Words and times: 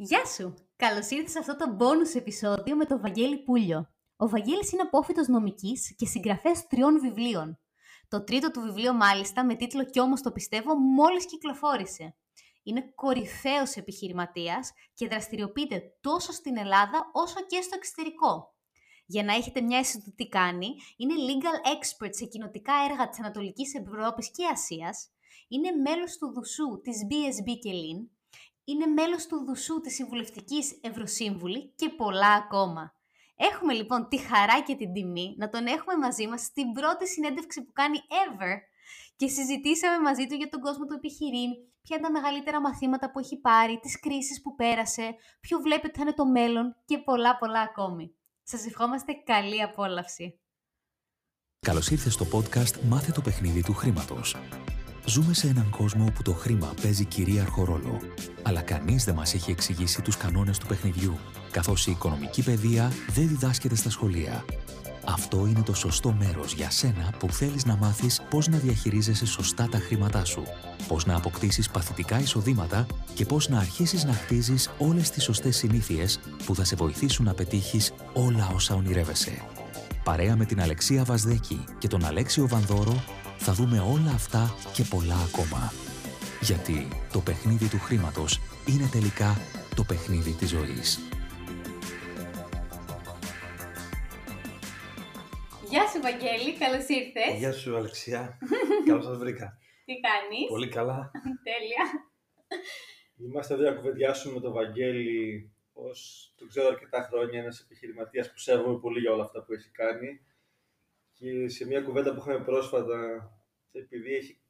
Γεια 0.00 0.24
σου! 0.24 0.54
Καλώς 0.76 1.10
ήρθες 1.10 1.30
σε 1.30 1.38
αυτό 1.38 1.56
το 1.56 1.76
bonus 1.78 2.16
επεισόδιο 2.16 2.76
με 2.76 2.84
τον 2.84 3.00
Βαγγέλη 3.00 3.42
Πούλιο. 3.42 3.90
Ο 4.16 4.28
Βαγγέλης 4.28 4.72
είναι 4.72 4.82
απόφυτος 4.82 5.28
νομικής 5.28 5.94
και 5.96 6.06
συγγραφέας 6.06 6.66
τριών 6.66 7.00
βιβλίων. 7.00 7.58
Το 8.08 8.24
τρίτο 8.24 8.50
του 8.50 8.60
βιβλίο 8.60 8.92
μάλιστα, 8.92 9.44
με 9.44 9.54
τίτλο 9.54 9.84
«Κι 9.84 10.00
όμως 10.00 10.20
το 10.20 10.32
πιστεύω», 10.32 10.78
μόλις 10.78 11.26
κυκλοφόρησε. 11.26 12.16
Είναι 12.62 12.92
κορυφαίος 12.94 13.76
επιχειρηματίας 13.76 14.72
και 14.94 15.08
δραστηριοποιείται 15.08 15.82
τόσο 16.00 16.32
στην 16.32 16.56
Ελλάδα 16.56 17.10
όσο 17.12 17.46
και 17.46 17.60
στο 17.60 17.74
εξωτερικό. 17.76 18.54
Για 19.06 19.24
να 19.24 19.34
έχετε 19.34 19.60
μια 19.60 19.78
αίσθηση 19.78 20.04
του 20.04 20.14
τι 20.16 20.28
κάνει, 20.28 20.68
είναι 20.96 21.14
legal 21.14 21.68
expert 21.74 22.10
σε 22.10 22.24
κοινοτικά 22.24 22.72
έργα 22.90 23.08
της 23.08 23.18
Ανατολικής 23.18 23.74
Ευρώπης 23.74 24.30
και 24.30 24.46
Ασίας, 24.46 25.08
είναι 25.48 25.70
μέλος 25.70 26.16
του 26.16 26.32
Δουσού 26.32 26.80
της 26.82 27.06
BSB 27.10 27.58
και 27.62 27.70
Lean, 27.72 28.17
είναι 28.70 28.86
μέλος 28.86 29.26
του 29.26 29.44
Δουσού 29.44 29.80
της 29.80 29.94
Συμβουλευτικής 29.94 30.78
Ευρωσύμβουλη 30.80 31.72
και 31.76 31.88
πολλά 31.88 32.32
ακόμα. 32.32 32.92
Έχουμε 33.36 33.72
λοιπόν 33.72 34.08
τη 34.08 34.18
χαρά 34.18 34.60
και 34.62 34.74
την 34.74 34.92
τιμή 34.92 35.34
να 35.38 35.48
τον 35.48 35.66
έχουμε 35.66 35.96
μαζί 35.96 36.26
μας 36.26 36.40
στην 36.40 36.72
πρώτη 36.72 37.08
συνέντευξη 37.08 37.64
που 37.64 37.72
κάνει 37.72 37.98
ever 38.24 38.56
και 39.16 39.28
συζητήσαμε 39.28 39.98
μαζί 40.02 40.26
του 40.26 40.34
για 40.34 40.48
τον 40.48 40.60
κόσμο 40.60 40.84
του 40.86 40.94
επιχειρήν, 40.94 41.50
ποια 41.82 41.96
είναι 41.96 42.06
τα 42.06 42.10
μεγαλύτερα 42.10 42.60
μαθήματα 42.60 43.10
που 43.10 43.18
έχει 43.18 43.36
πάρει, 43.40 43.78
τις 43.78 44.00
κρίσεις 44.00 44.42
που 44.42 44.54
πέρασε, 44.54 45.14
ποιο 45.40 45.58
βλέπει 45.58 45.86
ότι 45.86 45.96
θα 45.96 46.02
είναι 46.02 46.14
το 46.14 46.26
μέλλον 46.26 46.76
και 46.84 46.98
πολλά 46.98 47.38
πολλά 47.38 47.60
ακόμη. 47.60 48.14
Σας 48.42 48.66
ευχόμαστε 48.66 49.12
καλή 49.12 49.62
απόλαυση. 49.62 50.40
Καλώς 51.66 51.90
ήρθες 51.90 52.12
στο 52.12 52.26
podcast 52.32 52.80
«Μάθε 52.88 53.12
το 53.12 53.20
παιχνίδι 53.20 53.62
του 53.62 53.74
χρήματος». 53.74 54.36
Ζούμε 55.08 55.34
σε 55.34 55.48
έναν 55.48 55.70
κόσμο 55.70 56.04
όπου 56.04 56.22
το 56.22 56.32
χρήμα 56.32 56.74
παίζει 56.82 57.04
κυρίαρχο 57.04 57.64
ρόλο, 57.64 57.98
αλλά 58.42 58.60
κανείς 58.60 59.04
δεν 59.04 59.14
μας 59.14 59.34
έχει 59.34 59.50
εξηγήσει 59.50 60.02
τους 60.02 60.16
κανόνες 60.16 60.58
του 60.58 60.66
παιχνιδιού, 60.66 61.18
καθώς 61.50 61.86
η 61.86 61.90
οικονομική 61.90 62.42
παιδεία 62.42 62.92
δεν 63.08 63.28
διδάσκεται 63.28 63.74
στα 63.74 63.90
σχολεία. 63.90 64.44
Αυτό 65.04 65.46
είναι 65.46 65.62
το 65.62 65.74
σωστό 65.74 66.12
μέρος 66.12 66.52
για 66.52 66.70
σένα 66.70 67.12
που 67.18 67.28
θέλεις 67.28 67.64
να 67.64 67.76
μάθεις 67.76 68.22
πώς 68.30 68.48
να 68.48 68.58
διαχειρίζεσαι 68.58 69.26
σωστά 69.26 69.68
τα 69.68 69.78
χρήματά 69.78 70.24
σου, 70.24 70.42
πώς 70.88 71.06
να 71.06 71.16
αποκτήσεις 71.16 71.70
παθητικά 71.70 72.20
εισοδήματα 72.20 72.86
και 73.14 73.24
πώς 73.24 73.48
να 73.48 73.58
αρχίσεις 73.58 74.04
να 74.04 74.12
χτίζεις 74.12 74.70
όλες 74.78 75.10
τις 75.10 75.24
σωστές 75.24 75.56
συνήθειες 75.56 76.20
που 76.44 76.54
θα 76.54 76.64
σε 76.64 76.76
βοηθήσουν 76.76 77.24
να 77.24 77.34
πετύχεις 77.34 77.92
όλα 78.12 78.50
όσα 78.54 78.74
ονειρεύεσαι. 78.74 79.42
Παρέα 80.04 80.36
με 80.36 80.44
την 80.44 80.60
Αλεξία 80.60 81.04
Βασδέκη 81.04 81.64
και 81.78 81.88
τον 81.88 82.04
Αλέξιο 82.04 82.48
Βανδόρο 82.48 83.02
θα 83.38 83.52
δούμε 83.52 83.78
όλα 83.78 84.12
αυτά 84.14 84.54
και 84.74 84.84
πολλά 84.90 85.18
ακόμα. 85.28 85.72
Γιατί 86.40 86.88
το 87.12 87.20
παιχνίδι 87.20 87.68
του 87.68 87.78
χρήματος 87.78 88.40
είναι 88.66 88.88
τελικά 88.92 89.30
το 89.76 89.84
παιχνίδι 89.84 90.32
της 90.32 90.48
ζωής. 90.48 91.00
Γεια 95.70 95.86
σου 95.86 96.00
Βαγγέλη, 96.00 96.58
καλώς 96.58 96.86
ήρθες. 96.88 97.38
Γεια 97.38 97.52
σου 97.52 97.76
Αλεξία, 97.76 98.38
καλώς 98.88 99.04
σας 99.04 99.18
βρήκα. 99.18 99.58
Τι 99.84 99.94
κάνεις; 100.00 100.48
Πολύ 100.48 100.68
καλά. 100.68 101.10
Τέλεια. 101.48 101.84
Είμαστε 103.16 103.54
εδώ 103.54 103.62
να 103.62 103.72
κουβεντιάσουμε 103.72 104.34
με 104.34 104.40
τον 104.40 104.52
Βαγγέλη 104.52 105.50
ως 105.72 106.32
το 106.36 106.46
ξέρω 106.46 106.68
αρκετά 106.68 107.08
χρόνια, 107.10 107.40
ένας 107.40 107.60
επιχειρηματίας 107.60 108.32
που 108.32 108.38
σέβομαι 108.38 108.78
πολύ 108.78 109.00
για 109.00 109.12
όλα 109.12 109.22
αυτά 109.22 109.42
που 109.42 109.52
έχει 109.52 109.68
κάνει 109.68 110.20
και 111.18 111.48
σε 111.48 111.66
μια 111.66 111.80
κουβέντα 111.80 112.14
που 112.14 112.20
είχαμε 112.20 112.44
πρόσφατα, 112.44 113.30
επειδή 113.72 114.14
έχει, 114.14 114.40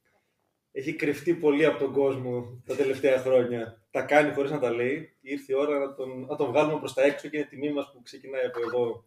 έχει 0.73 0.95
κρυφτεί 0.95 1.35
πολύ 1.35 1.65
από 1.65 1.79
τον 1.79 1.93
κόσμο 1.93 2.63
τα 2.67 2.77
τελευταία 2.77 3.19
χρόνια, 3.19 3.87
τα 3.91 4.03
κάνει 4.03 4.33
χωρίς 4.33 4.51
να 4.51 4.59
τα 4.59 4.71
λέει, 4.71 5.17
ήρθε 5.21 5.53
η 5.53 5.57
ώρα 5.57 5.79
να 5.79 5.95
τον, 5.95 6.21
να 6.21 6.37
τον 6.37 6.47
βγάλουμε 6.47 6.79
προς 6.79 6.95
τα 6.95 7.03
έξω 7.03 7.29
και 7.29 7.37
είναι 7.37 7.47
τιμή 7.47 7.73
μας 7.73 7.91
που 7.93 8.03
ξεκινάει 8.03 8.45
από 8.45 8.61
εδώ 8.61 9.05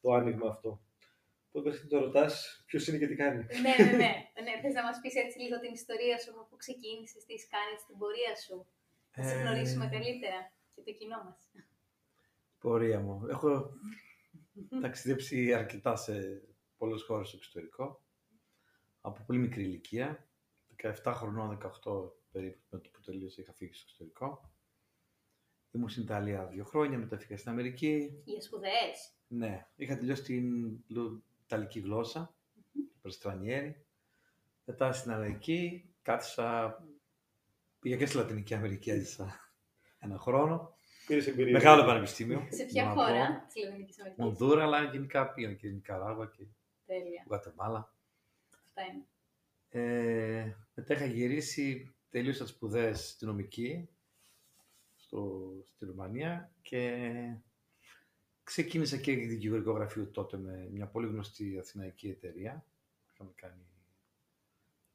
το 0.00 0.12
άνοιγμα 0.12 0.48
αυτό. 0.48 0.80
Οπότε 1.48 1.70
πρέπει 1.70 1.84
να 1.90 1.98
το 1.98 2.04
ρωτάς 2.04 2.62
ποιος 2.66 2.86
είναι 2.86 2.98
και 2.98 3.06
τι 3.06 3.14
κάνει. 3.14 3.44
ναι, 3.64 3.84
ναι, 3.84 3.90
ναι. 3.90 4.12
ναι. 4.44 4.54
Θες 4.62 4.74
να 4.74 4.82
μας 4.82 4.98
πεις 5.02 5.14
έτσι 5.14 5.38
λίγο 5.38 5.60
την 5.60 5.72
ιστορία 5.72 6.18
σου, 6.18 6.30
από 6.30 6.46
πού 6.50 6.56
ξεκίνησες, 6.56 7.24
τι 7.24 7.34
κάνεις, 7.54 7.80
την 7.86 7.96
πορεία 7.98 8.34
σου. 8.44 8.66
Να 9.16 9.22
σε 9.28 9.34
γνωρίσουμε 9.34 9.86
καλύτερα 9.96 10.52
και 10.74 10.82
το 10.86 10.92
κοινό 10.98 11.18
μας. 11.24 11.40
Πορεία 12.60 13.00
μου. 13.00 13.26
Έχω 13.28 13.70
ταξιδέψει 14.80 15.54
αρκετά 15.54 15.96
σε 15.96 16.14
πολλές 16.82 17.02
χώρες 17.02 17.28
στο 17.28 17.36
εξωτερικό. 17.36 18.02
Από 19.00 19.22
πολύ 19.26 19.38
μικρή 19.38 19.62
ηλικία. 19.62 20.28
17 21.04 21.12
χρονών, 21.14 21.58
18 21.84 22.12
περίπου 22.32 22.60
με 22.70 22.78
το 22.78 22.88
που 22.92 23.00
τελείωσε 23.00 23.40
είχα 23.40 23.52
φύγει 23.52 23.72
στο 23.72 23.84
εξωτερικό. 23.86 24.52
Ήμουν 25.70 25.88
στην 25.88 26.02
Ιταλία 26.02 26.46
δύο 26.46 26.64
χρόνια, 26.64 26.98
μετά 26.98 27.18
φύγα 27.18 27.36
στην 27.36 27.50
Αμερική. 27.50 28.22
Για 28.24 28.40
σπουδές. 28.40 29.14
Ναι, 29.26 29.66
είχα 29.76 29.96
τελειώσει 29.96 30.22
την 30.22 30.78
Ιταλική 31.44 31.80
γλώσσα, 31.80 32.34
Περστρανιέρη. 33.02 33.86
Μετά 34.64 34.92
στην 34.92 35.10
Αμερική 35.10 35.90
κάθισα, 36.02 36.78
πήγα 37.78 37.96
και 37.96 38.06
στη 38.06 38.16
Λατινική 38.16 38.54
Αμερική, 38.54 38.90
έζησα 38.90 39.54
ένα 39.98 40.18
χρόνο. 40.18 40.74
Πήρες 41.06 41.26
εμπειρία. 41.26 41.52
Μεγάλο 41.52 41.84
πανεπιστήμιο. 41.84 42.46
Σε 42.50 42.64
ποια 42.64 42.90
χώρα 42.90 43.46
της 43.52 43.64
Λατινικής 43.64 44.00
Αμερικής; 44.00 44.24
Μονδούρα, 44.24 44.62
αλλά 44.62 44.82
γενικά 44.82 45.32
πήγα 45.32 45.54
και 45.54 45.68
Νικαράγουα 45.68 46.26
και 46.26 46.46
Τέλεια. 46.92 47.24
Γουατεμάλα. 47.26 47.94
Αυτά 48.64 48.82
είναι. 48.82 49.06
Ε, 49.68 50.56
μετά 50.74 50.94
είχα 50.94 51.04
γυρίσει, 51.04 51.94
τελείωσα 52.10 52.44
τις 52.44 52.52
σπουδές 52.52 53.08
στη 53.08 53.24
νομική 53.24 53.88
στο, 54.96 55.52
στη 55.64 55.84
Ρουμανία 55.84 56.52
και 56.62 57.02
ξεκίνησα 58.42 58.96
και 58.96 59.14
δικηγορικό 59.14 59.72
γραφείο 59.72 60.06
τότε 60.06 60.36
με 60.36 60.68
μια 60.72 60.86
πολύ 60.86 61.06
γνωστή 61.06 61.58
αθηναϊκή 61.58 62.08
εταιρεία. 62.08 62.64
Είχαμε 63.12 63.32
κάνει 63.34 63.66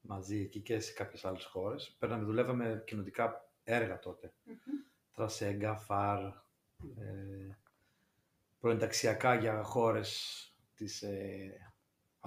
μαζί 0.00 0.40
εκεί 0.40 0.60
και 0.60 0.80
σε 0.80 0.92
κάποιες 0.92 1.24
άλλες 1.24 1.44
χώρες. 1.44 1.96
Παίρναμε, 1.98 2.24
δουλεύαμε 2.24 2.82
κοινωτικά 2.86 3.50
έργα 3.64 3.98
τότε. 3.98 4.32
Τρασέγκα, 5.14 5.76
ΦΑΡ, 5.76 6.24
ε, 6.96 7.56
προενταξιακά 8.60 9.34
για 9.34 9.62
χώρες 9.62 10.42
της 10.74 11.02
ε, 11.02 11.67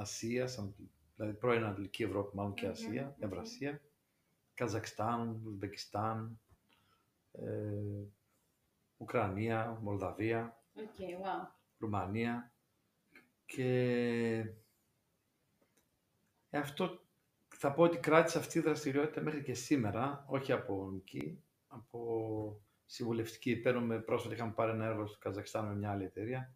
Ασίας, 0.02 0.74
δηλαδή 1.16 1.34
πρώην 1.38 1.64
Ανατολική 1.64 2.04
Ευρώπη 2.04 2.36
μάλλον 2.36 2.54
και 2.54 2.68
Ασία, 2.68 3.16
Ευρασία, 3.20 3.82
Καζακστάν, 4.54 5.42
Ουσμπεκιστάν, 5.46 6.40
ε, 7.32 8.06
Ουκρανία, 8.98 9.80
Μολδαβία, 9.82 10.62
Okay, 10.76 11.26
wow. 11.26 11.48
Ρουμανία 11.80 12.54
και 13.46 13.66
ε, 16.50 16.58
αυτό 16.58 17.02
θα 17.48 17.74
πω 17.74 17.84
ότι 17.84 17.98
κράτησε 17.98 18.38
αυτή 18.38 18.58
η 18.58 18.62
δραστηριότητα 18.62 19.22
μέχρι 19.22 19.44
και 19.44 19.54
σήμερα, 19.54 20.26
όχι 20.28 20.52
από 20.52 20.76
νομική, 20.76 21.44
από 21.68 22.62
συμβουλευτική. 22.86 23.56
Παίρνουμε 23.56 24.00
πρόσφατα, 24.00 24.34
είχαμε 24.34 24.52
πάρει 24.52 24.72
ένα 24.72 24.86
έργο 24.86 25.08
στο 25.08 25.18
Καζακστάν 25.18 25.66
με 25.66 25.76
μια 25.76 25.92
άλλη 25.92 26.04
εταιρεία, 26.04 26.54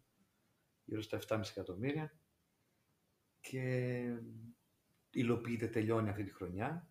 γύρω 0.84 1.02
στα 1.02 1.18
7,5 1.28 1.40
εκατομμύρια 1.50 2.12
και 3.50 4.18
υλοποιείται, 5.10 5.66
τελειώνει 5.68 6.08
αυτή 6.08 6.24
τη 6.24 6.32
χρονιά 6.32 6.88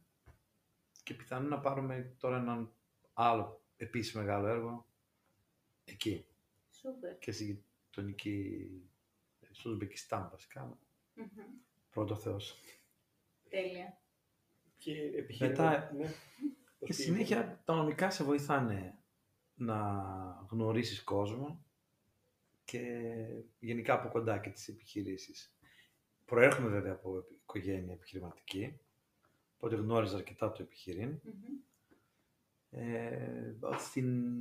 και 1.04 1.14
πιθανόν 1.14 1.50
να 1.50 1.60
πάρουμε 1.60 2.16
τώρα 2.20 2.38
έναν 2.38 2.74
άλλο 3.14 3.62
επίσης 3.78 4.14
μεγάλο 4.14 4.48
έργο 4.48 4.88
εκεί. 5.86 6.26
Σούπερ. 6.72 7.18
Και 7.18 7.32
στη 7.32 7.44
γειτονική, 7.44 8.70
στο 9.52 9.70
Ουσμπεκιστάν 9.70 10.30
βασικά. 10.32 10.80
Πρώτο 11.90 12.16
Θεός. 12.16 12.60
Τέλεια. 13.50 13.98
Και 14.78 15.26
Μετά, 15.40 15.92
ναι. 15.94 16.14
και 16.80 16.94
συνέχεια 16.94 17.62
τα 17.66 17.76
νομικά 17.76 18.10
σε 18.10 18.24
βοηθάνε 18.24 18.98
να 19.56 19.78
γνωρίσεις 20.50 21.04
κόσμο 21.04 21.66
και 22.64 22.82
γενικά 23.60 23.94
από 23.94 24.10
κοντά 24.10 24.38
και 24.38 24.50
τις 24.50 24.68
επιχειρήσεις. 24.68 25.55
Προέρχομαι 26.26 26.70
βέβαια 26.70 26.94
από 26.94 27.26
οικογένεια 27.30 27.94
επιχειρηματική, 27.94 28.80
οπότε 29.56 29.76
γνώριζα 29.76 30.18
αρκετά 30.18 30.52
το 30.52 30.62
επιχειρήν. 30.62 31.20
Ε, 32.70 33.56
στην 33.78 34.34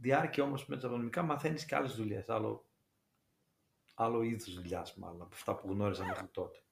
διάρκεια 0.00 0.44
όμως 0.44 0.66
με 0.66 0.76
τα 0.76 0.88
νομικά 0.88 1.22
μαθαίνεις 1.22 1.64
και 1.64 1.74
άλλες 1.74 1.94
δουλειές, 1.94 2.28
άλλο, 2.28 2.66
άλλο 3.94 4.22
είδους 4.22 4.54
δουλειάς 4.54 4.94
μάλλον, 4.94 5.22
από 5.22 5.34
αυτά 5.34 5.56
που 5.56 5.68
γνώριζα 5.72 6.04
μέχρι 6.04 6.26
τότε. 6.26 6.62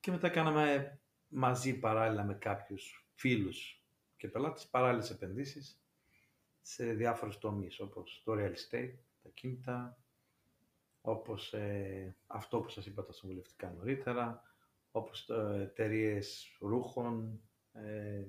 Και 0.00 0.10
μετά 0.10 0.28
κάναμε 0.28 0.98
μαζί 1.28 1.78
παράλληλα 1.78 2.24
με 2.24 2.34
κάποιους 2.34 3.08
φίλους 3.14 3.84
και 4.16 4.28
πελάτες 4.28 4.66
παράλληλες 4.66 5.10
επενδύσεις 5.10 5.80
σε 6.60 6.92
διάφορους 6.92 7.38
τομείς, 7.38 7.80
όπως 7.80 8.22
το 8.24 8.32
real 8.32 8.52
estate, 8.52 8.94
τα 9.22 9.28
κίνητα, 9.34 9.98
όπως 11.08 11.52
ε, 11.52 12.16
αυτό 12.26 12.60
που 12.60 12.68
σας 12.68 12.86
είπα 12.86 13.04
τα 13.04 13.12
συμβουλευτικά 13.12 13.70
νωρίτερα, 13.70 14.42
όπως 14.90 15.28
ε, 15.28 15.62
εταιρείες 15.62 16.56
ρούχων 16.60 17.40
ε, 17.72 18.24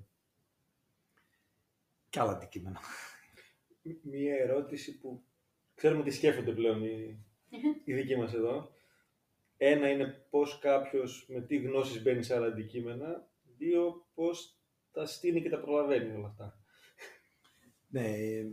και 2.10 2.20
άλλα 2.20 2.32
αντικείμενα. 2.32 2.80
μία 4.02 4.36
ερώτηση 4.36 4.98
που 4.98 5.24
ξέρουμε 5.76 6.04
τι 6.04 6.12
σκέφτονται 6.12 6.52
πλέον 6.52 6.84
οι, 6.84 7.26
οι 7.84 7.94
δικοί 7.94 8.16
μας 8.16 8.34
εδώ. 8.34 8.72
Ένα 9.58 9.90
είναι 9.90 10.26
πώς 10.30 10.60
κάποιος 10.60 11.26
με 11.30 11.42
τι 11.42 11.58
γνώσεις 11.58 12.04
μπαίνει 12.04 12.24
σε 12.24 12.36
άλλα 12.36 12.48
αντικείμενα. 12.48 13.28
Δύο, 13.58 14.08
πώς 14.14 14.60
τα 14.92 15.06
στείνει 15.06 15.42
και 15.42 15.50
τα 15.50 15.60
προλαβαίνει 15.60 16.16
όλα 16.16 16.28
αυτά. 16.28 16.60
Ναι, 17.88 18.08
ε, 18.08 18.46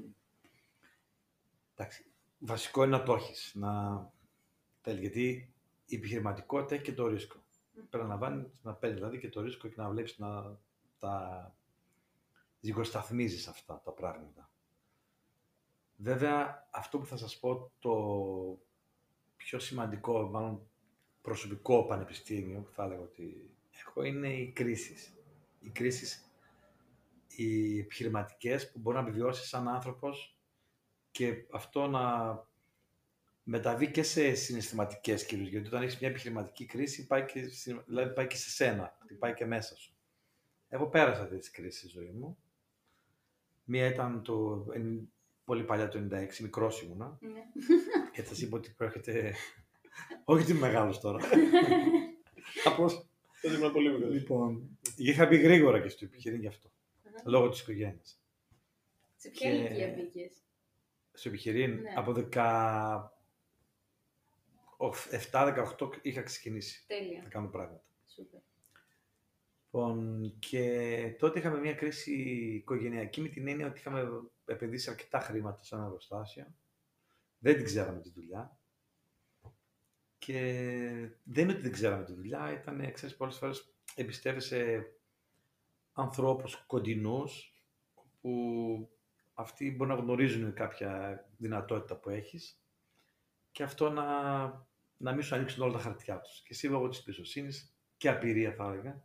εντάξει, 1.74 2.06
βασικό 2.38 2.84
είναι 2.84 2.96
να 2.96 3.02
το 3.02 3.14
έχεις. 3.14 3.52
Να... 3.54 4.12
Τέλει, 4.84 5.00
γιατί 5.00 5.52
η 5.86 5.96
επιχειρηματικότητα 5.96 6.74
έχει 6.74 6.84
και 6.84 6.92
το 6.92 7.06
ρίσκο. 7.06 7.36
Πρέπει 7.90 8.06
να 8.06 8.16
βάλει, 8.16 8.50
να 8.62 8.74
παίρνει 8.74 8.96
δηλαδή 8.96 9.18
και 9.18 9.28
το 9.28 9.40
ρίσκο 9.40 9.68
και 9.68 9.74
να 9.80 9.88
βλέπεις 9.88 10.18
να 10.18 10.58
τα 10.98 11.54
ζυγοσταθμίζεις 12.60 13.48
αυτά 13.48 13.80
τα 13.84 13.92
πράγματα. 13.92 14.50
Βέβαια, 15.96 16.68
αυτό 16.70 16.98
που 16.98 17.06
θα 17.06 17.16
σας 17.16 17.38
πω 17.38 17.72
το 17.78 17.94
πιο 19.36 19.58
σημαντικό, 19.58 20.22
μάλλον 20.22 20.68
προσωπικό 21.20 21.84
πανεπιστήμιο 21.84 22.60
που 22.60 22.70
θα 22.70 22.84
έλεγα 22.84 23.00
ότι 23.00 23.50
έχω, 23.70 24.02
είναι 24.02 24.28
οι 24.28 24.52
κρίσεις. 24.52 25.14
Οι 25.60 25.70
κρίσεις, 25.70 26.30
οι 27.36 27.78
επιχειρηματικές 27.78 28.72
που 28.72 28.78
μπορεί 28.78 28.96
να 28.96 29.02
επιβιώσεις 29.02 29.48
σαν 29.48 29.68
άνθρωπος 29.68 30.38
και 31.10 31.46
αυτό 31.52 31.86
να 31.86 32.02
μεταβεί 33.44 33.90
και 33.90 34.02
σε 34.02 34.34
συναισθηματικές 34.34 35.26
κυρίως, 35.26 35.48
γιατί 35.48 35.66
όταν 35.66 35.82
έχεις 35.82 35.98
μια 35.98 36.08
επιχειρηματική 36.08 36.64
κρίση 36.66 37.06
πάει 37.06 37.24
και, 37.24 37.40
δηλαδή 37.86 38.12
πάει 38.14 38.26
και 38.26 38.36
σε 38.36 38.50
σένα, 38.50 38.98
πάει 39.18 39.34
και 39.34 39.44
μέσα 39.46 39.76
σου. 39.76 39.94
Εγώ 40.68 40.86
πέρασα 40.86 41.22
αυτή 41.22 41.38
τη 41.38 41.50
κρίση 41.50 41.78
στη 41.78 41.88
ζωή 41.88 42.10
μου. 42.10 42.38
Μία 43.64 43.86
ήταν 43.86 44.22
το 44.22 44.66
πολύ 45.44 45.64
παλιά 45.64 45.88
το 45.88 46.08
96, 46.10 46.38
μικρός 46.40 46.82
ήμουνα. 46.82 47.18
Ναι. 47.20 47.42
και 48.12 48.22
θα 48.22 48.34
σα 48.34 48.46
είπα 48.46 48.56
ότι 48.56 48.70
προέρχεται. 48.76 49.34
Όχι 50.24 50.42
ότι 50.42 50.50
είμαι 50.50 50.60
μεγάλος 50.60 51.00
τώρα. 51.00 51.18
Απλώς. 52.64 53.06
Τότε 53.42 53.56
ήμουν 53.56 53.72
πολύ 53.72 53.92
μικρός. 53.92 54.12
Λοιπόν, 54.12 54.78
είχα 54.96 55.26
μπει 55.26 55.36
γρήγορα 55.36 55.80
και 55.80 55.88
στο 55.88 56.04
επιχειρήν 56.04 56.40
γι' 56.40 56.46
αυτό. 56.46 56.70
Λόγω 57.24 57.48
της 57.48 57.60
οικογένειας. 57.60 58.20
Σε 59.16 59.28
ποια 59.28 59.50
Και- 59.50 59.56
ηλικία 59.56 59.88
μπήκες; 59.88 60.32
Στο 61.12 61.28
επιχειρήν 61.28 61.70
Ναι. 61.80 61.92
από 61.96 62.12
17-18 65.32 65.88
είχα 66.02 66.22
ξεκινήσει 66.22 66.86
Τέλεια. 66.86 67.22
να 67.22 67.28
κάνω 67.28 67.48
πράγματα. 67.48 67.84
Σούπερ. 68.06 68.40
Λοιπόν, 69.64 70.32
και 70.38 71.16
τότε 71.18 71.38
είχαμε 71.38 71.58
μια 71.58 71.74
κρίση 71.74 72.12
οικογενειακή 72.54 73.20
με 73.20 73.28
την 73.28 73.48
έννοια 73.48 73.66
ότι 73.66 73.78
είχαμε 73.78 74.08
επενδύσει 74.44 74.90
αρκετά 74.90 75.20
χρήματα 75.20 75.62
σε 75.62 75.74
ένα 75.74 75.84
εργοστάσιο. 75.84 76.54
Δεν 77.38 77.56
την 77.56 77.64
ξέραμε 77.64 78.00
τη 78.00 78.10
δουλειά. 78.10 78.58
Και 80.18 80.40
δεν 81.24 81.44
είναι 81.44 81.52
ότι 81.52 81.62
δεν 81.62 81.72
ξέραμε 81.72 82.04
τη 82.04 82.12
δουλειά, 82.12 82.52
ήταν, 82.52 82.92
ξέρεις, 82.92 83.16
πολλές 83.16 83.36
φορές 83.36 83.74
εμπιστεύεσαι 83.94 84.92
ανθρώπους 85.92 86.64
κοντινούς 86.66 87.62
που 88.20 88.88
αυτοί 89.34 89.70
μπορεί 89.70 89.90
να 89.90 89.96
γνωρίζουν 89.96 90.54
κάποια 90.54 91.24
δυνατότητα 91.36 91.96
που 91.96 92.10
έχεις 92.10 92.64
και 93.54 93.62
αυτό 93.62 93.90
να, 93.90 94.04
να 95.04 95.12
μην 95.12 95.22
σου 95.22 95.34
ανοίξουν 95.34 95.62
όλα 95.62 95.72
τα 95.72 95.78
χαρτιά 95.78 96.20
τους. 96.20 96.40
Και 96.42 96.48
εσύ 96.50 96.66
λόγω 96.66 96.88
της 96.88 96.98
εμπιστοσύνης 96.98 97.74
και 97.96 98.08
απειρία 98.08 98.52
θα 98.52 98.64
έλεγα, 98.64 99.02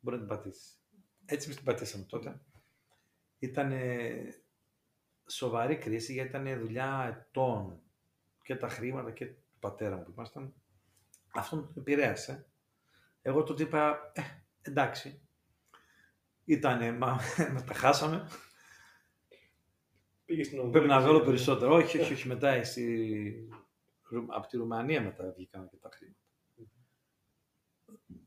μπορεί 0.00 0.16
να 0.16 0.22
την 0.26 0.36
πατήσεις. 0.36 0.78
Έτσι 1.24 1.44
εμείς 1.44 1.56
την 1.56 1.64
πατήσαμε 1.66 2.04
τότε. 2.04 2.40
Ήταν 3.38 3.72
σοβαρή 5.26 5.76
κρίση 5.76 6.12
γιατί 6.12 6.28
ήταν 6.28 6.58
δουλειά 6.60 7.16
ετών 7.18 7.80
και 8.42 8.56
τα 8.56 8.68
χρήματα 8.68 9.10
και 9.10 9.26
του 9.26 9.58
πατέρα 9.58 9.96
μου 9.96 10.02
που 10.02 10.10
ήμασταν. 10.16 10.54
Αυτό 11.34 11.56
τον 11.56 11.74
επηρέασε. 11.76 12.46
Εγώ 13.22 13.42
τότε 13.42 13.62
είπα, 13.62 14.12
ε, 14.14 14.22
εντάξει, 14.60 15.28
ήτανε, 16.44 16.92
μα, 16.92 17.18
μα 17.52 17.64
τα 17.64 17.74
χάσαμε, 17.74 18.28
Πήγες 20.24 20.46
στην 20.46 20.70
πρέπει 20.70 20.86
να 20.86 20.96
Ονδούρα. 20.96 21.12
βγάλω 21.12 21.24
περισσότερο. 21.24 21.74
όχι, 21.74 21.98
όχι, 21.98 22.12
όχι, 22.12 22.28
μετά 22.28 22.48
εσύ, 22.48 23.48
από 24.28 24.46
τη 24.46 24.56
Ρουμανία 24.56 25.02
μετά 25.02 25.32
βγήκαν 25.36 25.68
και 25.68 25.76
τα 25.76 25.88
χρήματα. 25.92 26.18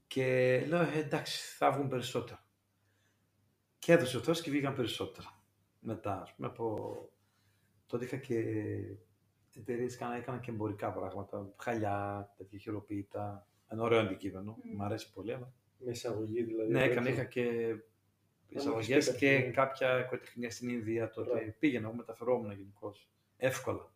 Και 0.07 0.63
λέω, 0.67 0.81
«Ε, 0.81 0.99
εντάξει, 0.99 1.55
θα 1.57 1.71
βγουν 1.71 1.87
περισσότερα. 1.87 2.45
Και 3.79 3.91
έδωσε 3.91 4.17
ο 4.17 4.19
Θεός 4.19 4.41
και 4.41 4.49
βγήκαν 4.51 4.75
περισσότερα. 4.75 5.43
Μετά, 5.79 6.21
ας 6.21 6.33
πούμε, 6.35 6.47
από... 6.47 6.85
Τότε 7.85 8.05
είχα 8.05 8.17
και 8.17 8.35
εταιρείες, 9.55 9.95
έκανα, 9.95 10.15
έκανα 10.15 10.37
και 10.39 10.51
εμπορικά 10.51 10.91
πράγματα, 10.93 11.53
χαλιά, 11.57 12.33
τέτοια 12.37 12.59
χειροποίητα. 12.59 13.47
Ένα 13.67 13.83
ωραίο 13.83 13.99
αντικείμενο, 13.99 14.57
Μμ. 14.63 14.75
μου 14.75 14.83
αρέσει 14.83 15.13
πολύ, 15.13 15.33
αλλά 15.33 15.53
Με 15.77 15.91
εισαγωγή 15.91 16.43
δηλαδή. 16.43 16.71
ναι, 16.71 16.83
έκανα, 16.83 17.01
τέτοιο. 17.01 17.13
είχα 17.13 17.23
και 17.23 17.41
έχεις 18.49 18.61
εισαγωγές 18.63 19.11
πει 19.11 19.17
και 19.17 19.35
κάτι, 19.35 19.45
ναι. 19.47 19.51
κάποια 19.51 19.99
οικοτεχνία 19.99 20.51
στην 20.51 20.69
Ινδία 20.69 21.09
τότε. 21.09 21.29
Μπράβο. 21.29 21.53
Πήγαινα, 21.59 21.87
εγώ 21.87 21.95
μεταφερόμουν 21.95 22.51
γενικώς. 22.51 23.09
Εύκολα 23.37 23.91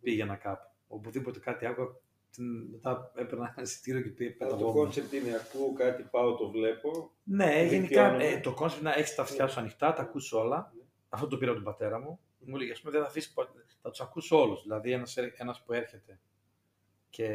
πήγαινα 0.00 0.36
κάπου. 0.36 0.71
Οπουδήποτε 0.94 1.38
κάτι 1.38 1.66
άκουγα, 1.66 1.88
την- 2.30 2.68
μετά 2.70 3.12
έπαιρνα 3.16 3.52
ένα 3.56 3.62
εισιτήριο 3.62 4.00
και 4.02 4.08
πήγα 4.08 4.30
Αλλά 4.40 4.50
το 4.50 4.56
πεταγόμουν. 4.56 4.82
concept 4.84 5.12
είναι 5.12 5.34
ακούω 5.34 5.72
κάτι, 5.72 6.02
πάω, 6.02 6.34
το 6.34 6.50
βλέπω. 6.50 7.12
Ναι, 7.22 7.64
γενικά 7.64 7.78
Βελτιώνομαι. 8.10 8.24
ε, 8.24 8.40
το 8.40 8.54
concept 8.54 8.82
είναι 8.82 8.90
να 8.90 8.98
έχεις 8.98 9.14
τα 9.14 9.22
αυτιά 9.22 9.46
σου 9.46 9.60
ανοιχτά, 9.60 9.92
τα 9.92 10.02
ακούς 10.02 10.32
όλα. 10.32 10.72
Ναι. 10.76 10.82
Αυτό 11.08 11.26
το 11.26 11.36
πήρα 11.38 11.50
από 11.50 11.60
τον 11.62 11.72
πατέρα 11.72 12.00
μου. 12.00 12.20
Μου 12.38 12.56
έλεγε, 12.56 12.72
ας 12.72 12.80
πούμε, 12.80 12.92
δεν 12.92 13.00
θα 13.02 13.06
αφήσεις 13.06 13.32
ποτέ. 13.32 13.64
Θα 13.82 13.90
τους 13.90 14.00
ακούς 14.00 14.30
όλους. 14.30 14.62
Δηλαδή, 14.62 14.92
ένας 14.92 15.16
ένας 15.16 15.62
που 15.64 15.72
έρχεται 15.72 16.20
και 17.10 17.26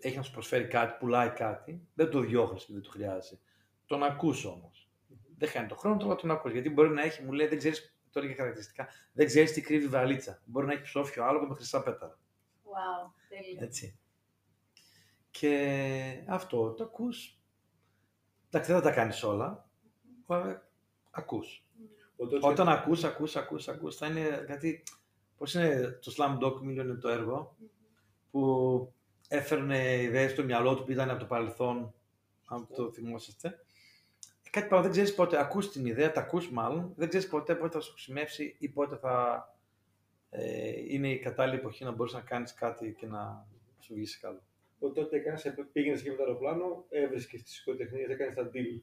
έχει 0.00 0.16
να 0.16 0.22
σου 0.22 0.32
προσφέρει 0.32 0.64
κάτι, 0.66 0.96
πουλάει 0.98 1.28
κάτι, 1.30 1.86
δεν 1.94 2.10
το 2.10 2.20
διώχνεις 2.20 2.64
και 2.64 2.72
δεν 2.72 2.82
το 2.82 2.90
χρειάζεσαι. 2.90 3.38
Τον 3.86 4.02
ακούς 4.02 4.44
όμως. 4.44 4.90
Δεν 5.38 5.48
χάνει 5.48 5.68
το 5.68 5.74
χρόνο 5.74 5.96
του, 5.96 6.04
αλλά 6.06 6.14
τον 6.14 6.30
ακούς. 6.30 6.52
Γιατί 6.52 6.70
μπορεί 6.70 6.88
να 6.88 7.02
έχει, 7.02 7.22
μου 7.22 7.32
λέει, 7.32 7.46
δεν 7.46 7.58
ξέρεις, 7.58 7.96
τώρα 8.10 8.26
για 8.26 8.36
χαρακτηριστικά, 8.36 8.88
δεν 9.12 9.26
ξέρεις 9.26 9.52
τι 9.52 9.60
κρύβει 9.60 9.84
η 9.84 9.88
βαλίτσα. 9.88 10.42
Μπορεί 10.44 10.66
να 10.66 10.72
έχει 10.72 10.82
ψόφιο 10.82 11.24
άλογο 11.24 11.46
με 11.46 11.54
χρυσά 11.54 11.82
πέταλα. 11.82 12.18
Wow, 12.78 13.10
τέλεια. 13.28 13.62
Έτσι. 13.62 13.98
Και 15.30 16.24
αυτό 16.28 16.72
το 16.72 16.84
ακούς. 16.84 17.38
Εντάξει, 18.50 18.72
δεν 18.72 18.80
θα 18.82 18.88
τα 18.88 18.94
κάνεις 18.94 19.22
όλα. 19.22 19.68
αλλά 20.26 20.68
Ακούς. 21.10 21.66
Οπότε, 22.16 22.46
Όταν 22.46 22.68
ακούς, 22.68 23.04
ακούς, 23.04 23.36
ακούς, 23.36 23.68
ακούς, 23.68 23.96
θα 23.96 24.06
είναι 24.06 24.44
γιατί... 24.46 24.82
Πώς 25.36 25.54
είναι 25.54 25.98
το 26.02 26.14
Slam 26.16 26.38
Dog 26.38 26.52
Million 26.54 26.84
είναι 26.84 26.94
το 26.94 27.08
έργο 27.08 27.56
που 28.30 28.92
έφερνε 29.28 30.02
ιδέες 30.02 30.30
στο 30.30 30.44
μυαλό 30.44 30.74
του 30.74 30.84
που 30.84 30.90
ήταν 30.90 31.10
από 31.10 31.20
το 31.20 31.26
παρελθόν, 31.26 31.94
αν 32.46 32.68
το 32.76 32.92
θυμόσαστε. 32.92 33.48
Ε, 34.42 34.50
Κάτι 34.50 34.68
πάνω 34.68 34.82
δεν 34.82 34.90
ξέρεις 34.90 35.14
πότε 35.14 35.40
ακούς 35.40 35.70
την 35.70 35.86
ιδέα, 35.86 36.12
τα 36.12 36.20
ακούς 36.20 36.50
μάλλον, 36.50 36.92
δεν 36.96 37.08
ξέρεις 37.08 37.28
ποτέ 37.28 37.54
πότε 37.54 37.72
θα 37.72 37.80
σου 37.80 37.92
χρησιμεύσει 37.92 38.56
ή 38.58 38.68
πότε 38.68 38.96
θα 38.96 39.44
ε, 39.48 39.57
είναι 40.88 41.10
η 41.10 41.18
κατάλληλη 41.18 41.58
εποχή 41.58 41.84
να 41.84 41.90
μπορείς 41.92 42.12
να 42.12 42.20
κάνεις 42.20 42.54
κάτι 42.54 42.94
και 42.98 43.06
να 43.06 43.46
σου 43.78 43.94
βγει 43.94 44.06
σε 44.06 44.18
καλό. 44.20 44.42
Οπότε 44.80 45.00
τότε 45.00 45.16
έκανες, 45.16 45.54
πήγαινες 45.72 46.02
και 46.02 46.10
με 46.10 46.16
το 46.16 46.22
αεροπλάνο, 46.22 46.84
έβρισκες 46.88 47.42
τις 47.42 47.58
οικοτεχνίες, 47.58 48.08
έκανες 48.08 48.34
τα 48.34 48.50
deal. 48.54 48.80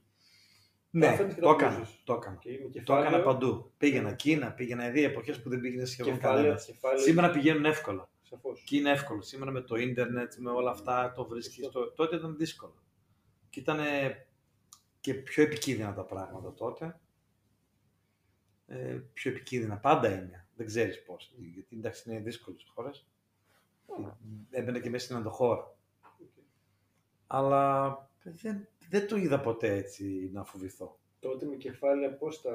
Ναι, 0.90 1.06
έφερνες 1.06 1.34
και 1.34 1.40
το 1.40 1.46
τα 1.46 1.52
έκανα. 1.54 1.72
πουλούσες. 1.74 2.00
Το 2.04 2.14
έκανα. 2.14 2.36
Και 2.36 2.50
με 2.50 2.58
Το 2.58 2.68
κεφάλαιο, 2.68 3.06
έκανα 3.08 3.22
παντού. 3.22 3.72
Πήγαινα 3.78 4.12
Κίνα, 4.12 4.52
πήγαινα 4.52 4.90
δύο 4.90 5.04
εποχές 5.04 5.42
που 5.42 5.48
δεν 5.48 5.60
πήγαινες 5.60 5.90
σχεδόν 5.90 6.12
κεφάλαιο, 6.12 6.38
κανένας. 6.40 6.64
κεφάλαιο, 6.66 6.98
Σήμερα 7.00 7.30
πηγαίνουν 7.30 7.64
εύκολα. 7.64 8.08
Σαφώς. 8.22 8.62
Και 8.66 8.76
είναι 8.76 8.90
εύκολο. 8.90 9.22
Σήμερα 9.22 9.50
με 9.50 9.60
το 9.60 9.76
ίντερνετ, 9.76 10.34
με 10.38 10.50
όλα 10.50 10.70
αυτά 10.70 11.12
το 11.16 11.26
βρίσκεις. 11.26 11.64
Σωστό. 11.64 11.92
Τότε 11.92 12.16
ήταν 12.16 12.36
δύσκολο. 12.36 12.82
Και 13.50 13.60
ήταν 13.60 13.78
και 15.00 15.14
πιο 15.14 15.42
επικίνδυνα 15.42 15.94
τα 15.94 16.04
πράγματα 16.04 16.54
τότε. 16.54 17.00
Ε, 18.66 19.00
πιο 19.12 19.30
επικίνδυνα. 19.30 19.76
Πάντα 19.78 20.08
είναι. 20.08 20.45
Δεν 20.56 20.66
ξέρεις 20.66 21.02
πώς. 21.02 21.34
Γιατί 21.36 21.76
εντάξει 21.76 22.10
είναι 22.10 22.20
δύσκολες 22.20 22.64
χώρες. 22.74 23.06
Έμπαινε 24.50 24.80
και 24.80 24.90
μέσα 24.90 25.04
στην 25.04 25.16
ενδοχώρα. 25.16 25.76
Αλλά 27.26 27.96
δεν, 28.22 28.68
δεν 28.88 29.08
το 29.08 29.16
είδα 29.16 29.40
ποτέ 29.40 29.74
έτσι 29.76 30.30
να 30.32 30.44
φοβηθώ. 30.44 30.98
Τότε 31.20 31.46
με 31.46 31.56
κεφάλαια 31.56 32.16
πώς 32.16 32.42
τα... 32.42 32.52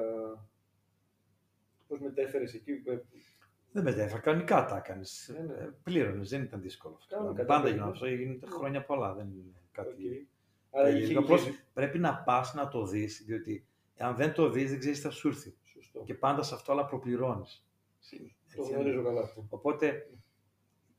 Πώς 1.88 2.00
μετέφερες 2.00 2.54
εκεί, 2.54 2.70
ε, 2.70 2.98
Δεν 3.72 3.82
μετέφερα, 3.82 4.20
κανονικά 4.20 4.64
τα 4.64 4.76
έκανες. 4.76 5.30
Ναι, 5.32 5.40
ναι. 5.54 5.66
Πλήρωνες, 5.82 6.28
δεν 6.28 6.42
ήταν 6.42 6.60
δύσκολο 6.60 6.94
αυτό. 6.94 7.16
Κανονικά 7.16 7.40
τα 7.40 7.46
Πάντα 7.46 7.62
πλήρωνες. 7.62 7.98
γινόταν 7.98 8.08
αυτό, 8.10 8.22
γίνεται 8.24 8.46
χρόνια 8.46 8.84
πολλά. 8.84 9.14
Δεν 9.14 9.26
είναι 9.26 9.60
κάτι. 9.72 9.90
οκ. 9.90 10.78
Άρα 10.80 10.88
Ε, 10.88 10.98
είχε, 10.98 11.16
απλώς 11.16 11.46
είχε... 11.46 11.64
πρέπει 11.72 11.98
να 11.98 12.16
πας 12.16 12.54
να 12.54 12.68
το 12.68 12.86
δεις, 12.86 13.22
διότι 13.26 13.66
αν 13.98 14.16
δεν 14.16 14.32
το 14.32 14.50
δεις, 14.50 14.70
δεν 14.70 14.78
ξέρεις 14.78 14.98
τι 14.98 15.04
θα 15.04 15.10
σου 15.10 15.28
έρθει. 15.28 15.56
Σωστό. 15.64 16.02
Και 16.04 16.14
πάντα 16.14 16.42
σε 16.42 16.54
αυτό, 16.54 16.72
αλλά 16.72 16.84
προπληρώνεις. 16.86 17.66
Το 18.56 18.62
γνωρίζω 18.62 19.02
καλά 19.02 19.20
αυτό. 19.20 19.46
Οπότε 19.48 20.10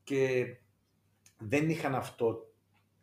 και 0.02 0.46
δεν 1.38 1.70
είχαν 1.70 1.94
αυτό. 1.94 2.52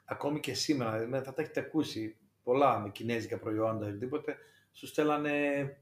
Ακόμη 0.05 0.39
και 0.39 0.53
σήμερα, 0.53 1.00
δηλαδή, 1.00 1.25
θα 1.25 1.34
τα 1.34 1.41
έχετε 1.41 1.60
ακούσει 1.60 2.17
πολλά 2.43 2.79
με 2.79 2.89
κινέζικα 2.89 3.39
προϊόντα 3.39 3.86
ή 3.86 3.89
οτιδήποτε, 3.89 4.38
σου 4.72 4.88
στέλνανε 4.88 5.77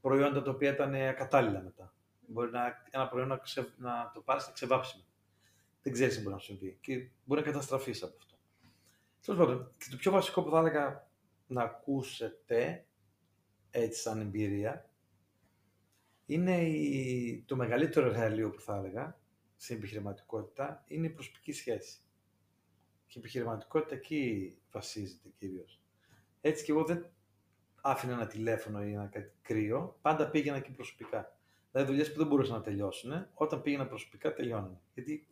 προϊόντα 0.00 0.42
τα 0.42 0.50
οποία 0.50 0.72
ήταν 0.72 0.94
ακατάλληλα 0.94 1.62
μετά. 1.62 1.94
Μπορεί 2.26 2.50
να, 2.50 2.82
ένα 2.90 3.08
προϊόν 3.08 3.28
να, 3.28 3.36
ξε, 3.36 3.74
να 3.76 4.10
το 4.14 4.20
πάρεις 4.20 4.46
να 4.46 4.52
ξεβάψει. 4.52 5.04
Δεν 5.82 5.92
ξέρεις 5.92 6.14
τι 6.14 6.22
μπορεί 6.22 6.34
να 6.34 6.40
σου 6.40 6.46
συμβεί. 6.46 6.78
Και 6.80 7.08
μπορεί 7.24 7.40
να 7.40 7.46
καταστραφείς 7.46 8.02
από 8.02 8.16
αυτό. 8.18 8.36
Τέλος 9.24 9.40
πάντων, 9.40 9.72
και 9.78 9.86
το 9.90 9.96
πιο 9.96 10.10
βασικό 10.10 10.42
που 10.42 10.50
θα 10.50 10.58
έλεγα 10.58 11.08
να 11.46 11.62
ακούσετε 11.62 12.86
έτσι 13.70 14.00
σαν 14.00 14.20
εμπειρία 14.20 14.90
είναι 16.26 16.62
η, 16.62 17.44
το 17.46 17.56
μεγαλύτερο 17.56 18.06
εργαλείο 18.06 18.50
που 18.50 18.60
θα 18.60 18.76
έλεγα 18.76 19.18
στην 19.56 19.76
επιχειρηματικότητα 19.76 20.84
είναι 20.86 21.06
η 21.06 21.10
προσωπική 21.10 21.52
σχέση. 21.52 21.98
Και 23.06 23.18
η 23.18 23.18
επιχειρηματικότητα 23.18 23.94
εκεί 23.94 24.56
βασίζεται 24.70 25.28
κυρίως. 25.38 25.80
Έτσι 26.40 26.64
και 26.64 26.72
εγώ 26.72 26.84
δεν 26.84 27.06
άφηνα 27.80 28.12
ένα 28.12 28.26
τηλέφωνο 28.26 28.84
ή 28.84 28.92
ένα 28.92 29.06
κάτι 29.06 29.32
κρύο, 29.42 29.98
πάντα 30.02 30.30
πήγαινα 30.30 30.56
εκεί 30.56 30.70
προσωπικά. 30.70 31.38
Δηλαδή 31.70 31.90
δουλειές 31.90 32.12
που 32.12 32.18
δεν 32.18 32.26
μπορούσαν 32.26 32.56
να 32.56 32.62
τελειώσουν, 32.62 33.26
όταν 33.34 33.62
πήγαινα 33.62 33.86
προσωπικά 33.86 34.32
τελειώνουν. 34.32 34.80
Γιατί 34.94 35.26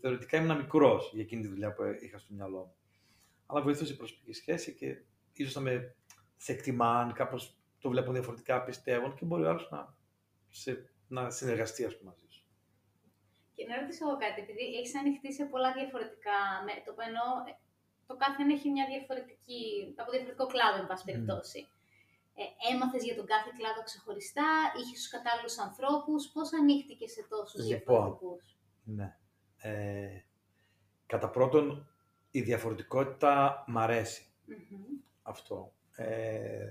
θεωρητικά 0.00 0.36
ήμουν 0.36 0.56
μικρός 0.56 1.10
για 1.12 1.22
εκείνη 1.22 1.42
τη 1.42 1.48
δουλειά 1.48 1.72
που 1.72 1.82
είχα 2.00 2.18
στο 2.18 2.34
μυαλό 2.34 2.58
μου. 2.58 2.74
Αλλά 3.46 3.62
βοηθούσε 3.62 3.92
η 3.92 3.96
προσωπική 3.96 4.32
σχέση 4.32 4.74
και 4.74 5.02
ίσως 5.32 5.54
να 5.54 5.60
με 5.60 5.94
σε 6.36 6.52
εκτιμάν, 6.52 7.12
κάπως 7.12 7.58
το 7.78 7.88
βλέπουν 7.88 8.12
διαφορετικά, 8.12 8.62
πιστεύουν 8.62 9.14
και 9.14 9.24
μπορεί 9.24 9.44
άλλος 9.44 9.68
να, 9.70 9.94
να 11.08 11.30
συνεργαστεί 11.30 11.84
ας 11.84 11.96
πούμε, 11.96 12.10
μαζί 12.10 12.26
σου. 12.34 12.44
Και 13.54 13.66
να 13.66 13.80
ρωτήσω 13.80 14.08
εγώ 14.08 14.16
κάτι, 14.24 14.40
επειδή 14.40 14.64
έχεις 14.78 14.94
ανοιχτεί 15.00 15.32
σε 15.32 15.44
πολλά 15.44 15.72
διαφορετικά 15.72 16.38
μέτωπα, 16.68 17.02
ενώ 17.10 17.26
ε, 17.48 17.52
το 18.06 18.14
κάθε 18.22 18.42
έχει 18.56 18.68
μια 18.70 18.86
διαφορετική, 18.92 19.62
από 20.00 20.10
διαφορετικό 20.10 20.46
κλάδο, 20.46 20.78
εν 20.82 20.86
πάση 20.86 21.04
περιπτώσει. 21.04 21.60
Mm. 21.66 21.74
Ε, 22.40 22.44
έμαθες 22.72 23.02
για 23.04 23.16
τον 23.16 23.26
κάθε 23.26 23.50
κλάδο 23.58 23.82
ξεχωριστά, 23.82 24.48
είχες 24.78 24.98
τους 25.00 25.08
κατάλληλους 25.14 25.58
ανθρώπους, 25.58 26.30
πώς 26.34 26.52
ανοίχτηκες 26.52 27.10
σε 27.12 27.22
τόσους 27.28 27.60
λοιπόν, 27.64 27.74
διαφορετικούς; 27.74 28.56
Ναι. 28.84 29.16
Ε, 29.56 30.24
κατά 31.06 31.30
πρώτον, 31.30 31.88
η 32.30 32.40
διαφορετικότητα 32.40 33.64
μ' 33.66 33.78
αρέσει. 33.78 34.22
Αυτό. 35.22 35.72
Ε, 35.96 36.70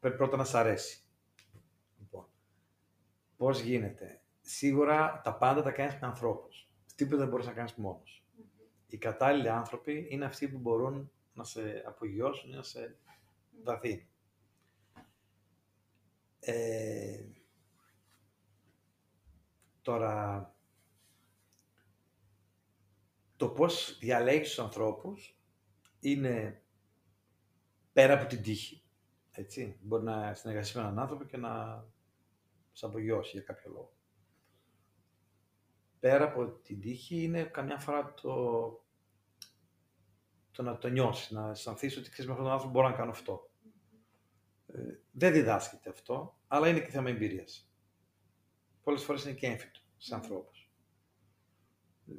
πρέπει 0.00 0.16
πρώτα 0.16 0.36
να 0.36 0.44
σ' 0.44 0.54
αρέσει. 0.54 1.05
Λοιπόν, 3.36 3.52
πώς 3.52 3.60
γίνεται. 3.60 4.20
Σίγουρα 4.40 5.20
τα 5.24 5.34
πάντα 5.34 5.62
τα 5.62 5.70
κάνεις 5.70 5.94
με 6.00 6.06
ανθρώπους. 6.06 6.70
Τίποτα 6.94 7.16
δεν 7.16 7.28
μπορείς 7.28 7.46
να 7.46 7.52
κάνεις 7.52 7.74
μόνος. 7.74 8.24
Οι 8.86 8.98
κατάλληλοι 8.98 9.48
άνθρωποι 9.48 10.06
είναι 10.10 10.24
αυτοί 10.24 10.48
που 10.48 10.58
μπορούν 10.58 11.10
να 11.34 11.44
σε 11.44 11.82
απογειώσουν 11.86 12.52
ή 12.52 12.54
να 12.54 12.62
σε 12.62 12.98
βαθύνουν. 13.62 14.06
Ε, 16.40 17.24
τώρα, 19.82 20.54
το 23.36 23.48
πώς 23.48 23.98
διαλέγεις 23.98 24.48
τους 24.48 24.58
ανθρώπους 24.58 25.38
είναι 26.00 26.62
πέρα 27.92 28.14
από 28.14 28.26
την 28.26 28.42
τύχη. 28.42 28.82
Έτσι. 29.30 29.78
Μπορεί 29.80 30.02
να 30.02 30.34
συνεργαστείς 30.34 30.74
με 30.74 30.80
έναν 30.80 30.98
άνθρωπο 30.98 31.24
και 31.24 31.36
να 31.36 31.84
σε 32.76 32.86
απογειώσει 32.86 33.30
για 33.36 33.46
κάποιο 33.46 33.70
λόγο. 33.70 33.92
Πέρα 35.98 36.24
από 36.24 36.48
την 36.48 36.80
τύχη 36.80 37.22
είναι 37.22 37.44
καμιά 37.44 37.78
φορά 37.78 38.14
το, 38.14 38.34
το 40.50 40.62
να 40.62 40.78
το 40.78 40.88
νιώσεις, 40.88 41.30
να 41.30 41.50
αισθανθείς 41.50 41.96
ότι 41.96 42.10
ξέρεις 42.10 42.26
με 42.26 42.32
αυτόν 42.32 42.44
τον 42.44 42.52
άνθρωπο 42.52 42.72
μπορώ 42.72 42.88
να 42.88 42.96
κάνω 42.96 43.10
αυτό. 43.10 43.50
Ε, 44.66 44.98
δεν 45.12 45.32
διδάσκεται 45.32 45.90
αυτό, 45.90 46.38
αλλά 46.46 46.68
είναι 46.68 46.80
και 46.80 46.90
θέμα 46.90 47.10
εμπειρίας. 47.10 47.72
Πολλές 48.82 49.04
φορές 49.04 49.24
είναι 49.24 49.34
και 49.34 49.46
έμφυτο 49.46 49.80
σε 49.96 50.14
ανθρώπους. 50.14 50.70
Ε, 52.08 52.12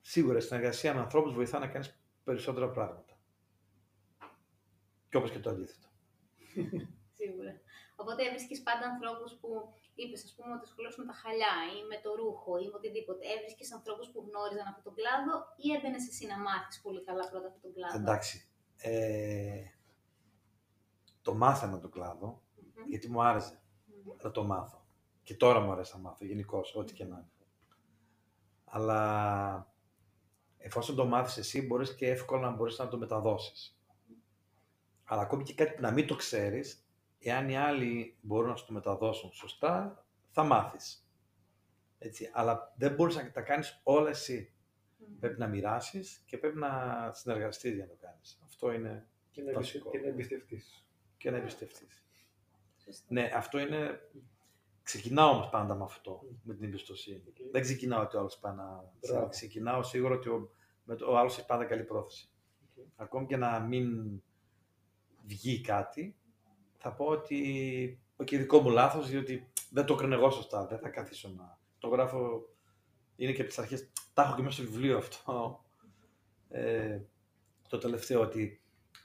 σίγουρα 0.00 0.38
η 0.38 0.40
συνεργασία 0.40 0.94
με 0.94 1.00
ανθρώπους 1.00 1.34
βοηθά 1.34 1.58
να 1.58 1.68
κάνεις 1.68 2.02
περισσότερα 2.24 2.70
πράγματα. 2.70 3.20
Και 5.08 5.16
όπως 5.16 5.30
και 5.30 5.38
το 5.38 5.50
αντίθετο. 5.50 5.88
Σίγουρα. 7.18 7.60
Οπότε 8.00 8.20
έβρισκες 8.26 8.60
πάντα 8.68 8.84
ανθρώπους 8.92 9.30
που 9.40 9.48
είπες, 10.00 10.20
ας 10.26 10.32
πούμε, 10.36 10.50
ότι 10.56 10.64
ασχολούσαν 10.68 11.00
με 11.04 11.08
τα 11.12 11.16
χαλιά 11.22 11.54
ή 11.76 11.78
με 11.90 11.96
το 12.04 12.10
ρούχο 12.20 12.52
ή 12.62 12.64
με 12.70 12.76
οτιδήποτε. 12.80 13.22
Έβρισκες 13.34 13.68
ανθρώπους 13.78 14.06
που 14.12 14.18
γνώριζαν 14.26 14.66
αυτόν 14.70 14.84
τον 14.88 14.94
κλάδο 14.98 15.34
ή 15.64 15.66
έμπαινες 15.76 16.04
εσύ 16.10 16.24
να 16.32 16.38
μάθεις 16.46 16.76
πολύ 16.84 17.00
καλά 17.08 17.24
πρώτα 17.30 17.46
αυτόν 17.50 17.62
τον 17.66 17.72
κλάδο; 17.76 17.96
Εντάξει. 18.02 18.36
Ε, 18.76 19.64
το 21.22 21.32
μάθαμε 21.34 21.78
τον 21.78 21.90
κλαδο 21.90 22.42
γιατί 22.88 23.10
μου 23.10 23.22
άρεσε 23.22 23.62
να 24.22 24.30
το 24.30 24.44
μάθω. 24.44 24.84
Και 25.22 25.34
τώρα 25.36 25.60
μου 25.60 25.72
αρέσει 25.72 25.92
να 25.94 26.00
μάθω 26.00 26.24
γενικώς, 26.24 26.74
ό,τι 26.74 26.92
και 26.92 27.04
να 27.04 27.16
είναι. 27.16 27.30
Αλλά 28.64 29.00
εφόσον 30.58 30.94
το 30.96 31.04
μάθεις 31.06 31.36
εσύ, 31.36 31.66
μπορείς 31.66 31.94
και 31.94 32.10
εύκολα 32.10 32.50
να 32.50 32.56
μπορείς 32.56 32.78
να 32.78 32.88
το 32.88 32.98
μεταδώσεις. 32.98 33.78
Αλλά 35.04 35.22
ακόμη 35.22 35.42
και 35.42 35.54
κάτι 35.54 35.74
που 35.74 35.80
να 35.80 35.90
μην 35.90 36.06
το 36.06 36.14
ξέρεις, 36.16 36.84
εάν 37.20 37.48
οι 37.48 37.56
άλλοι 37.56 38.18
μπορούν 38.20 38.48
να 38.48 38.56
σου 38.56 38.66
το 38.66 38.72
μεταδώσουν 38.72 39.32
σωστά, 39.32 40.04
θα 40.30 40.42
μάθεις. 40.42 41.08
Έτσι. 41.98 42.30
Αλλά 42.32 42.74
δεν 42.76 42.94
μπορείς 42.94 43.16
να 43.16 43.30
τα 43.30 43.42
κάνεις 43.42 43.80
όλα 43.82 44.08
εσύ. 44.08 44.54
Πρέπει 45.20 45.38
να 45.38 45.46
μοιράσεις 45.46 46.22
και 46.26 46.38
πρέπει 46.38 46.58
να 46.58 46.70
συνεργαστείς 47.12 47.74
για 47.74 47.84
να 47.84 47.90
το 47.90 47.96
κάνεις. 48.00 48.40
Αυτό 48.44 48.72
είναι 48.72 49.08
και 49.30 49.42
να, 49.42 49.52
βασικό. 49.52 49.90
Και 49.90 49.98
να 49.98 50.08
εμπιστευτείς. 50.08 50.86
Και 51.16 51.30
να 51.30 51.36
εμπιστευτείς. 51.36 52.04
Ναι, 53.08 53.30
αυτό 53.34 53.58
είναι... 53.58 54.00
Ξεκινάω 54.82 55.30
όμως 55.30 55.48
πάντα 55.48 55.74
με 55.74 55.84
αυτό, 55.84 56.22
με 56.42 56.54
την 56.54 56.64
εμπιστοσύνη. 56.64 57.22
Δεν 57.50 57.62
ξεκινάω 57.62 58.02
ότι 58.02 58.16
ο 58.16 58.18
άλλος 58.18 58.38
πάει 58.38 58.54
να... 58.54 58.92
Ξεκινάω 59.28 59.82
σίγουρα 59.82 60.14
ότι 60.14 60.28
ο, 60.28 60.50
με 60.84 60.96
το, 60.96 61.10
ο 61.10 61.16
άλλος 61.16 61.38
έχει 61.38 61.46
πάντα 61.46 61.64
καλή 61.64 61.84
πρόθεση. 61.84 62.30
Okay. 62.60 62.84
Ακόμη 62.96 63.26
και 63.26 63.36
να 63.36 63.60
μην 63.60 64.22
βγει 65.26 65.60
κάτι, 65.60 66.16
θα 66.80 66.92
πω 66.92 67.04
ότι 67.04 68.02
ο 68.16 68.24
δικό 68.24 68.60
μου 68.60 68.70
λάθος, 68.70 69.08
διότι 69.08 69.52
δεν 69.70 69.84
το 69.84 69.94
έκανα 69.94 70.14
εγώ 70.14 70.30
σωστά, 70.30 70.66
δεν 70.66 70.78
θα 70.78 70.88
καθίσω 70.88 71.28
να... 71.36 71.58
Το 71.78 71.88
γράφω, 71.88 72.48
είναι 73.16 73.32
και 73.32 73.40
από 73.40 73.48
τις 73.48 73.58
αρχές, 73.58 73.92
τα 74.12 74.22
έχω 74.22 74.34
και 74.34 74.42
μέσα 74.42 74.62
στο 74.62 74.70
βιβλίο 74.70 74.96
αυτό, 74.98 75.64
ε, 76.48 77.00
το 77.68 77.78
τελευταίο, 77.78 78.20
ότι 78.20 78.62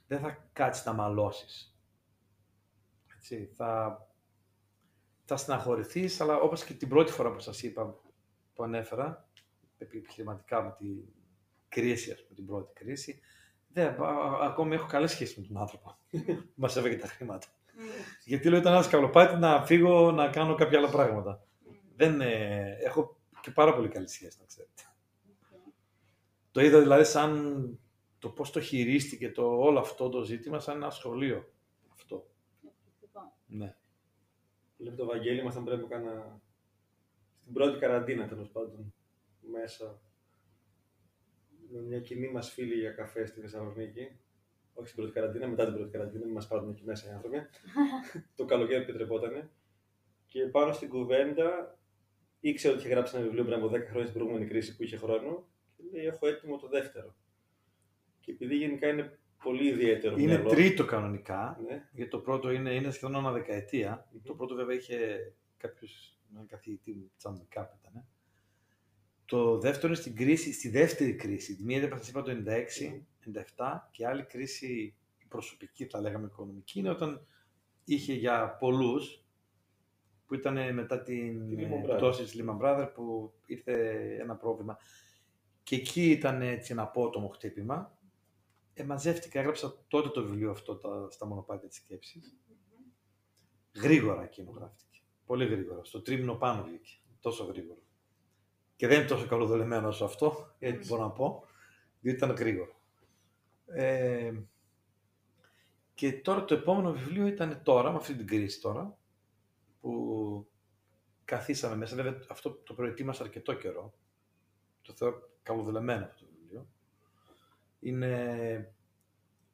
δεν 0.08 0.20
θα 0.20 0.50
κάτσεις 0.54 0.86
να 0.86 0.94
μαλώσεις. 0.94 1.80
Έτσι, 3.16 3.52
θα, 3.56 4.00
θα 5.26 5.38
στεναχωρηθείς, 5.38 6.22
αλλά 6.22 6.40
όπως 6.40 6.64
και 6.64 6.74
την 6.74 6.90
πρώτη 6.90 7.12
φορά 7.12 7.32
που 7.32 7.40
σας 7.40 7.64
είπα, 7.64 8.00
που 8.54 8.64
ανέφερα, 8.64 9.30
επιχειρηματικά 9.78 10.64
με 10.64 10.76
την 10.78 11.04
κρίση, 11.70 12.12
ας 12.12 12.24
πούμε, 12.24 12.36
την 12.36 12.46
πρώτη 12.46 12.74
κρίση, 12.74 13.20
δεν, 13.68 13.96
ακόμη 14.42 14.76
έχω 14.76 14.88
καλές 14.88 15.12
σχέσεις 15.12 15.38
με 15.38 15.48
τον 15.48 15.58
άνθρωπο. 15.58 15.98
Μας 16.56 16.76
έβγαινε 16.76 16.96
τα 16.96 17.08
χρήματα. 17.08 17.48
Mm. 17.76 17.80
Γιατί 18.26 18.50
λέω 18.50 18.60
ήταν 18.60 18.74
ένας 18.74 18.86
σκαλοπάτι 18.86 19.36
να 19.36 19.66
φύγω 19.66 20.12
να 20.12 20.30
κάνω 20.30 20.56
κάποια 20.56 20.78
άλλα 20.78 20.90
πράγματα. 20.90 21.44
Mm. 21.44 21.74
Δεν, 21.96 22.22
ε, 22.22 22.78
έχω 22.84 23.18
και 23.42 23.52
πάρα 23.52 23.76
πολύ 23.76 23.88
καλή 23.88 24.08
σχέση, 24.08 24.38
να 24.40 24.46
ξέρετε. 24.46 24.84
Το 26.52 26.62
είδα 26.62 26.80
δηλαδή 26.80 27.04
σαν 27.04 27.80
το 28.20 28.30
πώς 28.30 28.52
το 28.52 28.62
χειρίστηκε 28.62 29.32
το, 29.32 29.60
όλο 29.60 29.80
αυτό 29.80 30.10
το 30.10 30.24
ζήτημα 30.24 30.60
σαν 30.60 30.76
ένα 30.76 30.90
σχολείο. 30.90 31.54
Αυτό. 31.94 32.30
Ναι. 33.48 33.76
Βλέπω 34.78 34.96
το 34.96 35.06
Βαγγέλη, 35.06 35.40
ήμασταν 35.40 35.64
πρέπει 35.64 35.82
να 35.82 35.88
κάνα 35.88 36.42
στην 37.42 37.54
πρώτη 37.54 37.80
καραντίνα 37.80 38.28
τέλος 38.28 38.50
πάντων 38.50 38.94
μέσα 39.52 40.02
με 41.72 41.82
μια 41.82 42.00
κοινή 42.00 42.32
μας 42.32 42.52
φίλη 42.52 42.74
για 42.74 42.92
καφέ 42.92 43.26
στη 43.26 43.40
Θεσσαλονίκη. 43.40 44.20
Όχι 44.78 44.88
στην 44.88 45.02
πρώτη 45.02 45.20
καραντίνα, 45.20 45.48
μετά 45.48 45.66
την 45.66 45.74
πρώτη 45.74 45.92
καραντίνα, 45.92 46.26
μην 46.26 46.34
μας 46.34 46.48
πάρουν 46.48 46.70
εκεί 46.70 46.84
μέσα 46.84 47.08
οι 47.08 47.12
άνθρωποι. 47.12 47.38
το 48.36 48.46
καλοκαίρι 48.46 48.82
επιτρεπότανε. 48.82 49.50
Και 50.26 50.46
πάνω 50.46 50.74
στην 50.74 50.90
κουβέντα 50.90 51.78
ήξερα 52.40 52.74
ότι 52.74 52.84
είχε 52.84 52.94
γράψει 52.94 53.16
ένα 53.16 53.26
βιβλίο 53.26 53.44
πριν 53.44 53.56
από 53.56 53.68
10 53.68 53.70
χρόνια 53.70 54.08
στην 54.08 54.14
προηγούμενη 54.14 54.46
κρίση 54.46 54.76
που 54.76 54.84
είχε 54.84 54.98
χρόνο. 54.98 55.48
Και 55.76 55.84
λέει: 55.92 56.06
Έχω 56.06 56.28
έτοιμο 56.28 56.58
το 56.58 56.68
δεύτερο. 56.68 57.16
Και 58.20 58.32
επειδή 58.32 58.56
γενικά 58.56 58.88
είναι 58.88 59.20
πολύ 59.44 59.68
ιδιαίτερο. 59.68 60.16
Είναι 60.18 60.34
μυαλό, 60.34 60.50
τρίτο 60.50 60.86
κανονικά. 60.86 61.60
Ναι. 61.68 61.90
Γιατί 61.92 62.12
το 62.12 62.20
πρώτο 62.20 62.52
είναι, 62.52 62.74
είναι 62.74 62.92
σχεδόν 62.92 63.16
ένα 63.16 63.32
δεκαετία. 63.32 64.08
Mm-hmm. 64.08 64.20
Το 64.24 64.34
πρώτο 64.34 64.56
βέβαια 64.56 64.76
είχε 64.76 64.98
κάποιος 65.58 66.20
καθηγητή, 66.48 67.12
τσαντικά 67.18 67.68
που 67.68 67.78
ήταν. 67.82 68.06
Το 69.26 69.60
δεύτερο 69.60 69.88
είναι 69.88 69.96
στην 69.96 70.16
κρίση, 70.16 70.54
στη 70.54 70.70
δεύτερη 70.70 71.16
κρίση. 71.16 71.56
Τη 71.56 71.64
μία 71.64 71.80
δεν 71.80 72.00
είπα 72.10 72.22
το 72.22 72.32
96, 72.32 73.02
97 73.58 73.80
και 73.92 74.08
άλλη 74.08 74.24
κρίση 74.24 74.96
προσωπική, 75.28 75.86
θα 75.86 76.02
λέγαμε 76.02 76.26
οικονομική, 76.26 76.80
είναι 76.80 76.90
όταν 76.90 77.28
είχε 77.84 78.14
για 78.14 78.58
πολλούς 78.60 79.26
που 80.26 80.36
ήταν 80.36 80.74
μετά 80.74 81.02
την 81.02 81.56
πτώση 81.96 82.24
της 82.24 82.42
Lehman 82.42 82.58
Brothers 82.62 82.92
που 82.94 83.34
ήρθε 83.46 84.00
ένα 84.20 84.36
πρόβλημα. 84.36 84.78
Και 85.64 85.76
εκεί 85.76 86.12
ήταν 86.12 86.42
έτσι 86.42 86.72
ένα 86.72 86.82
απότομο 86.82 87.28
χτύπημα. 87.28 87.98
Ε, 88.74 88.84
μαζεύτηκα, 88.84 89.40
έγραψα 89.40 89.86
τότε 89.88 90.10
το 90.10 90.24
βιβλίο 90.24 90.52
αυτό 90.52 90.76
τα, 90.76 91.08
στα 91.12 91.26
μονοπάτια 91.26 91.68
της 91.68 91.78
σκέψης. 91.78 92.36
Mm-hmm. 92.36 93.82
Γρήγορα 93.82 94.24
εκείνο 94.24 94.52
γράφτηκε. 94.52 95.00
Πολύ 95.26 95.46
γρήγορα. 95.46 95.84
Στο 95.84 96.02
τρίμηνο 96.02 96.36
πάνω 96.36 96.64
βγήκε. 96.64 96.92
Τόσο 97.20 97.44
γρήγορα. 97.44 97.80
Και 98.76 98.88
δεν 98.88 99.00
είναι 99.00 99.08
τόσο 99.08 99.28
καλοδελεμένο 99.28 99.88
όσο 99.88 100.06
αυτό, 100.06 100.56
έτσι 100.60 100.88
μπορώ 100.90 101.02
να 101.02 101.12
πω, 101.12 101.44
διότι 102.00 102.18
ήταν 102.18 102.36
γρήγορο. 102.36 102.75
Ε, 103.68 104.34
και 105.94 106.14
τώρα 106.14 106.46
το 106.46 106.54
επόμενο 106.54 106.92
βιβλίο 106.92 107.28
ήταν 107.28 107.60
τώρα, 107.64 107.92
με 107.92 107.98
αυτή 107.98 108.16
την 108.16 108.28
κρίση 108.28 108.62
τώρα, 108.62 108.98
που 109.82 110.48
καθίσαμε 111.26 111.76
μέσα. 111.76 111.96
Βέβαια 111.96 112.20
αυτό 112.30 112.52
το 112.52 112.74
προετοίμασα 112.74 113.24
αρκετό 113.24 113.54
καιρό. 113.54 113.94
Το 114.82 114.94
θεωρώ 114.94 115.30
καλοδελεμένο 115.44 116.06
αυτό 116.06 116.26
το 116.26 116.32
βιβλίο. 116.40 116.68
Είναι... 117.80 118.74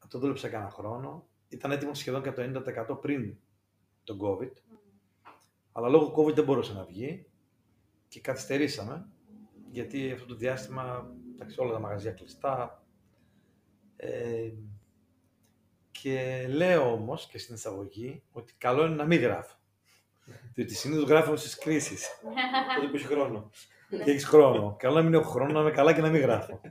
Το 0.08 0.20
δούλεψα 0.20 0.50
κανένα 0.50 0.70
χρόνο. 0.70 1.28
Ήταν 1.50 1.72
έτοιμο 1.72 1.94
σχεδόν 1.94 2.22
κατά 2.22 2.52
το 2.52 2.94
90% 2.94 3.02
πριν 3.02 3.38
τον 4.04 4.20
COVID. 4.22 4.52
Αλλά 5.72 5.90
λόγω 5.90 6.14
COVID 6.18 6.34
δεν 6.36 6.44
μπορούσε 6.44 6.74
να 6.74 6.84
βγει 6.84 7.26
και 8.08 8.20
καθυστερήσαμε 8.20 9.10
γιατί 9.72 10.12
αυτό 10.12 10.26
το 10.26 10.36
διάστημα 10.36 11.12
εντάξει, 11.34 11.60
όλα 11.60 11.72
τα 11.72 11.80
μαγαζιά 11.80 12.12
κλειστά. 12.12 12.81
Ε, 14.04 14.52
και 15.92 16.46
λέω 16.50 16.92
όμως 16.92 17.28
και 17.28 17.38
στην 17.38 17.56
εισαγωγή 17.56 18.24
ότι 18.32 18.54
καλό 18.58 18.86
είναι 18.86 18.96
να 18.96 19.06
μην 19.06 19.20
γράφω. 19.20 19.56
Διότι 20.54 20.76
συνήθως 20.76 21.04
γράφω 21.04 21.36
στις 21.36 21.58
κρίσεις. 21.58 22.08
Τότε 22.76 22.88
που 22.88 22.96
έχει 22.96 23.06
χρόνο. 23.06 23.50
και 23.90 24.12
έχεις 24.12 24.26
χρόνο. 24.26 24.76
Καλό 24.80 24.96
να 24.96 25.02
μην 25.02 25.14
έχω 25.14 25.30
χρόνο, 25.30 25.54
να 25.54 25.60
είμαι 25.60 25.72
καλά 25.72 25.94
και 25.94 26.02
να 26.02 26.10
μην 26.10 26.22
γράφω. 26.22 26.62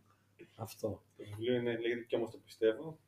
Αυτό. 0.56 1.04
Το 1.16 1.24
βιβλίο 1.24 1.54
είναι, 1.54 1.78
λέγεται 1.78 2.04
και 2.08 2.16
όμως 2.16 2.30
το 2.30 2.38
πιστεύω. 2.38 2.98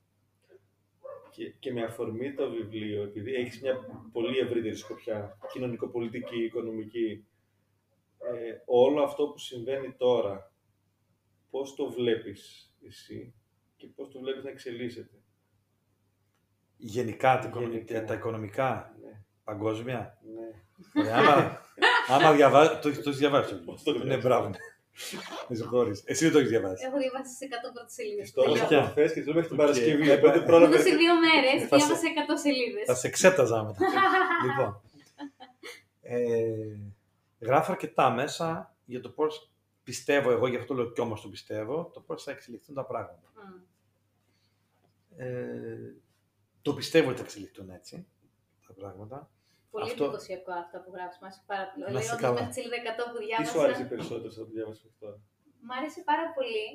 Και, 1.31 1.51
και 1.51 1.73
με 1.73 1.83
αφορμή 1.83 2.35
το 2.35 2.51
βιβλίο, 2.51 3.03
επειδή 3.03 3.35
έχεις 3.35 3.61
μια 3.61 3.75
πολύ 4.13 4.39
ευρύτερη 4.39 4.77
σκοπιά, 4.77 5.39
κοινωνικοπολιτική, 5.53 6.45
οικονομική, 6.45 7.27
ε, 8.19 8.63
όλο 8.65 9.03
αυτό 9.03 9.27
που 9.27 9.39
συμβαίνει 9.39 9.93
τώρα, 9.93 10.53
πώς 11.51 11.75
το 11.75 11.91
βλέπεις 11.91 12.73
εσύ; 12.87 13.35
Και 13.83 13.89
πώς 13.97 14.09
το 14.11 14.19
βλέπεις 14.21 14.45
να 14.45 14.51
εξελίσσεται. 14.51 15.17
Γενικά, 16.77 17.39
τα 17.39 17.49
οικονομικά, 17.49 17.85
Γενικά. 17.93 18.05
τα 18.05 18.15
οικονομικά 18.15 18.95
Ναι, 19.03 19.21
παγκόσμια. 19.45 20.19
ναι. 20.35 21.03
Ωραία, 21.03 21.17
άμα, 21.17 21.61
άμα 22.15 22.33
διαβάζει, 22.33 22.71
το, 22.71 22.81
το 22.81 22.89
έχεις 22.89 23.17
διαβάσει. 23.19 23.55
Πώς 23.55 23.83
το 23.83 23.91
Ναι, 23.93 23.99
διαβάζεις; 23.99 24.23
μπράβο. 24.25 24.51
Με 25.49 25.57
συγχωρείς. 25.57 26.03
Εσύ 26.07 26.25
δεν 26.25 26.33
το 26.33 26.39
έχεις 26.39 26.51
διαβάσει. 26.51 26.85
Έχω 26.89 26.99
διαβάσει 26.99 27.35
σε 27.35 27.45
100 27.47 27.73
πρώτες 27.75 27.93
σελίδες. 27.93 28.23
Της 28.23 28.33
το 28.33 28.43
έδωσα 28.43 28.59
Αλήθεια. 28.61 28.79
από 28.79 28.89
χθες 28.91 29.13
και 29.13 29.19
της 29.19 29.27
λέω 29.27 29.35
μέχρι 29.35 29.49
την 29.51 29.59
Οκ. 29.61 29.65
Παρασκευή, 29.67 30.11
Ε, 30.11 30.15
οπότε 30.17 30.39
ε, 30.39 30.43
πρόλαβε. 30.43 30.77
σε 30.77 30.95
δύο 30.97 31.15
μέρες 31.27 31.69
Θα 31.69 31.79
σε- 31.79 31.87
διάβασα 31.87 32.09
100 32.09 32.39
σελίδες. 32.45 32.85
Θα 32.87 32.95
σε 32.95 33.07
εξέταζα 33.07 33.65
μετά. 33.65 33.79
λοιπόν. 34.47 34.81
Ε, 36.03 36.77
γράφω 37.41 37.73
αρκετά 37.73 38.11
μέσα 38.11 38.75
για 38.85 39.01
το 39.01 39.09
πώς 39.09 39.51
πιστεύω 39.83 40.31
εγώ, 40.31 40.47
γι' 40.47 40.57
αυτό 40.57 40.75
λέω 40.75 40.91
κι 40.93 41.01
όμως 41.01 41.21
το 41.23 41.29
πιστεύω, 41.29 41.91
το 41.95 42.01
πώς 42.01 42.23
θα 42.23 42.31
εξελιχθούν 42.31 42.75
τα 42.75 42.85
πράγματα. 42.85 43.33
Ε, 45.17 45.93
το 46.63 46.75
πιστεύω 46.75 47.09
ότι 47.09 47.19
θα 47.19 47.25
εξελιχθούν 47.25 47.71
έτσι 47.71 48.07
τα 48.67 48.73
πράγματα. 48.73 49.31
Πολύ 49.71 49.85
Αυτό- 49.85 50.05
εντυπωσιακό 50.05 50.53
αυτά 50.65 50.77
που 50.83 50.91
γράφεις. 50.95 51.19
Μ' 51.21 51.25
άρεσε 51.25 51.43
πάρα 51.47 51.65
πολύ. 51.71 51.85
Να 51.85 51.91
Λέω 51.91 52.01
είσαι 52.01 52.13
ότι 52.13 52.23
καλά. 52.23 52.35
μέχρι 52.35 52.49
τη 52.53 52.57
σελίδα 52.59 52.77
100 52.83 53.05
που 53.13 53.19
Τι 53.19 53.25
διάβασα. 53.27 53.51
σου 53.53 53.61
άρεσε 53.65 53.85
περισσότερο 53.93 54.31
στο 54.35 54.43
που 54.47 54.53
διάβασες 54.59 54.83
μέχρι 54.85 54.99
τώρα; 55.05 55.19
Μ' 55.67 55.73
άρεσε 55.79 56.01
πάρα 56.11 56.27
πολύ 56.37 56.67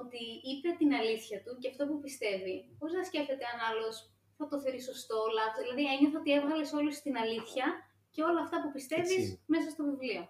ότι 0.00 0.22
είπε 0.50 0.68
την 0.80 0.90
αλήθεια 1.00 1.38
του 1.44 1.52
και 1.60 1.68
αυτό 1.72 1.82
που 1.88 1.96
πιστεύει. 2.04 2.54
Πώς 2.80 2.90
να 2.96 3.02
σκέφτεται 3.08 3.44
αν 3.52 3.58
άλλος 3.68 3.94
θα 4.38 4.44
το 4.50 4.56
θεωρεί 4.62 4.80
σωστό, 4.90 5.18
λάθος. 5.38 5.62
Δηλαδή, 5.64 5.84
ένιωθα 5.94 6.18
ότι 6.22 6.30
έβγαλες 6.38 6.70
όλου 6.78 6.90
την 7.06 7.14
αλήθεια 7.24 7.66
και 8.14 8.22
όλα 8.28 8.40
αυτά 8.46 8.56
που 8.62 8.70
πιστεύεις 8.76 9.10
Έτσι 9.10 9.22
είναι. 9.24 9.38
μέσα 9.54 9.68
στο 9.74 9.82
βιβλίο. 9.90 10.22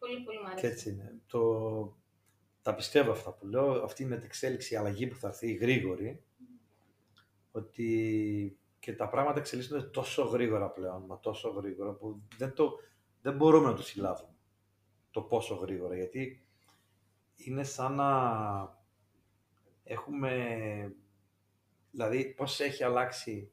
Πολύ, 0.00 0.16
πολύ 0.26 0.38
μ' 0.42 0.46
άρεσε. 0.50 0.60
Και 0.66 0.72
έτσι 0.74 0.86
είναι. 0.90 1.06
Το, 1.32 1.40
τα 2.62 2.74
πιστεύω 2.74 3.10
αυτά 3.10 3.32
που 3.32 3.46
λέω. 3.46 3.82
Αυτή 3.82 4.02
η 4.02 4.06
μετεξέλιξη, 4.06 4.74
η 4.74 4.76
αλλαγή 4.76 5.06
που 5.06 5.16
θα 5.16 5.28
έρθει, 5.28 5.50
η 5.50 5.54
γρήγορη, 5.54 6.22
ότι 7.52 8.56
και 8.78 8.92
τα 8.92 9.08
πράγματα 9.08 9.38
εξελίσσονται 9.38 9.82
τόσο 9.82 10.22
γρήγορα 10.22 10.70
πλέον, 10.70 11.04
μα 11.06 11.20
τόσο 11.20 11.48
γρήγορα, 11.48 11.92
που 11.92 12.22
δεν, 12.36 12.54
το, 12.54 12.78
δεν 13.22 13.36
μπορούμε 13.36 13.66
να 13.66 13.74
το 13.74 13.82
συλλάβουμε 13.82 14.34
το 15.10 15.22
πόσο 15.22 15.54
γρήγορα, 15.54 15.96
γιατί 15.96 16.44
είναι 17.36 17.64
σαν 17.64 17.94
να 17.94 18.10
έχουμε, 19.84 20.32
δηλαδή 21.90 22.24
πώς 22.24 22.60
έχει 22.60 22.84
αλλάξει, 22.84 23.52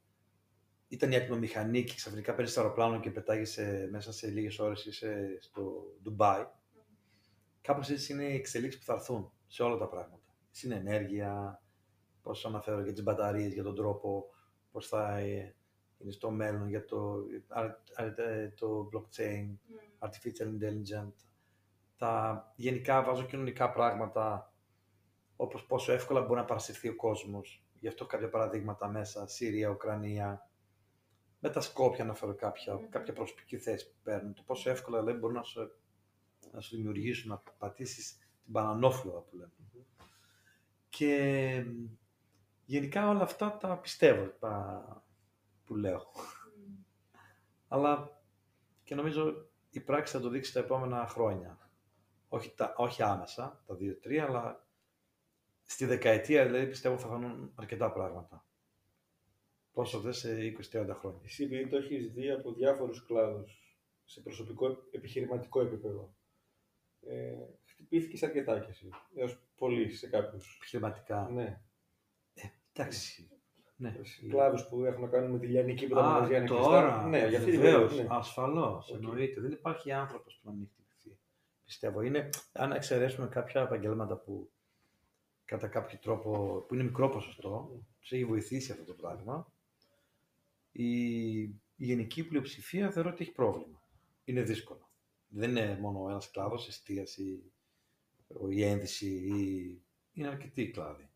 ήταν 0.87 1.11
η 1.11 1.15
ατμομηχανή 1.15 1.83
και 1.83 1.93
ξαφνικά 1.95 2.33
παίρνεις 2.33 2.53
το 2.53 2.61
αεροπλάνο 2.61 2.99
και 2.99 3.11
πετάγεσαι 3.11 3.87
μέσα 3.91 4.11
σε 4.11 4.27
λίγες 4.27 4.59
ώρες 4.59 4.85
είσαι 4.85 5.37
στο 5.39 5.93
Ντουμπάι. 6.03 6.47
Κάπως 7.61 7.89
έτσι 7.89 8.13
είναι 8.13 8.23
οι 8.23 8.35
εξελίξεις 8.35 8.79
που 8.79 8.85
θα 8.85 8.93
έρθουν 8.93 9.31
σε 9.47 9.63
όλα 9.63 9.77
τα 9.77 9.87
πράγματα. 9.87 10.35
Στην 10.51 10.71
ενέργεια, 10.71 11.61
πώς 12.21 12.45
αναφέρω 12.45 12.81
για 12.81 12.93
τις 12.93 13.03
μπαταρίες, 13.03 13.53
για 13.53 13.63
τον 13.63 13.75
τρόπο, 13.75 14.25
πώς 14.71 14.87
θα 14.87 15.17
ε, 15.17 15.55
είναι 15.97 16.11
στο 16.11 16.31
μέλλον 16.31 16.67
για 16.69 16.85
το, 16.85 17.15
α- 17.47 17.61
α- 17.95 18.21
ε, 18.21 18.53
το 18.57 18.89
blockchain, 18.93 19.45
Μμ. 19.67 19.75
artificial 19.99 20.47
intelligence, 20.47 21.25
τα 21.97 22.43
γενικά 22.55 23.03
βάζω 23.03 23.23
κοινωνικά 23.25 23.71
πράγματα, 23.71 24.53
όπως 25.35 25.65
πόσο 25.65 25.91
εύκολα 25.91 26.21
μπορεί 26.21 26.39
να 26.39 26.45
παρασυρθεί 26.45 26.87
ο 26.89 26.95
κόσμος. 26.95 27.63
Γι' 27.79 27.87
αυτό 27.87 28.05
κάποια 28.05 28.29
παραδείγματα 28.29 28.87
μέσα, 28.87 29.27
Συρία, 29.27 29.69
Ουκρανία, 29.69 30.49
με 31.39 31.49
τα 31.49 31.61
Σκόπια 31.61 32.05
να 32.05 32.13
φέρω 32.13 32.35
κάποια, 32.35 32.73
Μμμ. 32.75 32.89
κάποια 32.89 33.13
προσωπική 33.13 33.57
θέση 33.57 33.89
που 33.89 33.95
παίρνουν. 34.03 34.33
Το 34.33 34.43
πόσο 34.45 34.69
εύκολα 34.69 35.01
λέει, 35.01 35.15
μπορούν 35.19 35.35
να 35.35 35.43
σου, 35.43 35.71
να 36.51 36.61
σου 36.61 36.75
δημιουργήσουν, 36.75 37.29
να 37.29 37.43
πατήσεις 37.57 38.17
την 38.43 38.53
πανανόφλωα 38.53 39.21
που 39.21 39.35
λέμε. 39.35 39.51
Και 40.89 41.63
μ, 41.67 41.85
γενικά 42.65 43.09
όλα 43.09 43.21
αυτά 43.21 43.57
τα 43.57 43.77
πιστεύω 43.77 44.29
τα, 44.39 45.05
που 45.65 45.75
λέω. 45.75 46.11
Μμ. 46.55 46.83
Αλλά 47.67 48.21
και 48.83 48.95
νομίζω 48.95 49.49
η 49.69 49.79
πράξη 49.79 50.13
θα 50.13 50.19
το 50.19 50.29
δείξει 50.29 50.53
τα 50.53 50.59
επόμενα 50.59 51.07
χρόνια. 51.07 51.71
Όχι, 52.27 52.53
τα, 52.55 52.73
όχι 52.77 53.03
άμεσα, 53.03 53.63
τα 53.65 53.75
δύο-τρία, 53.75 54.25
αλλά 54.25 54.67
στη 55.63 55.85
δεκαετία 55.85 56.45
δηλαδή 56.45 56.67
πιστεύω 56.67 56.97
θα 56.97 57.07
φανούν 57.07 57.51
αρκετά 57.55 57.91
πράγματα. 57.91 58.45
Πόσο 59.71 59.99
δε 59.99 60.11
σε 60.11 60.55
20-30 60.71 60.89
χρόνια. 60.93 61.21
Εσύ 61.23 61.43
επειδή 61.43 61.67
το 61.67 61.77
έχεις 61.77 62.11
δει 62.11 62.31
από 62.31 62.53
διάφορους 62.53 63.05
κλάδους, 63.05 63.77
σε 64.05 64.21
προσωπικό 64.21 64.87
επιχειρηματικό 64.91 65.61
επίπεδο, 65.61 66.15
ε, 67.07 67.33
χτυπήθηκες 67.65 68.23
αρκετά 68.23 68.59
κι 68.59 68.69
εσύ, 68.69 68.89
έως 69.15 69.39
πολύ 69.57 69.91
σε 69.91 70.07
κάποιους. 70.07 70.55
Επιχειρηματικά. 70.55 71.29
Ναι, 71.33 71.61
Εντάξει. 72.79 73.29
Ναι. 73.75 73.95
σε 74.01 74.25
κλάδους 74.29 74.67
που 74.67 74.83
έχουν 74.83 75.01
να 75.01 75.07
κάνουν 75.07 75.31
με 75.31 75.39
τη 75.39 75.47
λιανική 75.47 75.87
που 75.87 75.95
τα 75.95 76.01
Α, 76.01 76.11
μαγαζιά 76.11 76.37
είναι 76.37 76.47
τώρα, 76.47 76.81
κλειστά. 76.89 77.07
Ναι, 77.07 77.27
για 77.27 77.37
αυτή 77.37 77.51
την 77.51 77.59
βεβαίως, 77.61 77.89
περίοδο. 77.89 78.13
Ναι. 78.13 78.17
ασφαλώς, 78.19 78.89
Οκ. 78.89 78.95
εννοείται. 78.95 79.41
Δεν 79.41 79.51
υπάρχει 79.51 79.91
άνθρωπος 79.91 80.39
που 80.41 80.49
να 80.49 80.55
μην 80.55 80.67
χτυπηθεί. 80.71 81.17
Πιστεύω. 81.65 82.01
Είναι, 82.01 82.29
αν 82.51 82.71
εξαιρέσουμε 82.71 83.27
κάποια 83.27 83.61
επαγγέλματα 83.61 84.15
που 84.17 84.51
κατά 85.45 85.67
κάποιο 85.67 85.97
τρόπο, 86.01 86.59
που 86.67 86.73
είναι 86.73 86.83
μικρό 86.83 87.09
ποσοστό, 87.09 87.83
σε 87.99 88.15
έχει 88.15 88.25
βοηθήσει 88.25 88.71
αυτό 88.71 88.83
το 88.83 88.93
πράγμα, 88.93 89.53
η, 90.71 91.39
η 91.41 91.53
γενική 91.75 92.27
πλειοψηφία 92.27 92.91
θεωρώ 92.91 93.09
ότι 93.09 93.23
έχει 93.23 93.31
πρόβλημα. 93.31 93.81
Είναι 94.23 94.41
δύσκολο. 94.41 94.88
Δεν 95.29 95.49
είναι 95.49 95.77
μόνο 95.81 96.09
ένας 96.09 96.31
κλάδος, 96.31 96.67
εστίαση, 96.67 97.51
η 98.49 98.63
ένδυση, 98.63 99.07
ή... 99.07 99.81
είναι 100.13 100.27
αρκετοί 100.27 100.71
κλάδοι. 100.71 101.09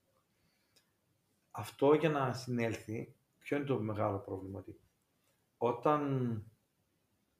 Αυτό 1.52 1.94
για 1.94 2.10
να 2.10 2.34
συνέλθει, 2.34 3.16
ποιο 3.40 3.58
είναι 3.58 3.66
το 3.66 3.80
μεγάλο 3.80 4.18
πρόβλημα, 4.18 4.60
ότι 4.60 4.80
όταν 5.58 6.44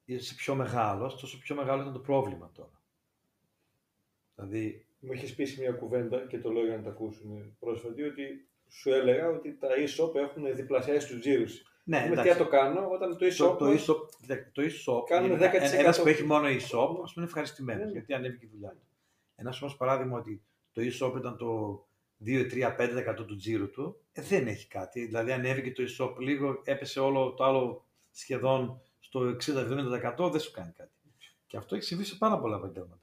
είσαι 0.04 0.34
πιο 0.34 0.54
μεγάλος, 0.54 1.20
τόσο 1.20 1.38
πιο 1.38 1.54
μεγάλο 1.54 1.80
ήταν 1.80 1.92
το 1.92 2.00
πρόβλημα 2.00 2.50
τώρα. 2.52 2.82
Δηλαδή, 4.34 4.86
Μου 5.06 5.12
είχες 5.12 5.34
πει 5.34 5.44
σε 5.44 5.60
μια 5.60 5.72
κουβέντα 5.72 6.26
και 6.26 6.38
το 6.38 6.50
λέω 6.50 6.64
για 6.64 6.76
να 6.76 6.82
τα 6.82 6.90
ακούσουν 6.90 7.56
πρόσφατη 7.58 8.02
ότι 8.02 8.48
σου 8.68 8.90
έλεγα 8.90 9.28
ότι 9.28 9.56
τα 9.56 9.68
e-shop 9.68 10.14
έχουν 10.14 10.54
διπλασιάσει 10.54 11.08
τους 11.08 11.20
τζίρους. 11.20 11.62
Ναι, 11.84 12.06
με 12.14 12.22
τι 12.22 12.28
να 12.28 12.36
το 12.36 12.46
κάνω 12.48 12.88
όταν 12.90 13.10
το 13.10 13.16
το, 13.16 13.26
e-shop. 13.26 13.58
το 13.58 13.66
e-shop, 13.66 14.08
κοίτα, 14.20 14.50
το 14.52 14.62
e-shop 14.62 15.04
Κάνουμε 15.06 15.36
γενικά, 15.36 15.58
10%. 15.70 15.78
ένας 15.78 16.02
που 16.02 16.08
έχει 16.08 16.24
μόνο 16.24 16.46
e-shop, 16.48 16.88
ας 17.02 17.12
πούμε 17.12 17.12
είναι 17.14 17.24
ευχαριστημένος, 17.24 17.84
Ναι. 17.86 17.90
γιατί 17.92 18.14
ανέβηκε 18.14 18.44
η 18.44 18.48
δουλειά 18.52 18.70
του. 18.70 18.86
Ένας 19.36 19.62
όμως 19.62 19.76
παράδειγμα 19.76 20.18
ότι 20.18 20.42
το 20.72 20.82
e-shop 20.82 21.16
ήταν 21.16 21.36
το 21.36 21.84
2, 22.24 22.46
3, 22.46 22.74
5% 22.76 23.24
του 23.26 23.36
τζίρου 23.36 23.70
του, 23.70 24.00
ε, 24.12 24.22
δεν 24.22 24.46
έχει 24.46 24.66
κάτι. 24.66 25.04
Δηλαδή 25.04 25.32
ανέβηκε 25.32 25.72
το 25.72 25.82
e-shop 25.88 26.16
λίγο, 26.18 26.60
έπεσε 26.64 27.00
όλο 27.00 27.32
το 27.34 27.44
άλλο 27.44 27.84
σχεδόν 28.10 28.80
στο 29.00 29.20
60-70% 29.20 30.30
δεν 30.30 30.40
σου 30.40 30.50
κάνει 30.50 30.72
κάτι. 30.72 30.90
Και 31.46 31.56
αυτό 31.56 31.74
έχει 31.74 31.84
συμβεί 31.84 32.04
σε 32.04 32.16
πάρα 32.16 32.38
πολλά 32.38 32.56
επαγγέλματα. 32.56 32.98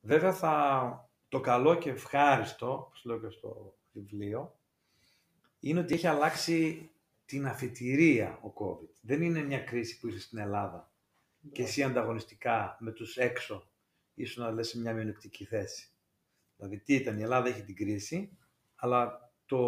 Βέβαια 0.00 0.32
θα, 0.32 1.08
το 1.28 1.40
καλό 1.40 1.74
και 1.74 1.90
ευχάριστο, 1.90 2.72
όπως 2.72 3.04
λέω 3.04 3.20
και 3.20 3.30
στο 3.30 3.74
βιβλίο, 3.92 4.54
είναι 5.60 5.80
ότι 5.80 5.94
έχει 5.94 6.06
αλλάξει 6.06 6.90
την 7.30 7.46
αφετηρία 7.46 8.40
ο 8.42 8.52
COVID. 8.54 8.90
Δεν 9.00 9.22
είναι 9.22 9.42
μια 9.42 9.58
κρίση 9.58 9.98
που 9.98 10.08
είσαι 10.08 10.20
στην 10.20 10.38
Ελλάδα 10.38 10.92
και 11.52 11.62
εσύ 11.62 11.82
ανταγωνιστικά 11.82 12.76
με 12.80 12.92
τους 12.92 13.16
έξω 13.16 13.70
ήσουν 14.14 14.44
να 14.44 14.50
λες 14.50 14.68
σε 14.68 14.80
μια 14.80 14.94
μειονεκτική 14.94 15.44
θέση. 15.44 15.92
Δηλαδή 16.56 16.78
τι 16.78 16.94
ήταν, 16.94 17.18
η 17.18 17.22
Ελλάδα 17.22 17.48
έχει 17.48 17.62
την 17.62 17.76
κρίση, 17.76 18.38
αλλά 18.74 19.32
το 19.46 19.58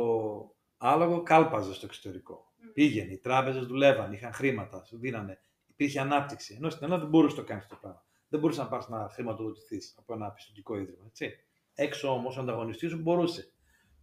άλογο 0.76 1.22
κάλπαζε 1.22 1.74
στο 1.74 1.86
εξωτερικό. 1.86 2.52
Πήγαινε, 2.72 3.12
οι 3.12 3.18
τράπεζες 3.18 3.66
δουλεύαν, 3.66 4.12
είχαν 4.12 4.32
χρήματα, 4.32 4.84
σου 4.84 4.98
δίνανε, 4.98 5.42
υπήρχε 5.66 6.00
ανάπτυξη. 6.00 6.54
Ενώ 6.54 6.70
στην 6.70 6.84
Ελλάδα 6.84 7.00
δεν 7.00 7.10
μπορούσε 7.10 7.36
να 7.36 7.42
το 7.42 7.48
κάνεις 7.48 7.66
το 7.66 7.76
πράγμα. 7.80 8.06
Δεν 8.28 8.40
μπορούσες 8.40 8.62
να 8.62 8.68
πας 8.68 8.88
να 8.88 9.08
χρηματοδοτηθείς 9.08 9.94
από 9.98 10.14
ένα 10.14 10.30
πιστοτικό 10.30 10.76
ίδρυμα. 10.76 11.04
Έτσι. 11.06 11.30
Έξω 11.74 12.12
όμως 12.12 12.36
ο 12.36 12.40
ανταγωνιστής 12.40 12.90
σου 12.90 12.98
μπορούσε. 12.98 13.52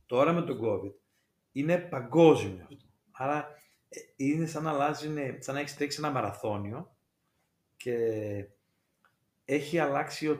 Τώρα 0.05 0.33
με 0.33 0.41
τον 0.41 0.59
COVID 0.63 0.93
είναι 1.51 1.77
παγκόσμιο 1.77 2.63
αυτό. 2.63 2.88
Άρα 3.21 3.47
ε, 3.89 3.99
είναι 4.15 4.45
σαν 4.45 4.63
να 4.63 4.69
αλλάζει, 4.69 5.38
σαν 5.39 5.53
να 5.53 5.60
έχεις 5.60 5.75
τρέξει 5.75 5.97
ένα 5.99 6.12
μαραθώνιο 6.12 6.95
και 7.77 7.95
έχει 9.45 9.79
αλλάξει, 9.79 10.39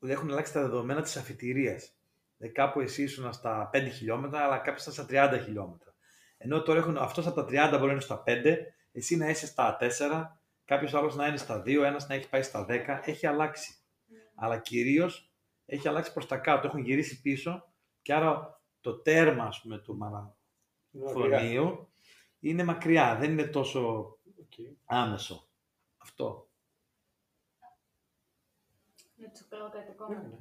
έχουν 0.00 0.30
αλλάξει 0.30 0.52
τα 0.52 0.60
δεδομένα 0.60 1.02
της 1.02 1.16
αφιτηρίας. 1.16 1.92
Δηλαδή 2.36 2.54
κάπου 2.54 2.80
εσύ 2.80 3.02
ήσουν 3.02 3.32
στα 3.32 3.70
5 3.72 3.88
χιλιόμετρα, 3.92 4.44
αλλά 4.44 4.58
κάποιος 4.58 4.82
ήταν 4.82 4.92
στα 4.92 5.06
30 5.36 5.40
χιλιόμετρα. 5.44 5.94
Ενώ 6.38 6.62
τώρα 6.62 6.78
έχουν, 6.78 6.96
αυτός 6.96 7.26
από 7.26 7.44
τα 7.44 7.44
30 7.44 7.70
μπορεί 7.70 7.86
να 7.86 7.92
είναι 7.92 8.00
στα 8.00 8.22
5, 8.26 8.56
εσύ 8.92 9.16
να 9.16 9.28
είσαι 9.28 9.46
στα 9.46 9.76
4, 9.80 9.86
κάποιος 10.64 10.94
άλλος 10.94 11.16
να 11.16 11.26
είναι 11.26 11.36
στα 11.36 11.62
2, 11.66 11.82
ένας 11.82 12.08
να 12.08 12.14
έχει 12.14 12.28
πάει 12.28 12.42
στα 12.42 12.66
10, 12.68 13.00
έχει 13.04 13.26
αλλάξει. 13.26 13.74
Αλλά 14.34 14.58
κυρίως 14.58 15.32
έχει 15.66 15.88
αλλάξει 15.88 16.12
προς 16.12 16.26
τα 16.26 16.36
κάτω, 16.36 16.66
έχουν 16.66 16.80
γυρίσει 16.80 17.20
πίσω 17.20 17.72
και 18.02 18.14
άρα 18.14 18.60
το 18.80 18.94
τέρμα, 18.94 19.44
ας 19.44 19.60
πούμε, 19.60 19.78
του 19.78 19.96
μαραθωνίου 19.96 21.88
είναι 22.40 22.64
μακριά, 22.64 23.16
δεν 23.16 23.30
είναι 23.30 23.46
τόσο 23.46 24.12
Okay. 24.50 24.74
άμεσο. 24.84 25.48
Αυτό. 25.98 26.48
Να 29.16 29.28
τους 29.30 29.48
κάνω 29.48 29.70
κάτι 29.70 29.90
ακόμα. 29.90 30.14
Ναι, 30.20 30.28
ναι. 30.28 30.38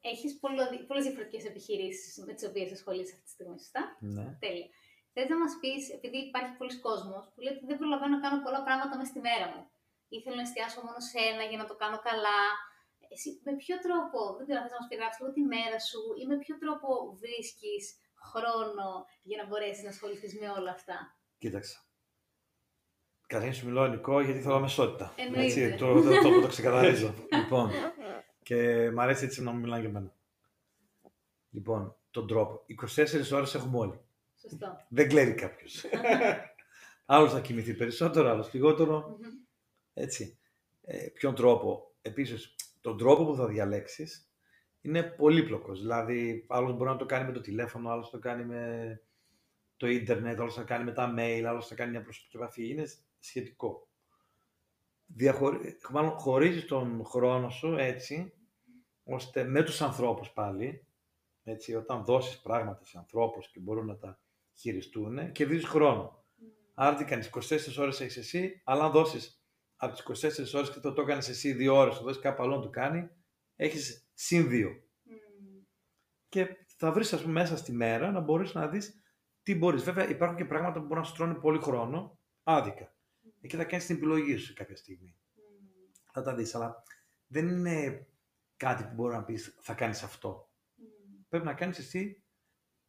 Έχεις 0.00 0.38
πολλές 0.86 1.04
διαφορετικές 1.04 1.44
επιχειρήσεις 1.44 2.24
με 2.26 2.32
τις 2.34 2.44
οποίες 2.48 2.72
ασχολείσαι 2.72 3.12
αυτή 3.12 3.24
τη 3.24 3.30
στιγμή, 3.30 3.58
σωστά; 3.58 3.96
Ναι. 4.00 4.36
Τέλεια. 4.40 4.68
Θες 5.12 5.28
να 5.28 5.38
μας 5.38 5.52
πεις, 5.60 5.90
επειδή 5.96 6.18
υπάρχει 6.18 6.52
πολλοί 6.56 6.80
κόσμος 6.80 7.22
που 7.32 7.40
λέει 7.40 7.54
ότι 7.56 7.66
δεν 7.66 7.78
προλαβαίνω 7.78 8.16
να 8.16 8.22
κάνω 8.24 8.42
πολλά 8.42 8.62
πράγματα 8.62 8.96
μέσα 8.96 9.10
στη 9.10 9.20
μέρα 9.20 9.46
μου. 9.52 9.62
Ήθελα 10.08 10.36
να 10.36 10.42
εστιάσω 10.42 10.80
μόνο 10.86 11.00
σε 11.10 11.18
ένα 11.30 11.42
για 11.50 11.58
να 11.62 11.66
το 11.70 11.74
κάνω 11.82 11.98
καλά. 12.08 12.40
Εσύ 13.14 13.40
με 13.44 13.52
ποιο 13.60 13.76
τρόπο, 13.86 14.18
δεν 14.36 14.44
ξέρω 14.46 14.58
αν 14.60 14.64
θες 14.64 14.74
να 14.74 14.80
μας 14.80 14.88
περιγράψεις 14.88 15.20
λίγο 15.20 15.32
τη 15.36 15.42
μέρα 15.54 15.78
σου 15.88 16.00
ή 16.20 16.22
με 16.30 16.36
ποιο 16.42 16.54
τρόπο 16.62 16.88
βρίσκεις 17.22 17.82
χρόνο 18.32 19.06
για 19.22 19.42
να 19.42 19.48
μπορέσεις 19.48 19.82
να 19.82 19.88
ασχοληθείς 19.88 20.38
με 20.40 20.48
όλα 20.50 20.70
αυτά. 20.70 21.16
Κοίταξε. 21.38 21.78
Καταρχήν 23.26 23.54
σου 23.54 23.66
μιλώ 23.66 23.84
ελληνικό 23.84 24.20
γιατί 24.20 24.40
θέλω 24.40 24.54
αμεσότητα. 24.54 25.12
Εννοείται. 25.16 25.42
Έτσι, 25.42 25.76
το, 25.76 26.02
το, 26.02 26.20
το, 26.22 26.40
το 26.40 26.46
ξεκαθαρίζω. 26.54 27.14
λοιπόν, 27.32 27.70
και 28.42 28.90
μ' 28.90 29.00
αρέσει 29.00 29.24
έτσι 29.24 29.42
να 29.42 29.50
μου 29.50 29.60
μιλάνε 29.60 29.80
για 29.80 29.90
μένα. 29.90 30.14
Λοιπόν, 31.50 31.96
τον 32.10 32.26
τρόπο. 32.26 32.64
24 32.94 33.32
ώρες 33.32 33.54
έχουμε 33.54 33.78
όλοι. 33.78 34.00
Σωστό. 34.40 34.76
Δεν 34.88 35.08
κλαίει 35.08 35.34
κάποιος. 35.34 35.84
άλλος 37.06 37.32
θα 37.32 37.40
κοιμηθεί 37.40 37.74
περισσότερο, 37.74 38.28
άλλος 38.28 38.52
λιγότερο. 38.52 39.16
Μμμ. 39.20 39.30
Έτσι. 39.94 40.38
Ε, 40.82 41.06
ποιον 41.08 41.34
τρόπο. 41.34 41.94
Επίσης, 42.02 42.54
τον 42.80 42.98
τρόπο 42.98 43.24
που 43.24 43.34
θα 43.34 43.46
διαλέξεις 43.46 44.31
είναι 44.82 45.02
πολύπλοκος. 45.02 45.80
Δηλαδή, 45.80 46.46
άλλος 46.48 46.72
μπορεί 46.72 46.90
να 46.90 46.96
το 46.96 47.06
κάνει 47.06 47.26
με 47.26 47.32
το 47.32 47.40
τηλέφωνο, 47.40 47.90
άλλος 47.90 48.10
το 48.10 48.18
κάνει 48.18 48.44
με 48.44 49.00
το 49.76 49.86
ίντερνετ, 49.86 50.40
άλλος 50.40 50.54
θα 50.54 50.62
κάνει 50.62 50.84
με 50.84 50.92
τα 50.92 51.14
mail, 51.18 51.42
άλλος 51.42 51.66
θα 51.66 51.74
κάνει 51.74 51.90
μια 51.90 52.02
προσωπική 52.02 52.36
επαφή. 52.36 52.68
Είναι 52.68 52.84
σχετικό. 53.18 53.88
Διαχωρι... 55.06 55.78
Μάλλον 55.90 56.10
χωρίζεις 56.10 56.64
τον 56.64 57.04
χρόνο 57.04 57.50
σου 57.50 57.76
έτσι, 57.76 58.32
ώστε 59.04 59.44
με 59.44 59.62
τους 59.62 59.82
ανθρώπους 59.82 60.30
πάλι, 60.30 60.86
έτσι, 61.42 61.74
όταν 61.74 62.04
δώσεις 62.04 62.40
πράγματα 62.40 62.84
σε 62.84 62.98
ανθρώπους 62.98 63.50
και 63.50 63.60
μπορούν 63.60 63.86
να 63.86 63.96
τα 63.96 64.20
χειριστούν, 64.54 65.32
κερδίζεις 65.32 65.66
χρόνο. 65.66 66.24
Άρα 66.74 66.96
τι 66.96 67.04
κάνεις, 67.04 67.26
24 67.28 67.78
ώρες 67.78 68.00
έχεις 68.00 68.16
εσύ, 68.16 68.60
αλλά 68.64 68.84
αν 68.84 68.92
δώσεις 68.92 69.42
από 69.76 69.92
τις 69.92 70.02
24 70.02 70.54
ώρες 70.54 70.70
και 70.70 70.80
το, 70.80 70.92
το 70.92 71.02
έκανες 71.02 71.28
εσύ 71.28 71.52
δύο 71.52 71.76
ώρες, 71.76 71.96
το 71.96 72.02
δώσεις 72.02 72.22
κάπου 72.22 72.42
αλλού 72.42 72.54
να 72.54 72.60
το 72.60 72.68
κάνει, 72.68 73.08
έχεις 73.56 74.10
συν 74.14 74.48
δύο. 74.48 74.70
Μμμ. 75.02 75.62
Και 76.28 76.56
θα 76.76 76.92
βρεις, 76.92 77.12
ας 77.12 77.20
πούμε, 77.20 77.32
μέσα 77.32 77.56
στη 77.56 77.72
μέρα 77.72 78.10
να 78.10 78.20
μπορείς 78.20 78.54
να 78.54 78.68
δεις 78.68 79.02
τι 79.42 79.54
μπορείς. 79.54 79.82
Βέβαια, 79.82 80.08
υπάρχουν 80.08 80.36
και 80.36 80.44
πράγματα 80.44 80.80
που 80.80 80.86
μπορούν 80.86 81.02
να 81.02 81.08
σου 81.08 81.14
τρώνε 81.14 81.34
πολύ 81.34 81.58
χρόνο, 81.58 82.18
άδικα. 82.42 82.96
Εκεί 83.40 83.56
θα 83.56 83.64
κάνεις 83.64 83.86
την 83.86 83.96
επιλογή 83.96 84.36
σου 84.36 84.54
κάποια 84.54 84.76
στιγμή. 84.76 85.16
Μμμ. 85.34 85.90
Θα 86.12 86.22
τα 86.22 86.34
δεις, 86.34 86.54
αλλά 86.54 86.82
δεν 87.26 87.48
είναι 87.48 88.06
κάτι 88.56 88.84
που 88.84 88.94
μπορεί 88.94 89.14
να 89.14 89.24
πεις 89.24 89.58
θα 89.60 89.74
κάνεις 89.74 90.02
αυτό. 90.02 90.50
Μμμ. 90.74 91.22
Πρέπει 91.28 91.44
να 91.44 91.54
κάνεις 91.54 91.78
εσύ 91.78 92.24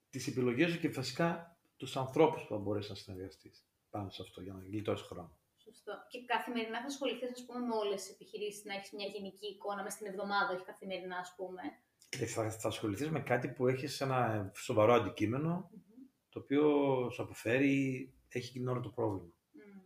τις 0.09 0.27
επιλογές 0.27 0.71
σου 0.71 0.79
και 0.79 0.89
φυσικά 0.89 1.57
τους 1.77 1.97
ανθρώπους 1.97 2.41
που 2.41 2.47
θα 2.47 2.57
μπορείς 2.57 2.89
να 2.89 2.95
συνεργαστείς 2.95 3.67
πάνω 3.89 4.09
σε 4.09 4.21
αυτό 4.21 4.41
για 4.41 4.53
να 4.53 4.59
γλιτώσεις 4.59 5.07
χρόνο. 5.07 5.37
Σωστό. 5.65 5.93
Και 6.09 6.25
καθημερινά 6.25 6.79
θα 6.79 6.85
ασχοληθείς, 6.85 7.31
ας 7.31 7.45
πούμε, 7.45 7.59
με 7.59 7.75
όλες 7.75 8.01
τις 8.01 8.11
επιχειρήσεις, 8.13 8.63
να 8.65 8.73
έχεις 8.73 8.91
μια 8.91 9.05
γενική 9.05 9.47
εικόνα 9.47 9.83
μέσα 9.83 9.95
στην 9.95 10.07
εβδομάδα, 10.07 10.53
όχι 10.53 10.63
καθημερινά, 10.65 11.17
ας 11.17 11.33
πούμε. 11.35 11.61
Και 12.09 12.25
θα, 12.25 12.49
θα 12.51 12.67
ασχοληθείς 12.67 13.09
με 13.09 13.19
κάτι 13.19 13.47
που 13.47 13.67
έχεις 13.67 14.01
ένα 14.01 14.51
σοβαρό 14.55 14.93
αντικείμενο, 14.93 15.69
Μμμ. 15.71 16.05
το 16.29 16.39
οποίο 16.39 16.69
σου 17.09 17.21
αποφέρει 17.21 17.69
ή 17.73 18.13
έχει 18.29 18.51
την 18.51 18.67
ώρα 18.67 18.79
το 18.79 18.89
πρόβλημα. 18.89 19.33
Μμμ. 19.51 19.81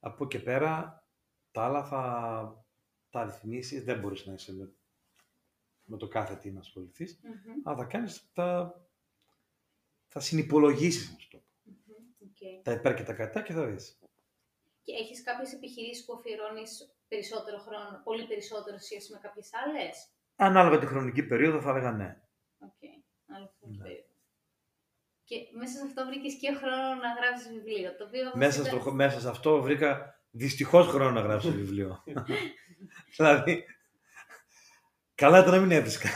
Από 0.00 0.24
εκεί 0.24 0.36
και 0.38 0.42
πέρα, 0.44 1.04
τα 1.50 1.64
άλλα 1.64 1.84
θα 1.84 2.64
τα 3.10 3.24
ρυθμίσεις, 3.24 3.84
δεν 3.84 3.98
μπορείς 4.00 4.26
να 4.26 4.32
είσαι 4.32 4.52
με, 4.54 4.72
με 5.84 5.96
το 5.96 6.08
κάθε 6.08 6.36
τι 6.36 6.50
να 6.52 6.60
ασχοληθείς, 6.60 7.20
Μμμ. 7.22 7.60
αλλά 7.64 7.76
θα 7.76 7.84
κάνεις, 7.84 8.30
τα, 8.32 8.80
θα 10.08 10.20
συνυπολογίσεις, 10.20 11.12
να 11.12 11.18
σου 11.18 11.28
το 11.28 11.38
πω. 11.38 11.44
Μμμ. 11.62 11.74
Οκ. 12.28 12.62
Τα 12.64 12.72
υπέρ 12.72 12.94
και 12.94 13.02
τα 13.02 13.12
κατά 13.14 13.42
και 13.42 13.52
θα 13.52 13.66
δεις. 13.66 13.98
Και 14.84 14.92
έχεις 15.00 15.22
κάποιες 15.22 15.52
επιχειρήσεις 15.52 16.04
που 16.04 16.12
αφιερώνεις 16.14 16.70
περισσότερο 17.08 17.58
χρόνο, 17.58 18.00
πολύ 18.04 18.24
περισσότερο 18.26 18.76
σε 18.78 18.84
σχέση 18.84 19.12
με 19.12 19.18
κάποιες 19.22 19.48
άλλες; 19.62 19.94
Ανάλογα 20.36 20.78
τη 20.78 20.86
χρονική 20.86 21.22
περίοδο 21.22 21.60
θα 21.60 21.70
έλεγα 21.70 21.92
ναι. 21.92 22.10
Οκ. 22.58 22.80
Άλλο 23.34 23.54
χρονική 23.58 23.78
Ναι. 23.80 23.84
περίοδο. 23.88 24.12
Και 25.24 25.36
μέσα 25.58 25.74
σε 25.78 25.84
αυτό 25.86 26.06
βρήκες 26.06 26.34
και 26.40 26.52
χρόνο 26.54 26.94
να 26.94 27.10
γράψεις 27.18 27.48
βιβλίο. 27.52 27.96
Το 27.96 28.04
οποίο 28.04 28.20
όμως 28.20 28.34
Μέσα, 28.34 28.60
ήταν- 28.68 28.80
στο, 28.80 28.92
μέσα 28.92 29.20
σε 29.20 29.28
αυτό 29.28 29.62
βρήκα 29.62 30.20
δυστυχώς 30.30 30.86
χρόνο 30.86 31.10
να 31.10 31.20
γράψω 31.20 31.50
βιβλίο. 31.50 32.04
δηλαδή, 33.16 33.64
καλά 35.14 35.38
ήταν 35.38 35.50
να 35.50 35.60
μην 35.60 35.70
έβρισκα. 35.70 36.08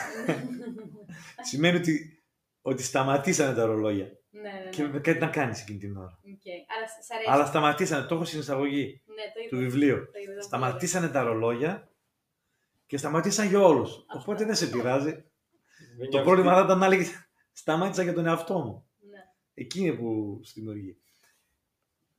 Σημαίνει 1.50 1.76
ότι, 1.76 2.22
ότι 2.62 2.82
σταματήσανε 2.82 3.54
τα 3.54 3.64
ρολόγια 3.64 4.17
ναι, 4.42 4.50
ναι, 4.52 4.64
ναι. 4.64 4.70
και 4.70 4.82
έπρεπε 4.82 5.10
κάτι 5.12 5.24
να 5.24 5.30
κάνεις 5.30 5.60
εκείνη 5.62 5.78
την 5.78 5.96
ώρα. 5.96 6.18
Οκ. 6.24 6.46
Άρα 6.76 6.88
σ' 6.88 7.04
σ' 7.06 7.10
αρέσει. 7.10 7.30
Αλλά 7.30 7.46
σταματήσανε, 7.46 8.06
το 8.06 8.14
έχω 8.14 8.24
στην 8.24 8.38
εισαγωγή 8.38 9.02
Ναι, 9.06 9.14
το 9.34 9.40
είδα. 9.40 9.48
του 9.48 9.56
βιβλίου. 9.56 9.96
Το 10.12 10.18
είδα, 10.18 10.34
το 10.34 10.40
Σταματήσανε 10.42 11.08
τα 11.08 11.22
ρολόγια 11.22 11.90
και 12.86 12.96
σταματήσαν 12.96 13.48
για 13.48 13.60
όλους. 13.60 14.04
Οπότε 14.14 14.44
δεν 14.44 14.54
σε 14.54 14.66
πειράζει. 14.66 15.10
Δεν 15.10 15.22
Το 15.98 16.04
νιώθεις 16.08 16.20
πρόβλημα 16.22 16.50
τι- 16.52 16.58
θα 16.58 16.64
ήταν 16.64 16.78
να 16.78 16.86
έλεγες 16.86 17.30
σταμάτησα 17.52 18.02
για 18.02 18.12
τον 18.14 18.26
εαυτό 18.26 18.58
μου. 18.58 18.88
είδα. 19.00 19.16
Ναι. 19.16 19.24
Εκεί 19.54 19.80
είναι 19.80 19.92
που 19.92 20.40
στη 20.42 20.60
δημιουργεί. 20.60 20.98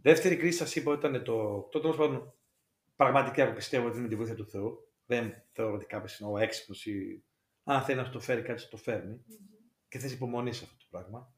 Δεύτερη 0.02 0.36
κρίση 0.38 0.58
σας 0.58 0.76
είπα 0.76 0.94
ήταν 0.94 1.24
το. 1.24 1.68
Το 1.72 1.80
τέλος 1.80 1.96
πάντων, 1.98 2.34
πραγματικά 2.96 3.44
εγώ 3.44 3.54
πιστεύω 3.54 3.86
ότι 3.88 3.94
είναι 3.94 4.04
με 4.04 4.10
τη 4.10 4.16
βοήθεια 4.16 4.36
του 4.36 4.48
Θεού. 4.50 4.88
Δεν 5.06 5.34
θεωρώ 5.52 5.74
ότι 5.74 5.86
κάποιος 5.86 6.20
είναι 6.20 6.30
ο 6.30 6.38
έξυπνος 6.38 6.86
ή. 6.86 7.24
Αν 7.64 7.82
θέλει 7.82 7.98
να 7.98 8.04
σου 8.06 8.12
το 8.12 8.20
φέρει 8.20 8.42
κάτι, 8.42 8.62
σου 8.62 8.70
το 8.70 8.78
φέρνει. 8.78 9.14
Μμμ. 9.14 9.36
Και 9.88 10.00
θες 10.00 10.12
υπομονή 10.12 10.54
σε 10.54 10.64
αυτό 10.64 10.78
το 10.78 10.86
πράγμα. 10.90 11.34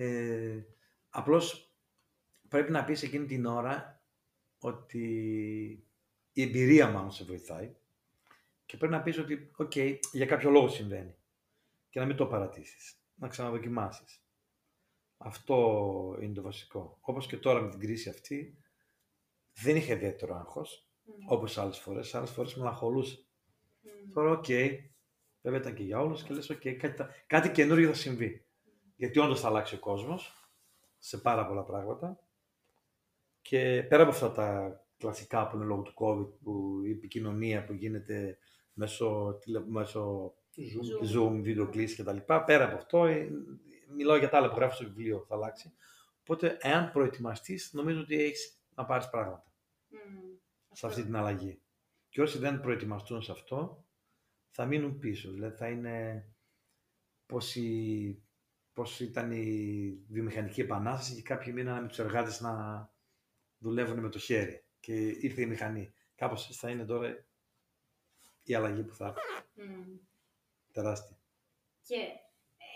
Ε, 0.00 0.64
απλώς 1.10 1.72
πρέπει 2.48 2.70
να 2.70 2.84
πεις 2.84 3.02
εκείνη 3.02 3.26
την 3.26 3.46
ώρα 3.46 4.02
ότι 4.58 5.04
η 6.32 6.42
εμπειρία 6.42 6.90
μάλλον 6.90 7.10
σε 7.10 7.24
βοηθάει 7.24 7.74
και 8.66 8.76
πρέπει 8.76 8.92
να 8.92 9.02
πεις 9.02 9.18
ότι, 9.18 9.50
οκ, 9.56 9.76
για 10.12 10.26
κάποιο 10.26 10.50
λόγο 10.50 10.68
συμβαίνει 10.68 11.14
και 11.90 12.00
να 12.00 12.06
μην 12.06 12.16
το 12.16 12.26
παρατήσεις, 12.26 13.00
να 13.14 13.28
ξαναδοκιμάσεις. 13.28 14.22
Αυτό 15.16 16.18
είναι 16.20 16.32
το 16.34 16.42
βασικό. 16.42 16.98
Όπως 17.00 17.26
και 17.26 17.36
τώρα 17.36 17.60
με 17.60 17.70
την 17.70 17.80
κρίση 17.80 18.08
αυτή, 18.08 18.58
δεν 19.54 19.76
είχε 19.76 19.92
ιδιαίτερο 19.94 20.34
άγχος, 20.36 20.88
Μμμ. 21.04 21.14
όπως 21.26 21.58
άλλες 21.58 21.78
φορές. 21.78 22.14
Άλλες 22.14 22.30
φορές 22.30 22.54
μελαγχολούσε. 22.54 23.24
Μμμ. 23.80 24.12
Τώρα, 24.12 24.30
οκ, 24.30 24.44
βέβαια 25.42 25.60
ήταν 25.60 25.74
και 25.74 25.82
για 25.82 26.00
όλους 26.00 26.22
και 26.22 26.34
λες, 26.34 26.50
οκ, 26.50 26.60
κάτι, 26.60 26.96
θα- 26.96 27.14
κάτι 27.26 27.50
καινούριο 27.50 27.88
θα 27.88 27.94
συμβεί. 27.94 28.47
Γιατί 28.98 29.18
όντως 29.18 29.40
θα 29.40 29.48
αλλάξει 29.48 29.74
ο 29.74 29.78
κόσμος 29.78 30.50
σε 30.98 31.18
πάρα 31.18 31.46
πολλά 31.46 31.62
πράγματα. 31.62 32.20
Και 33.42 33.86
πέρα 33.88 34.02
από 34.02 34.10
αυτά 34.10 34.32
τα 34.32 34.80
κλασικά 34.96 35.46
που 35.48 35.56
είναι 35.56 35.64
λόγω 35.64 35.82
του 35.82 35.92
COVID, 35.96 36.32
που 36.42 36.82
η 36.84 36.90
επικοινωνία 36.90 37.64
που 37.64 37.72
γίνεται 37.72 38.38
μέσω, 38.72 39.38
τηλε, 39.40 39.60
μέσω 39.66 40.34
Zoom. 40.56 41.16
Zoom. 41.16 41.26
Zoom, 41.28 41.40
βίντεο 41.42 41.68
κλήσεις 41.68 41.96
και 41.96 42.02
τα 42.02 42.12
λοιπά, 42.12 42.44
πέρα 42.44 42.64
από 42.64 42.76
αυτό, 42.76 43.04
ε, 43.04 43.30
μιλάω 43.96 44.16
για 44.16 44.28
τα 44.28 44.36
άλλα 44.36 44.48
που 44.50 44.56
γράφω 44.56 44.74
στο 44.74 44.84
βιβλίο, 44.84 45.24
θα 45.28 45.34
αλλάξει. 45.34 45.72
Οπότε, 46.20 46.56
εάν 46.60 46.90
προετοιμαστείς, 46.90 47.72
νομίζω 47.72 48.00
ότι 48.00 48.22
έχεις 48.22 48.62
να 48.74 48.84
πάρεις 48.84 49.10
πράγματα 49.10 49.52
Μμμ. 49.88 50.36
σε 50.72 50.86
αυτή 50.86 51.02
την 51.02 51.16
αλλαγή. 51.16 51.60
Και 52.08 52.22
όσοι 52.22 52.38
δεν 52.38 52.60
προετοιμαστούν 52.60 53.22
σε 53.22 53.32
αυτό, 53.32 53.84
θα 54.50 54.66
μείνουν 54.66 54.98
πίσω. 54.98 55.30
Δηλαδή 55.30 55.56
θα 55.56 55.68
είναι 55.68 56.26
πώς, 57.26 57.54
η- 57.56 58.22
πώς 58.78 59.00
ήταν 59.00 59.30
η 59.30 60.04
βιομηχανική 60.08 60.60
επανάσταση 60.60 61.14
και 61.14 61.22
κάποιοι 61.22 61.52
μείνανε 61.56 61.80
με 61.80 61.88
τους 61.88 61.98
εργάτες 61.98 62.40
να 62.40 62.52
δουλεύουν 63.58 63.98
με 63.98 64.08
το 64.08 64.18
χέρι 64.18 64.64
και 64.80 64.94
ήρθε 65.08 65.40
η 65.42 65.46
μηχανή. 65.46 65.94
Κάπως 66.14 66.46
έτσι 66.46 66.58
θα 66.58 66.70
είναι 66.70 66.84
τώρα 66.84 67.26
η 68.42 68.54
αλλαγή 68.54 68.82
που 68.82 68.94
θα 68.94 69.06
έρθει. 69.06 69.20
Μμμ. 69.54 69.98
Τεράστια. 70.72 71.16
Και 71.86 71.96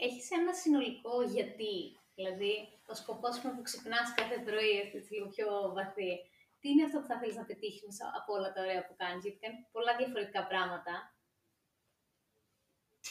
έχεις 0.01 0.31
ένα 0.31 0.53
συνολικό 0.55 1.23
γιατί, 1.23 1.75
δηλαδή 2.15 2.53
ο 2.87 2.95
σκοπός 2.95 3.35
σου 3.35 3.55
που 3.55 3.63
ξυπνάς 3.63 4.15
κάθε 4.15 4.39
πρωί, 4.47 4.73
έτσι 4.81 5.13
λίγο 5.15 5.27
πιο 5.29 5.47
βαθύ, 5.75 6.13
τι 6.59 6.69
είναι 6.69 6.85
αυτό 6.85 6.99
που 7.01 7.07
θα 7.07 7.19
θέλεις 7.19 7.37
να 7.37 7.45
πετύχεις 7.45 7.83
μέσα 7.87 8.05
από 8.19 8.33
όλα 8.33 8.53
τα 8.53 8.61
ωραία 8.63 8.87
που 8.87 8.95
κάνεις, 8.97 9.23
γιατί 9.25 9.39
κάνεις 9.39 9.59
πολλά 9.73 9.97
διαφορετικά 9.97 10.47
πράγματα. 10.47 10.93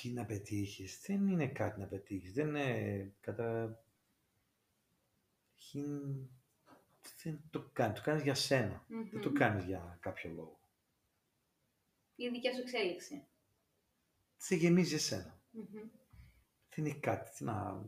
Τι 0.01 0.09
να 0.09 0.25
πετύχεις. 0.25 1.01
Δεν 1.05 1.27
είναι 1.27 1.47
κάτι 1.47 1.79
να 1.79 1.85
πετύχεις. 1.85 2.33
Δεν 2.33 2.47
είναι 2.47 3.13
κατά... 3.19 3.79
Χιν- 5.55 6.29
Δεν 7.23 7.41
το 7.49 7.69
κάνεις. 7.73 7.97
Το 7.99 8.03
κάνεις 8.05 8.23
για 8.23 8.33
σένα. 8.35 8.85
Δεν 9.11 9.21
το 9.21 9.29
Μμμ. 9.29 9.35
κάνεις 9.37 9.63
για 9.65 9.97
κάποιο 10.01 10.29
λόγο. 10.29 10.59
Η 12.15 12.29
δικιά 12.29 12.53
σου 12.53 12.59
εξέλιξη. 12.61 13.25
Σε 14.37 14.55
γεμίζει 14.55 14.95
εσένα. 14.95 15.41
Μμμ. 15.51 15.65
Δεν 16.75 16.85
είναι 16.85 16.93
κάτι. 16.99 17.29
Τι 17.37 17.43
να 17.43 17.85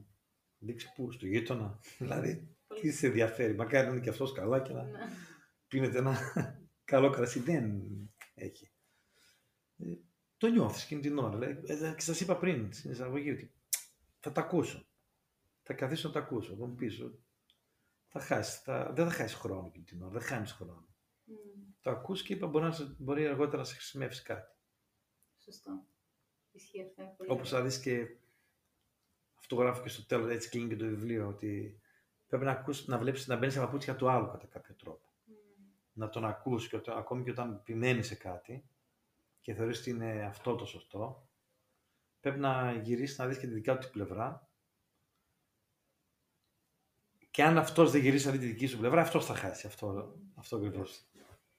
δείξει 0.58 0.92
πού, 0.96 1.12
στο 1.12 1.26
γείτονα. 1.28 1.80
δηλαδή, 2.00 2.56
Πολύ 2.68 2.82
τι 2.82 2.92
σε 2.92 3.08
ενδιαφέρει. 3.08 3.56
Μακάρι 3.56 3.88
να 3.88 3.94
είναι 3.94 4.02
και 4.04 4.10
αυτός 4.10 4.32
καλά 4.34 4.62
και 4.62 4.74
να 4.74 4.84
Ναι. 4.84 5.00
πίνετε 5.68 5.98
ένα 5.98 6.18
καλό 6.92 7.10
κρασί. 7.10 7.40
Δεν 7.40 7.82
έχει. 8.34 8.72
Ε, 10.44 10.50
το 10.50 10.54
νιώθεις 10.54 10.84
εκείνη 10.84 11.02
την 11.02 11.18
ώρα. 11.18 11.38
λέει. 11.38 11.60
Ε, 11.66 11.94
και 11.96 12.02
σας 12.02 12.20
είπα 12.20 12.38
πριν 12.38 12.74
στην 12.74 12.92
εισαγωγή 12.92 13.32
ότι 13.32 13.54
θα 14.20 14.32
τα 14.32 14.42
ακούσω. 14.42 14.86
Θα 15.64 15.74
καθίσω 15.74 16.08
να 16.08 16.14
τα 16.14 16.20
ακούσω. 16.20 16.56
Θα 16.56 16.66
μου 16.66 16.76
πεις 16.76 17.02
ότι 17.02 17.24
θα 18.08 18.20
χάσεις. 18.20 18.62
Θα, 18.62 18.92
δεν 18.96 19.06
θα 19.06 19.12
χάσεις 19.12 19.38
χρόνο 19.38 19.68
εκείνη 19.68 19.84
την 19.86 20.02
ώρα. 20.02 20.12
Δεν 20.12 20.22
χάνεις 20.22 20.52
χρόνο. 20.52 20.88
Μμμ. 21.24 21.38
Το 21.82 21.90
ακούς 21.90 22.24
και 22.24 22.34
είπα 22.34 22.48
μπορεί, 22.48 22.66
να, 22.66 22.72
σε- 22.72 22.96
μπορεί 22.98 23.28
αργότερα 23.28 23.58
να 23.58 23.64
σε 23.64 23.74
χρησιμεύσει 23.74 24.24
κάτι. 24.24 24.52
Σωστό. 25.38 25.86
Ισχύει 26.52 26.82
αυτό. 26.82 27.02
είναι 27.02 27.14
πολύ 27.18 27.32
Όπως 27.32 27.52
ωραίο. 27.52 27.62
θα 27.64 27.68
δεις 27.68 27.80
και 27.80 28.08
αυτό 29.40 29.56
γράφω 29.56 29.82
και 29.84 29.90
στο 29.90 30.06
τέλος, 30.06 30.32
έτσι 30.32 30.50
κλείνει 30.50 30.68
και 30.70 30.76
το 30.76 30.86
βιβλίο, 30.86 31.28
ότι 31.28 31.80
πρέπει 32.28 32.44
να 32.46 32.52
ακούσεις, 32.52 32.88
να 32.88 32.98
βλέπεις, 32.98 33.28
να 33.28 33.36
μπαίνεις 33.38 33.54
στα 33.54 33.64
παπούτσια 33.66 33.96
του 33.96 34.10
άλλου 34.10 34.28
κατά 34.32 34.48
κάποιο 34.48 34.76
τρόπο. 34.76 35.06
Μμμ. 35.26 35.36
Να 35.94 36.10
τον 36.10 36.26
ακούς 36.26 36.68
και 36.68 36.76
όταν- 36.76 36.98
ακόμη 36.98 37.24
και 37.24 37.32
όταν 37.32 37.54
επιμένεις 37.54 38.08
σε 38.08 38.16
κάτι 38.16 38.66
και 39.44 39.54
θεωρείς 39.54 39.80
ότι 39.80 39.90
είναι 39.90 40.26
αυτό 40.26 40.56
το 40.56 40.66
σωστό, 40.66 41.30
πρέπει 42.20 42.40
να 42.40 42.74
γυρίσεις 42.74 43.18
να 43.18 43.28
δεις 43.28 43.38
και 43.38 43.48
τη 43.48 43.54
δικιά 43.54 43.74
του 43.74 43.80
την 43.82 43.92
πλευρά 43.92 44.50
και 47.32 47.44
αν 47.44 47.58
αυτός 47.58 47.92
δεν 47.92 48.02
γυρίσει 48.02 48.26
να 48.26 48.32
δει 48.32 48.38
τη 48.38 48.46
δική 48.46 48.66
σου 48.68 48.78
πλευρά, 48.78 49.02
αυτός 49.02 49.26
θα 49.26 49.36
χάσει. 49.36 49.68
Αυτό, 49.68 50.16
αυτό 50.36 50.56
ακριβώς 50.56 51.08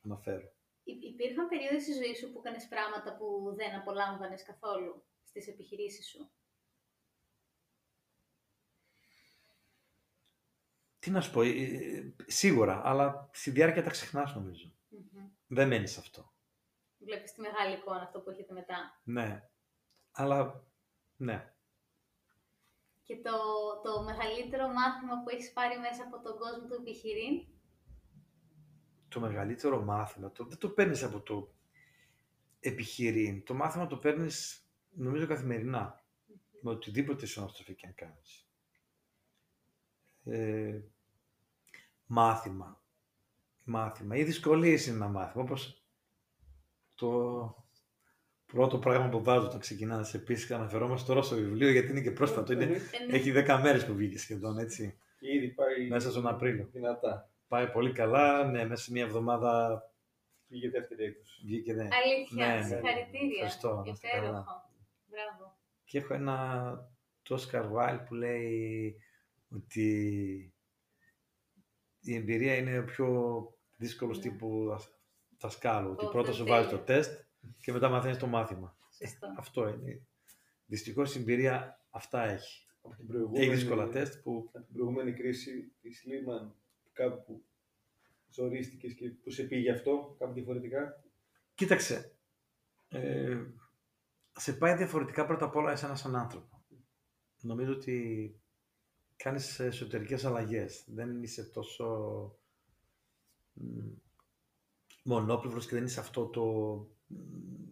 αναφέρω. 0.04 0.52
Υ- 0.82 1.02
Υπήρχαν 1.04 1.48
περίοδοι 1.48 1.80
στη 1.80 1.92
ζωή 1.92 2.14
σου 2.14 2.32
που 2.32 2.38
έκανες 2.38 2.68
πράγματα 2.68 3.16
που 3.16 3.54
δεν 3.56 3.74
απολάμβανες 3.74 4.42
καθόλου 4.44 5.04
στις 5.24 5.46
επιχειρήσεις 5.48 6.08
σου; 6.08 6.30
Τι 10.98 11.10
να 11.10 11.20
σου 11.20 11.32
πω, 11.32 11.42
ε, 11.42 11.48
ε, 11.48 12.14
σίγουρα, 12.26 12.80
αλλά 12.84 13.30
στη 13.32 13.50
διάρκεια 13.50 13.82
τα 13.82 13.90
ξεχνάς 13.90 14.34
νομίζω. 14.34 14.74
Μμμ. 14.88 15.28
Δεν 15.46 15.68
μένεις 15.68 15.92
σε 15.92 16.00
αυτό. 16.00 16.33
Βλέπεις 17.04 17.32
τη 17.32 17.40
μεγάλη 17.40 17.74
εικόνα 17.74 18.00
αυτό 18.00 18.20
που 18.20 18.30
έχετε 18.30 18.52
μετά. 18.52 19.00
Ναι. 19.04 19.48
Αλλά, 20.12 20.64
ναι. 21.16 21.54
Και 23.02 23.16
το, 23.16 23.30
το 23.82 24.02
μεγαλύτερο 24.02 24.68
μάθημα 24.68 25.22
που 25.22 25.28
έχεις 25.28 25.52
πάρει 25.52 25.78
μέσα 25.78 26.02
από 26.02 26.20
τον 26.22 26.38
κόσμο 26.38 26.66
του 26.66 26.74
επιχειρήν; 26.74 27.46
Το 29.08 29.20
μεγαλύτερο 29.20 29.82
μάθημα, 29.82 30.32
το, 30.32 30.44
δεν 30.44 30.58
το 30.58 30.68
παίρνεις 30.68 31.02
από 31.02 31.20
το 31.20 31.54
επιχειρήν. 32.60 33.44
Το 33.44 33.54
μάθημα 33.54 33.86
το 33.86 33.96
παίρνεις, 33.96 34.68
νομίζω, 34.90 35.26
καθημερινά. 35.26 36.04
Με 36.60 36.70
οτιδήποτε 36.70 37.26
συναστροφή 37.26 37.74
και 37.74 37.86
αν 37.86 37.94
κάνεις. 37.94 38.48
Ε, 40.24 40.80
μάθημα. 42.06 42.82
Μάθημα. 43.64 44.16
Οι 44.16 44.24
δυσκολίες 44.24 44.86
είναι 44.86 44.96
ένα 44.96 45.08
μάθημα. 45.08 45.42
Όπως 45.42 45.83
το 46.94 47.54
πρώτο 48.46 48.78
πράγμα 48.78 49.08
που 49.08 49.22
βάζω 49.22 49.46
όταν 49.46 49.60
ξεκινάς 49.60 50.14
επίσης 50.14 50.50
αναφερόμαστε 50.50 51.06
τώρα 51.06 51.22
στο 51.22 51.34
βιβλίο 51.36 51.70
γιατί 51.70 51.90
είναι 51.90 52.00
και 52.00 52.10
πρόσφατο. 52.10 52.52
Είναι, 52.52 52.64
Ε, 52.64 52.68
ναι. 52.68 53.16
έχει 53.16 53.32
10 53.32 53.60
μέρες 53.62 53.86
που 53.86 53.94
βγήκε 53.94 54.18
σχεδόν 54.18 54.58
έτσι. 54.58 54.98
Και 55.18 55.32
ήδη 55.34 55.48
πάει 55.48 55.88
Μέσα 55.88 56.10
στον 56.10 56.26
Απρίλιο. 56.26 56.68
δυνατά. 56.72 57.28
Πάει 57.48 57.70
πολύ 57.70 57.92
καλά. 57.92 58.44
Ναι, 58.44 58.64
μέσα 58.66 58.82
σε 58.82 58.92
μια 58.92 59.04
εβδομάδα 59.04 59.82
Πήγε 60.48 60.70
δεύτερη 60.70 61.04
έκδοση. 61.04 61.40
βγήκε. 61.44 61.72
Ναι. 61.72 61.88
Αλήθεια, 62.04 62.46
Ναι, 62.46 62.52
ναι, 62.52 62.58
ναι. 62.58 62.64
συγχαρητήρια. 62.66 63.32
Ευχαριστώ, 63.34 63.74
να 63.86 63.90
είστε 63.92 64.08
καλά. 64.08 64.18
Υπέροχο. 64.26 64.70
Μπράβο. 65.06 65.56
Και 65.84 65.98
έχω 65.98 66.14
ένα 66.14 66.88
το 67.22 67.38
Oscar 67.40 67.62
Wilde 67.72 68.00
που 68.08 68.14
λέει 68.14 68.96
ότι 69.50 69.88
η 72.00 72.14
εμπειρία 72.14 72.56
είναι 72.56 72.78
ο 72.78 72.84
πιο 72.84 73.08
δύσκολος 73.76 74.16
Ναι. 74.16 74.22
τύπου 74.22 74.64
δασ- 74.68 74.93
δασκάλου. 75.44 75.90
Ότι 75.90 76.04
Ω, 76.04 76.08
πρώτα 76.08 76.32
σου 76.32 76.44
τέλεια. 76.44 76.54
βάζει 76.56 76.68
το 76.68 76.78
τεστ 76.78 77.20
και 77.60 77.72
μετά 77.72 77.88
μαθαίνεις 77.88 78.18
το 78.18 78.26
μάθημα. 78.26 78.76
Σωστό. 78.98 79.34
Αυτό 79.38 79.68
είναι. 79.68 80.06
Δυστυχώς 80.66 81.14
η 81.14 81.18
εμπειρία 81.18 81.84
αυτά 81.90 82.24
έχει. 82.24 82.66
Από 82.82 82.96
την 82.96 83.06
προηγούμενη, 83.06 83.44
Έχει 83.44 83.54
δύσκολα 83.54 83.88
τεστ 83.88 84.22
που 84.22 84.50
Από 84.52 84.64
την 84.64 84.74
προηγούμενη 84.74 85.12
κρίση 85.12 85.72
της 85.80 86.04
Lehman, 86.06 86.52
κάπου 86.92 87.44
ζορίστηκες 88.30 88.94
και 88.94 89.08
που 89.10 89.30
σε 89.30 89.42
πήγε 89.42 89.70
αυτό, 89.70 90.16
κάπου 90.18 90.32
διαφορετικά; 90.32 91.04
Κοίταξε, 91.54 92.16
ε, 92.88 93.42
σε 94.32 94.52
πάει 94.52 94.76
διαφορετικά 94.76 95.26
πρώτα 95.26 95.44
απ' 95.44 95.56
όλα 95.56 95.72
εσένα 95.72 95.94
σαν 95.94 96.16
άνθρωπο. 96.16 96.64
Νομίζω 97.40 97.72
ότι 97.72 98.38
κάνεις 99.16 99.60
εσωτερικές 99.60 100.24
αλλαγές. 100.24 100.84
Δεν 100.86 101.22
είσαι 101.22 101.44
τόσο 101.44 101.86
μ, 103.52 103.78
μονόπλευρος 105.04 105.66
και 105.66 105.74
δεν 105.74 105.84
είσαι 105.84 106.00
αυτό 106.00 106.26
το... 106.26 106.44
μ, 107.06 107.64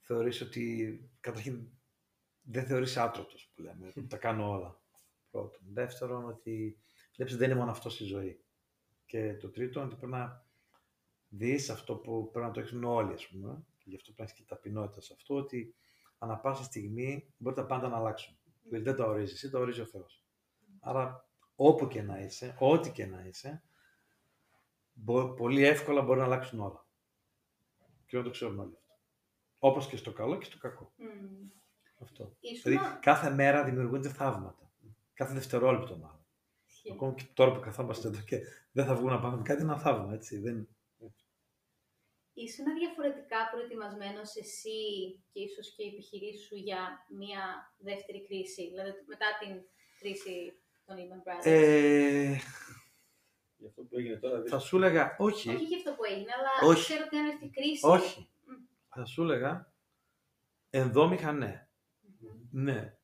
θεωρείς 0.00 0.40
ότι 0.40 0.98
καταρχήν 1.20 1.68
δεν 2.42 2.66
θεωρείς 2.66 2.96
άτρωτος 2.96 3.52
που 3.54 3.62
λέμε, 3.62 3.92
τα 4.08 4.16
κάνω 4.16 4.50
όλα. 4.50 4.80
Πρώτον. 5.30 5.60
Δεύτερον, 5.72 6.24
ότι 6.24 6.82
βλέπεις 7.16 7.36
δεν 7.36 7.50
είναι 7.50 7.58
μόνο 7.58 7.70
αυτό 7.70 7.90
στη 7.90 8.04
ζωή. 8.04 8.44
Και 9.04 9.36
το 9.36 9.50
τρίτο, 9.50 9.82
ότι 9.82 9.96
πρέπει 9.96 10.12
να 10.12 10.46
δεις 11.28 11.70
αυτό 11.70 11.96
που 11.96 12.30
πρέπει 12.30 12.46
να 12.46 12.52
το 12.52 12.60
έχουν 12.60 12.84
όλοι, 12.84 13.12
ας 13.12 13.28
πούμε, 13.28 13.64
και 13.78 13.88
γι' 13.88 13.96
αυτό 13.96 14.12
πρέπει 14.12 14.20
να 14.20 14.24
έχεις 14.24 14.36
και 14.36 14.54
ταπεινότητα 14.54 15.00
σε 15.00 15.12
αυτό, 15.16 15.34
ότι 15.34 15.74
ανά 16.18 16.38
πάσα 16.38 16.62
στιγμή 16.62 17.34
μπορεί 17.36 17.54
τα 17.54 17.66
πάντα 17.66 17.88
να 17.88 17.96
αλλάξουν. 17.96 18.38
Δηλαδή 18.62 18.84
δεν 18.84 18.96
τα 18.96 19.06
ορίζεις 19.06 19.34
εσύ, 19.34 19.50
τα 19.50 19.58
ορίζει 19.58 19.80
ο 19.80 19.86
Θεός. 19.86 20.24
Άρα 20.80 21.28
όπου 21.54 21.88
και 21.88 22.02
να 22.02 22.18
είσαι, 22.20 22.56
ό,τι 22.58 22.90
και 22.90 23.06
να 23.06 23.24
είσαι, 23.26 23.62
μπο- 24.92 25.34
πολύ 25.34 25.64
εύκολα 25.64 26.02
μπορεί 26.02 26.18
να 26.18 26.24
αλλάξουν 26.24 26.60
όλα. 26.60 26.86
Και 28.06 28.16
να 28.16 28.22
το 28.22 28.30
ξέρουν 28.30 28.58
όλοι 28.58 28.74
αυτό. 28.76 28.98
Όπως 29.58 29.86
και 29.86 29.96
στο 29.96 30.12
καλό 30.12 30.38
και 30.38 30.44
στο 30.44 30.58
κακό. 30.58 30.92
Μμμ. 30.96 31.48
Αυτό. 31.98 32.36
Ήσουν... 32.40 32.72
Δηλαδή 32.72 32.98
κάθε 33.00 33.30
μέρα 33.30 33.64
δημιουργούνται 33.64 34.08
θαύματα. 34.08 34.70
Κάθε 35.14 35.34
δευτερόλεπτο 35.34 35.96
μάλλον. 35.96 36.26
Ισχύει. 36.66 36.92
Ακόμα 36.92 37.14
και 37.14 37.24
τώρα 37.34 37.52
που 37.52 37.60
καθόμαστε 37.60 38.08
εδώ 38.08 38.20
και 38.20 38.38
δεν 38.72 38.84
θα 38.86 38.94
βγουν 38.94 39.10
να 39.10 39.20
πάμε 39.20 39.42
κάτι, 39.42 39.62
είναι 39.62 39.72
ένα 39.72 39.80
θαύμα, 39.80 40.14
έτσι. 40.14 40.38
Δεν... 40.38 40.68
Ήσουν 42.34 42.64
διαφορετικά 42.78 43.48
προετοιμασμένος 43.50 44.36
εσύ 44.36 44.78
και 45.32 45.40
ίσως 45.40 45.74
και 45.74 45.82
η 45.84 45.88
επιχειρήση 45.88 46.44
σου 46.44 46.56
για 46.56 47.06
μια 47.18 47.74
δεύτερη 47.78 48.26
κρίση, 48.26 48.68
δηλαδή 48.68 48.90
μετά 49.06 49.26
την 49.40 49.62
κρίση 49.98 50.62
των 50.84 50.96
Lehman 50.96 51.22
Brothers. 51.26 51.44
Ε, 51.44 52.36
Γι' 53.62 53.68
αυτό 53.68 53.82
που 53.82 53.98
έγινε 53.98 54.16
τώρα. 54.16 54.42
θα 54.46 54.58
σου 54.58 54.76
έλεγα 54.76 55.16
όχι. 55.18 55.48
Όχι 55.48 55.64
για 55.64 55.76
αυτό 55.76 55.92
που 55.94 56.04
έγινε, 56.04 56.30
αλλά 56.38 56.70
Όχι. 56.72 56.80
ξέρω 56.82 57.04
ότι 57.06 57.16
αν 57.16 57.26
έρθει 57.26 57.44
η 57.44 57.50
κρίση... 57.50 57.86
Όχι. 57.86 58.28
Μμ. 58.44 58.52
Θα 58.88 59.04
σου 59.04 59.22
έλεγα 59.22 59.72
ενδόμηχα 60.70 61.32
ναι. 61.32 61.68
Μμμ. 62.00 62.62
Ναι. 62.62 62.96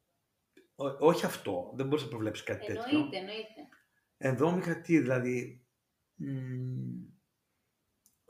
Ό- 0.74 0.96
όχι 1.06 1.24
αυτό. 1.24 1.72
Δεν 1.74 1.86
μπορείς 1.86 2.04
να 2.04 2.10
προβλέψεις 2.10 2.44
κάτι 2.44 2.66
τέτοιο. 2.66 2.82
Εννοείται, 2.88 3.16
εννοείται. 3.16 3.68
Ενδόμηχα 4.16 4.80
τι, 4.80 4.98
δηλαδή. 4.98 5.66
μ, 6.14 7.04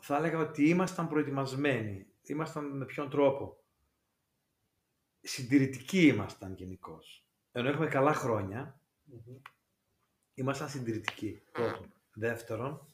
θα 0.00 0.16
έλεγα 0.16 0.38
ότι 0.38 0.68
ήμασταν 0.68 1.08
προετοιμασμένοι. 1.08 2.06
Ήμασταν 2.22 2.76
με 2.76 2.84
ποιον 2.84 3.10
τρόπο. 3.10 3.62
Συντηρητικοί 5.20 6.06
ήμασταν 6.06 6.54
γενικώς. 6.54 7.26
Ενώ 7.52 7.68
έχουμε 7.68 7.86
καλά 7.86 8.12
χρόνια, 8.14 8.80
Μμμ. 9.04 9.36
ήμασταν 10.34 10.68
συντηρητικοί. 10.68 11.42
Πρώτον. 11.52 11.92
Δεύτερον, 12.18 12.86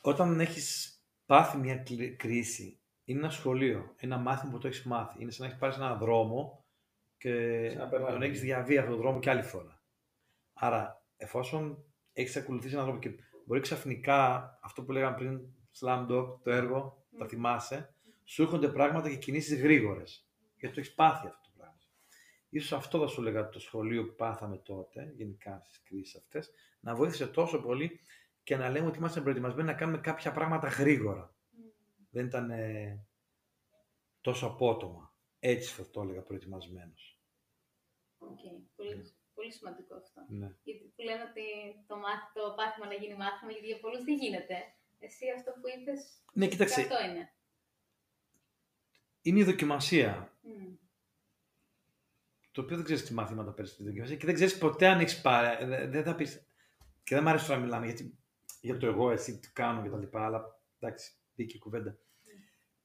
όταν 0.00 0.40
έχεις 0.40 0.98
πάθει 1.26 1.56
μια 1.56 1.76
κλι- 1.76 2.16
κρίση, 2.16 2.80
είναι 3.04 3.18
ένα 3.18 3.30
σχολείο, 3.30 3.94
ένα 3.96 4.16
μάθημα 4.16 4.52
που 4.52 4.58
το 4.58 4.66
έχεις 4.68 4.82
μάθει. 4.84 5.22
Είναι 5.22 5.30
σαν 5.30 5.40
να 5.40 5.46
έχεις 5.46 5.58
πάρει 5.60 5.72
σε 5.72 5.80
έναν 5.80 5.98
δρόμο 5.98 6.64
και 7.18 7.30
Σαν 7.68 7.78
να 7.78 7.88
περνάς. 7.88 8.10
τον 8.12 8.22
έχεις 8.22 8.40
διαβεί 8.40 8.76
αυτόν 8.78 8.92
τον 8.92 9.02
δρόμο 9.02 9.18
και 9.18 9.30
άλλη 9.30 9.42
φορά. 9.42 9.82
Άρα, 10.52 11.02
εφόσον 11.16 11.84
έχεις 12.12 12.36
ακολουθήσει 12.36 12.72
έναν 12.74 12.84
δρόμο 12.86 13.00
και 13.00 13.10
μπορεί 13.46 13.60
ξαφνικά, 13.60 14.50
αυτό 14.62 14.82
που 14.82 14.92
λέγαμε 14.92 15.16
πριν, 15.16 15.40
Slam 15.80 16.06
Dog, 16.10 16.38
το 16.42 16.50
έργο, 16.50 17.06
τα 17.18 17.26
θυμάσαι, 17.26 17.94
σου 18.24 18.42
έρχονται 18.42 18.68
πράγματα 18.68 19.08
και 19.08 19.16
κινήσεις 19.16 19.60
γρήγορες. 19.60 20.28
Γιατί 20.56 20.74
το 20.74 20.80
έχεις 20.80 20.94
πάθει 20.94 21.26
αυτό 21.26 21.40
το 21.42 21.47
πράγμα. 21.47 21.47
Ίσως 22.50 22.72
αυτό 22.72 22.98
θα 22.98 23.06
σου 23.06 23.20
έλεγα 23.20 23.48
το 23.48 23.60
σχολείο 23.60 24.06
που 24.06 24.14
πάθαμε 24.14 24.58
τότε, 24.58 25.12
γενικά 25.16 25.60
στις 25.64 25.82
κρίσεις 25.82 26.16
αυτές, 26.16 26.50
να 26.80 26.94
βοήθησε 26.94 27.26
τόσο 27.26 27.62
πολύ 27.62 28.00
και 28.42 28.56
να 28.56 28.68
λέμε 28.70 28.86
ότι 28.86 28.98
είμαστε 28.98 29.20
προετοιμασμένοι 29.20 29.68
να 29.68 29.74
κάνουμε 29.74 29.98
κάποια 29.98 30.32
πράγματα 30.32 30.68
γρήγορα. 30.68 31.34
Δεν 32.10 32.26
ήταν 32.26 32.50
ε, 32.50 33.06
τόσο 34.20 34.46
απότομα. 34.46 35.14
Έτσι 35.38 35.72
θα 35.72 35.90
το 35.90 36.00
έλεγα 36.00 36.22
προετοιμασμένος. 36.22 37.20
Οκ, 38.18 38.38
Πολύ, 38.76 39.14
πολύ 39.34 39.52
σημαντικό 39.52 39.94
αυτό. 39.94 40.24
Ναι. 40.28 40.54
Γιατί 40.62 40.92
που 40.96 41.02
λένε 41.02 41.22
ότι 41.22 41.42
το, 41.86 41.96
μάθ, 41.96 42.32
το 42.34 42.54
πάθημα 42.56 42.86
να 42.86 42.94
γίνει 42.94 43.16
μάθημα, 43.16 43.50
γιατί 43.50 43.66
για 43.66 43.80
πολλούς 43.80 44.04
δεν 44.04 44.16
γίνεται. 44.16 44.56
Εσύ 44.98 45.24
αυτό 45.36 45.50
που 45.50 45.68
είπες, 45.78 46.22
Ναι, 46.32 46.44
και 46.44 46.50
κοίταξε, 46.50 46.80
αυτό 46.80 47.04
είναι. 47.04 47.32
είναι 49.22 49.38
η 49.38 49.44
δοκιμασία. 49.44 50.38
Μμ. 50.42 50.74
Το 52.58 52.64
οποίο 52.64 52.76
δεν 52.76 52.84
ξέρεις 52.84 53.04
τι 53.04 53.14
μαθήματα 53.14 53.50
παίρνεις 53.50 53.72
στη 53.72 53.84
δοκιμασία 53.84 54.16
και 54.16 54.26
δεν 54.26 54.34
ξέρεις 54.34 54.58
ποτέ 54.58 54.86
αν 54.86 55.00
έχεις 55.00 55.20
πάρει. 55.20 55.64
Δεν, 55.64 55.90
δεν 55.90 56.04
θα 56.04 56.14
πεις. 56.14 56.46
Και 57.02 57.14
δεν 57.14 57.22
μου 57.22 57.28
αρέσει 57.28 57.46
τώρα 57.46 57.58
να 57.58 57.64
μιλάμε 57.64 57.86
γιατί, 57.86 58.18
για 58.60 58.76
το 58.76 58.86
εγώ, 58.86 59.10
εσύ, 59.10 59.38
τι 59.38 59.52
κάνω 59.52 59.82
και 59.82 59.88
τα 59.88 59.98
λοιπά, 59.98 60.24
αλλά 60.24 60.60
εντάξει, 60.78 61.12
μπήκε 61.34 61.56
η 61.56 61.58
κουβέντα. 61.58 61.98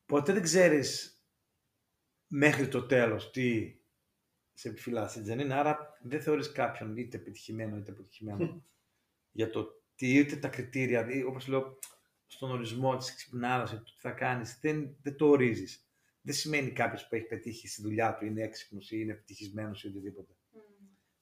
Ποτέ 0.06 0.34
δεν 0.34 0.42
ξέρεις 0.42 1.22
μέχρι 2.28 2.68
το 2.68 2.86
τέλος 2.86 3.32
τι 3.32 3.76
σε 4.54 4.70
επιφυλάσσει, 4.70 5.22
δεν 5.22 5.40
είναι. 5.40 5.54
Άρα 5.54 5.98
δεν 6.02 6.22
θεωρείς 6.22 6.52
κάποιον 6.52 6.98
είτε 6.98 7.18
επιτυχημένο 7.18 7.78
είτε 7.78 7.92
αποτυχημένο 7.92 8.66
για 9.32 9.50
το 9.50 9.84
τι, 9.96 10.18
είτε 10.18 10.36
τα 10.36 10.48
κριτήρια, 10.48 11.08
όπως 11.28 11.48
λέω, 11.48 11.80
στον 12.28 12.52
ορισμό 12.52 12.98
της 12.98 13.16
ξυπνάδας, 13.16 13.70
το 13.70 13.84
τι 13.84 14.00
θα 14.00 14.12
κάνεις, 14.12 14.60
δεν, 14.62 14.96
δεν 15.02 15.16
το 15.16 15.28
ορίζεις. 15.28 15.88
Δεν 16.26 16.36
σημαίνει 16.36 16.72
κάποιος 16.72 17.08
που 17.08 17.16
έχει 17.16 17.26
πετύχει 17.26 17.68
στη 17.68 17.82
δουλειά 17.82 18.16
του, 18.16 18.26
είναι 18.26 18.42
έξυπνος 18.42 18.92
ή 18.92 18.98
είναι 19.00 19.12
ευτυχισμένος 19.12 19.84
ή 19.84 19.88
οτιδήποτε. 19.88 20.34
Μμ. 20.52 20.60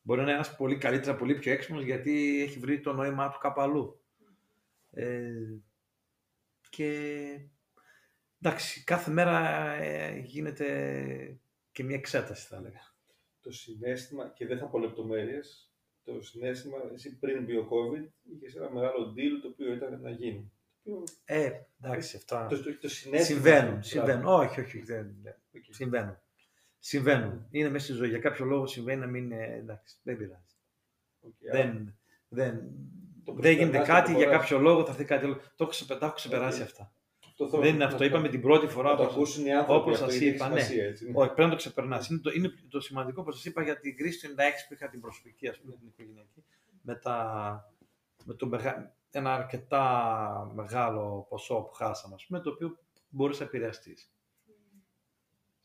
Μπορεί 0.02 0.20
να 0.20 0.26
είναι 0.26 0.36
ένας 0.36 0.56
πολύ 0.56 0.78
καλύτερα, 0.78 1.16
πολύ 1.16 1.36
πιο 1.36 1.52
έξυπνος 1.52 1.84
γιατί 1.84 2.42
έχει 2.42 2.60
βρει 2.60 2.80
το 2.80 2.94
νόημά 2.94 3.30
του 3.30 3.38
κάπου 3.40 3.62
αλλού. 3.62 4.02
Ε, 4.92 5.32
και 6.70 6.90
εντάξει, 8.42 8.84
κάθε 8.84 9.12
μέρα 9.12 9.72
ε, 9.72 10.20
γίνεται 10.20 11.40
και 11.72 11.84
μια 11.84 11.96
εξέταση, 11.96 12.48
θα 12.48 12.56
έλεγα. 12.56 12.96
Το 13.42 13.52
συναίσθημα, 13.52 14.30
και 14.36 14.46
δεν 14.46 14.58
θα 14.58 14.66
πω 14.66 14.80
λεπτομέρειες, 14.80 15.72
το 16.04 16.22
συναίσθημα, 16.22 16.78
εσύ 16.94 17.20
πριν 17.20 17.44
μπει 17.44 17.58
ο 17.58 17.68
COVID, 17.72 18.08
είχε 18.42 18.58
ένα 18.58 18.72
μεγάλο 18.72 19.14
deal 19.18 19.40
το 19.42 19.48
οποίο 19.48 19.74
ήταν 19.74 20.02
να 20.02 20.10
γίνει. 20.10 20.52
Το 20.84 20.92
οποίο- 20.92 21.04
Ε, 21.26 21.52
εντάξει, 21.82 22.16
αυτά 22.18 22.48
Το, 22.48 22.64
το, 22.64 22.78
το 22.80 22.90
συναίσθημα. 22.90 23.24
συμβαίνουν. 23.40 23.66
Μπράβο. 23.70 23.82
συμβαίνουν. 23.84 24.26
Όχι, 24.26 24.60
όχι, 24.62 24.80
δεν, 24.82 25.16
δεν. 25.24 25.36
Οκ. 25.56 25.64
Συμβαίνουν. 25.70 26.18
Συμβαίνουν. 26.80 27.48
Είναι 27.52 27.70
μέσα 27.70 27.86
στη 27.86 27.94
ζωή. 27.94 28.10
Για 28.10 28.20
κάποιο 28.20 28.46
λόγο 28.46 28.68
συμβαίνει 28.68 29.00
να 29.00 29.08
μην 29.08 29.24
είναι. 29.24 29.56
Εντάξει, 29.56 29.96
δεν 30.04 30.18
πειράζει. 30.18 30.56
Οκ, 31.20 31.34
άρα 31.54 31.64
Δεν, 31.64 31.96
δεν, 32.28 32.62
το 33.24 33.34
δεν 33.34 33.52
γίνεται 33.52 33.78
προσπερνάς, 33.78 33.88
κάτι 34.00 34.12
το 34.12 34.18
για 34.18 34.28
περάσεις. 34.28 34.50
κάποιο 34.50 34.64
λόγο, 34.68 34.84
θα 34.86 34.92
έρθει 34.92 35.04
κάτι 35.06 35.26
άλλο. 35.26 35.36
Το 35.36 35.42
έχω, 35.60 35.70
ξεπε- 35.70 36.00
τα 36.00 36.06
έχω 36.06 36.16
ξεπεράσει 36.16 36.62
Οκ. 36.62 36.68
αυτά. 36.68 36.94
αυτό 37.28 37.50
θέλω 37.50 37.62
δεν 37.62 37.70
είναι 37.70 37.80
να 37.80 37.86
αυτό. 37.86 37.98
πω. 37.98 38.04
Είπαμε 38.06 38.30
την 38.30 38.42
πρώτη 38.42 38.68
φορά. 38.68 38.90
Να 38.90 38.96
το 38.96 39.02
όπως- 39.04 39.16
ακούσουν 39.16 39.46
οι 39.46 39.54
άνθρωποι. 39.54 39.82
όπως 39.82 39.94
αυτό, 39.94 40.06
σας 40.06 40.14
γιατί 40.14 40.28
έχει 40.28 40.36
είπα, 40.36 40.50
ναι. 40.50 40.60
σημασία, 40.60 40.86
έτσι. 40.86 41.12
Όχι, 41.14 41.28
πρέπει 41.34 41.42
να 41.42 41.50
το 41.50 41.56
ξεπερνάς. 41.56 42.10
Είναι, 42.10 42.20
το, 42.20 42.32
είναι 42.32 42.52
το 42.70 42.80
σημαντικό 42.80 43.24
που 43.24 43.32
σας 43.32 43.46
είπα 43.46 43.64
για 43.64 43.80
την 43.80 43.98
κρίση 43.98 44.20
του 44.28 44.34
96 44.34 44.68
που 44.68 44.74
είχα 44.74 44.90
την 44.90 45.00
προσωπική, 45.02 45.48
ας 45.48 45.60
πούμε, 45.60 45.76
την 45.76 45.88
οικογενειακή, 45.88 46.44
με, 46.82 46.96
τα, 46.96 47.74
με 48.26 48.34
το 48.34 48.46
μεγα, 48.48 48.96
ένα 49.12 49.34
αρκετά 49.34 50.52
μεγάλο 50.54 51.26
ποσό 51.30 51.62
που 51.62 51.74
χάσαμε, 51.74 52.16
ας 52.16 52.26
πούμε, 52.26 52.40
το 52.40 52.50
οποίο 52.50 52.78
μπορείς 53.10 53.40
να 53.40 53.46
επηρεαστείς. 53.46 54.14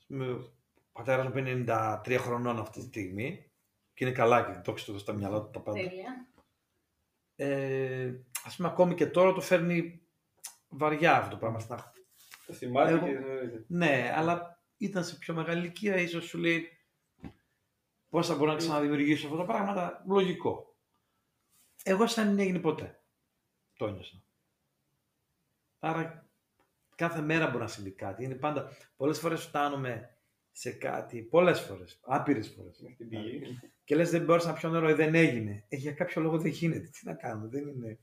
Ο 0.09 0.53
πατέρας 0.93 1.27
μου 1.27 1.39
είναι 1.39 1.65
93 1.69 2.17
χρονών 2.19 2.59
αυτή 2.59 2.79
τη 2.81 2.85
στιγμή 2.87 3.51
και 3.95 4.05
είναι 4.05 4.15
καλά 4.15 4.43
και 4.43 4.61
το 4.65 4.73
έχει 4.73 4.99
στα 4.99 5.13
μυαλά 5.13 5.41
του 5.41 5.51
τα 5.51 5.61
πάντα. 5.61 5.79
Τέλεια. 5.79 6.27
Ε, 7.37 8.13
ας 8.45 8.57
πούμε, 8.57 8.69
ακόμη 8.69 8.95
και 8.95 9.07
τώρα 9.07 9.33
το 9.33 9.41
φέρνει 9.41 10.01
βαριά 10.69 11.17
αυτό 11.17 11.31
το 11.31 11.37
πράγμα 11.37 11.59
στα 11.59 11.93
Το 12.47 12.53
θυμάται 12.53 12.91
Εγώ- 12.91 13.07
και. 13.07 13.19
ναι, 13.67 14.13
αλλά 14.17 14.63
ήταν 14.77 15.05
σε 15.05 15.17
πιο 15.17 15.35
μεγάλη 15.35 15.59
ηλικία, 15.59 15.97
ίσως 15.97 16.25
σου 16.25 16.39
λέει 16.39 16.69
πώς 18.09 18.27
θα 18.27 18.35
μπορώ 18.35 18.51
να 18.51 18.57
ξαναδημιουργήσω 18.57 19.27
αυτά 19.27 19.39
τα 19.39 19.45
πράγματα. 19.45 20.05
Λογικό. 20.07 20.77
Εγώ 21.83 22.07
σαν 22.07 22.27
δεν 22.27 22.39
έγινε 22.39 22.59
ποτέ. 22.59 23.01
Το 23.77 23.87
ένιωσα. 23.87 24.23
Άρα 25.79 26.31
κάθε 26.95 27.21
μέρα 27.21 27.47
μπορεί 27.47 27.59
να 27.59 27.69
συμβεί 27.69 27.91
κάτι. 27.91 28.25
Είναι 28.25 28.35
πάντα, 28.35 28.77
πολλές 28.97 29.19
φορές 29.19 29.45
φτάνουμε 29.45 30.17
σε 30.53 30.71
κάτι, 30.71 31.23
πολλές 31.23 31.61
φορές, 31.61 32.01
άπειρες 32.03 32.55
φορές. 32.57 32.81
Μέχρι 32.81 32.97
την 32.97 33.09
πηγή. 33.09 33.61
Και 33.85 33.95
λες 33.95 34.11
δεν 34.11 34.25
μπόρεσα 34.25 34.49
να 34.49 34.55
πιω 34.55 34.69
νερό 34.69 34.89
ή 34.89 34.93
δεν 34.93 35.15
έγινε. 35.15 35.65
Ε, 35.69 35.77
για 35.77 35.93
κάποιο 35.93 36.23
λόγο 36.23 36.39
δεν 36.39 36.51
γίνεται. 36.51 36.89
Τι 36.89 37.07
να 37.07 37.15
κάνουμε, 37.15 37.49
δεν 37.49 37.69
είναι. 37.69 37.99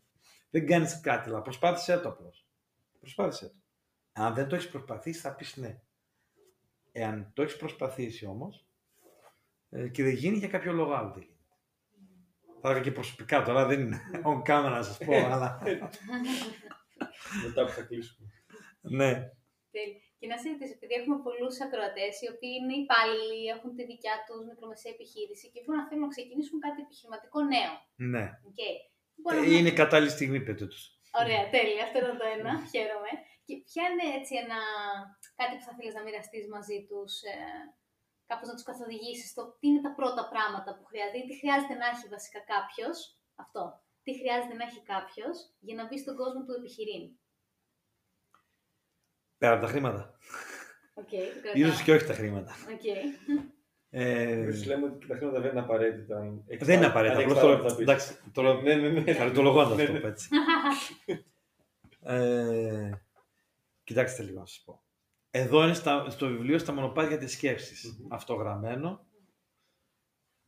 Δεν 0.50 0.66
κάνεις 0.66 1.00
κάτι, 1.02 1.30
αλλά 1.30 1.42
προσπάθησέ 1.42 1.98
το 1.98 2.10
απλώς. 2.10 2.48
Προσπάθησέ 3.00 3.48
το. 3.48 3.56
Αν 4.12 4.34
δεν 4.34 4.48
το 4.48 4.56
έχεις 4.56 4.70
προσπαθήσει 4.70 5.20
θα 5.20 5.36
πεις 5.36 5.58
ναι. 5.58 5.82
Εάν 6.92 7.32
το 7.34 7.42
έχεις 7.42 7.58
προσπαθήσει 7.58 8.26
όμως 8.26 8.66
ε, 9.70 9.88
και 9.88 10.04
δεν 10.04 10.14
γίνει 10.14 10.38
για 10.38 10.48
κάποιο 10.48 10.74
λόγο 10.74 10.94
άλλο 10.94 11.12
δεν 11.14 11.33
γίνει. 12.64 12.66
Θα 12.66 12.70
έλεγα 12.70 12.84
και 12.84 12.92
προσωπικά 12.92 13.38
τώρα 13.48 13.62
δεν 13.66 13.80
είναι 13.80 14.00
on 14.32 14.38
camera 14.50 14.70
να 14.78 14.84
σας 14.84 14.98
πω, 15.06 15.14
αλλά 15.34 15.50
Μετά 17.46 17.60
που 17.66 17.72
θα 17.78 17.82
κλείσουμε. 17.90 18.26
ναι. 19.00 19.12
Τέλεια. 19.76 20.02
Και 20.20 20.28
να 20.32 20.38
σε 20.42 20.48
ρωτήσω, 20.52 20.76
επειδή 20.80 20.94
έχουμε 21.00 21.18
πολλούς 21.28 21.56
ακροατές 21.66 22.14
οι 22.22 22.28
οποίοι 22.34 22.54
είναι 22.60 22.76
υπάλληλοι, 22.84 23.40
έχουν 23.56 23.70
τη 23.78 23.84
δικιά 23.92 24.16
τους 24.26 24.42
μικρομεσαία 24.52 24.94
επιχείρηση 24.98 25.46
και 25.54 25.60
θέλουν 25.64 25.80
να 25.82 25.86
θέλουν 25.90 26.04
να 26.08 26.14
ξεκινήσουν 26.16 26.58
κάτι 26.66 26.80
επιχειρηματικό 26.86 27.40
νέο. 27.54 27.74
ναι. 28.14 28.26
Okay. 28.50 28.76
Μπορώ 29.22 29.38
Ε, 29.38 29.46
να- 29.48 29.56
Είναι 29.58 29.74
κατάλληλη 29.82 30.12
στιγμή 30.18 30.40
πέτε 30.48 30.66
τους. 30.72 30.84
Ωραία, 31.22 31.44
τέλεια. 31.56 31.82
Αυτό 31.86 31.98
ήταν 32.02 32.16
το 32.22 32.26
ένα. 32.36 32.52
Χαίρομαι. 32.74 33.12
Και 33.48 33.56
ποια 33.68 33.84
είναι 33.92 34.06
έτσι 34.20 34.34
ένα... 34.44 34.60
κάτι 35.40 35.54
που 35.58 35.66
θα 35.68 35.74
θέλεις 35.78 35.94
να 35.98 36.02
μοιραστείς 36.06 36.46
μαζί 36.56 36.78
τους, 36.90 37.12
ε, 37.34 37.36
κάπως 38.30 38.48
να 38.48 38.54
τους 38.54 38.64
καθοδηγήσεις 38.64 39.30
στο 39.30 39.56
τι 39.60 39.68
είναι 39.68 39.82
τα 39.82 39.94
πρώτα 39.94 40.24
πράγματα 40.34 40.76
που 40.78 40.84
χρειάζεται 40.86 41.18
ή 41.18 41.26
τι 41.28 41.38
χρειάζεται 41.38 41.74
να 41.74 41.86
έχει 41.94 42.08
βασικά 42.16 42.40
κάποιος, 42.54 42.98
αυτό, 43.36 43.82
τι 44.04 44.12
χρειάζεται 44.20 44.54
να 44.60 44.64
έχει 44.64 44.82
κάποιος 44.94 45.36
για 45.60 45.76
να 45.76 45.84
μπει 45.88 45.98
στον 46.00 46.16
κόσμο 46.16 46.44
του 46.46 46.54
επιχειρήν. 46.60 47.04
Πέρα 49.38 49.54
από 49.54 49.62
τα 49.66 49.68
χρήματα. 49.72 50.18
Οκ, 50.94 51.10
το 51.10 51.16
κρατάω. 51.42 51.62
Ίσως 51.62 51.82
και 51.84 51.92
όχι 51.94 52.06
τα 52.06 52.14
χρήματα. 52.14 52.52
Οκ. 52.74 52.86
Ε, 53.96 54.32
Εμείς 54.32 54.66
λέμε 54.66 54.86
ότι 54.86 55.08
τα 55.08 55.16
χρήματα 55.16 55.40
δεν 55.40 55.52
είναι 55.52 55.60
απαραίτητα. 55.60 56.18
αν 56.18 56.44
έχεις 56.48 56.68
δεν 56.68 56.76
είναι 56.76 56.86
τα- 56.86 56.92
απαραίτητα. 56.92 57.20
αν 57.20 57.26
έχεις 57.30 57.38
Απλώς 57.38 57.52
τα 57.52 57.58
τώρα, 57.58 57.62
λεφτά 57.64 57.78
πίσω. 57.78 57.92
εντάξει, 57.92 58.32
τώρα 58.34 58.62
Ναι, 58.62 58.76
ναι, 58.76 58.90
ναι. 59.02 59.14
Χαριτολογώντας 59.14 59.78
Ναι, 59.78 59.86
το 59.86 59.92
ναι. 59.92 60.00
πω 60.00 60.08
έτσι. 60.08 60.30
Ε, 62.06 62.90
κοιτάξτε 63.84 64.24
λίγο 64.24 64.40
να 64.40 64.46
σας 64.46 64.62
πω. 64.66 64.83
Εδώ 65.36 65.64
είναι 65.64 65.74
στα, 65.74 66.10
στο 66.10 66.28
βιβλίο 66.28 66.58
στα 66.58 66.74
μονοπάτια 66.74 67.18
της 67.18 67.32
σκέψης. 67.32 67.98
Μμμ. 68.00 68.14
Αυτό 68.14 68.34
γραμμένο. 68.34 69.06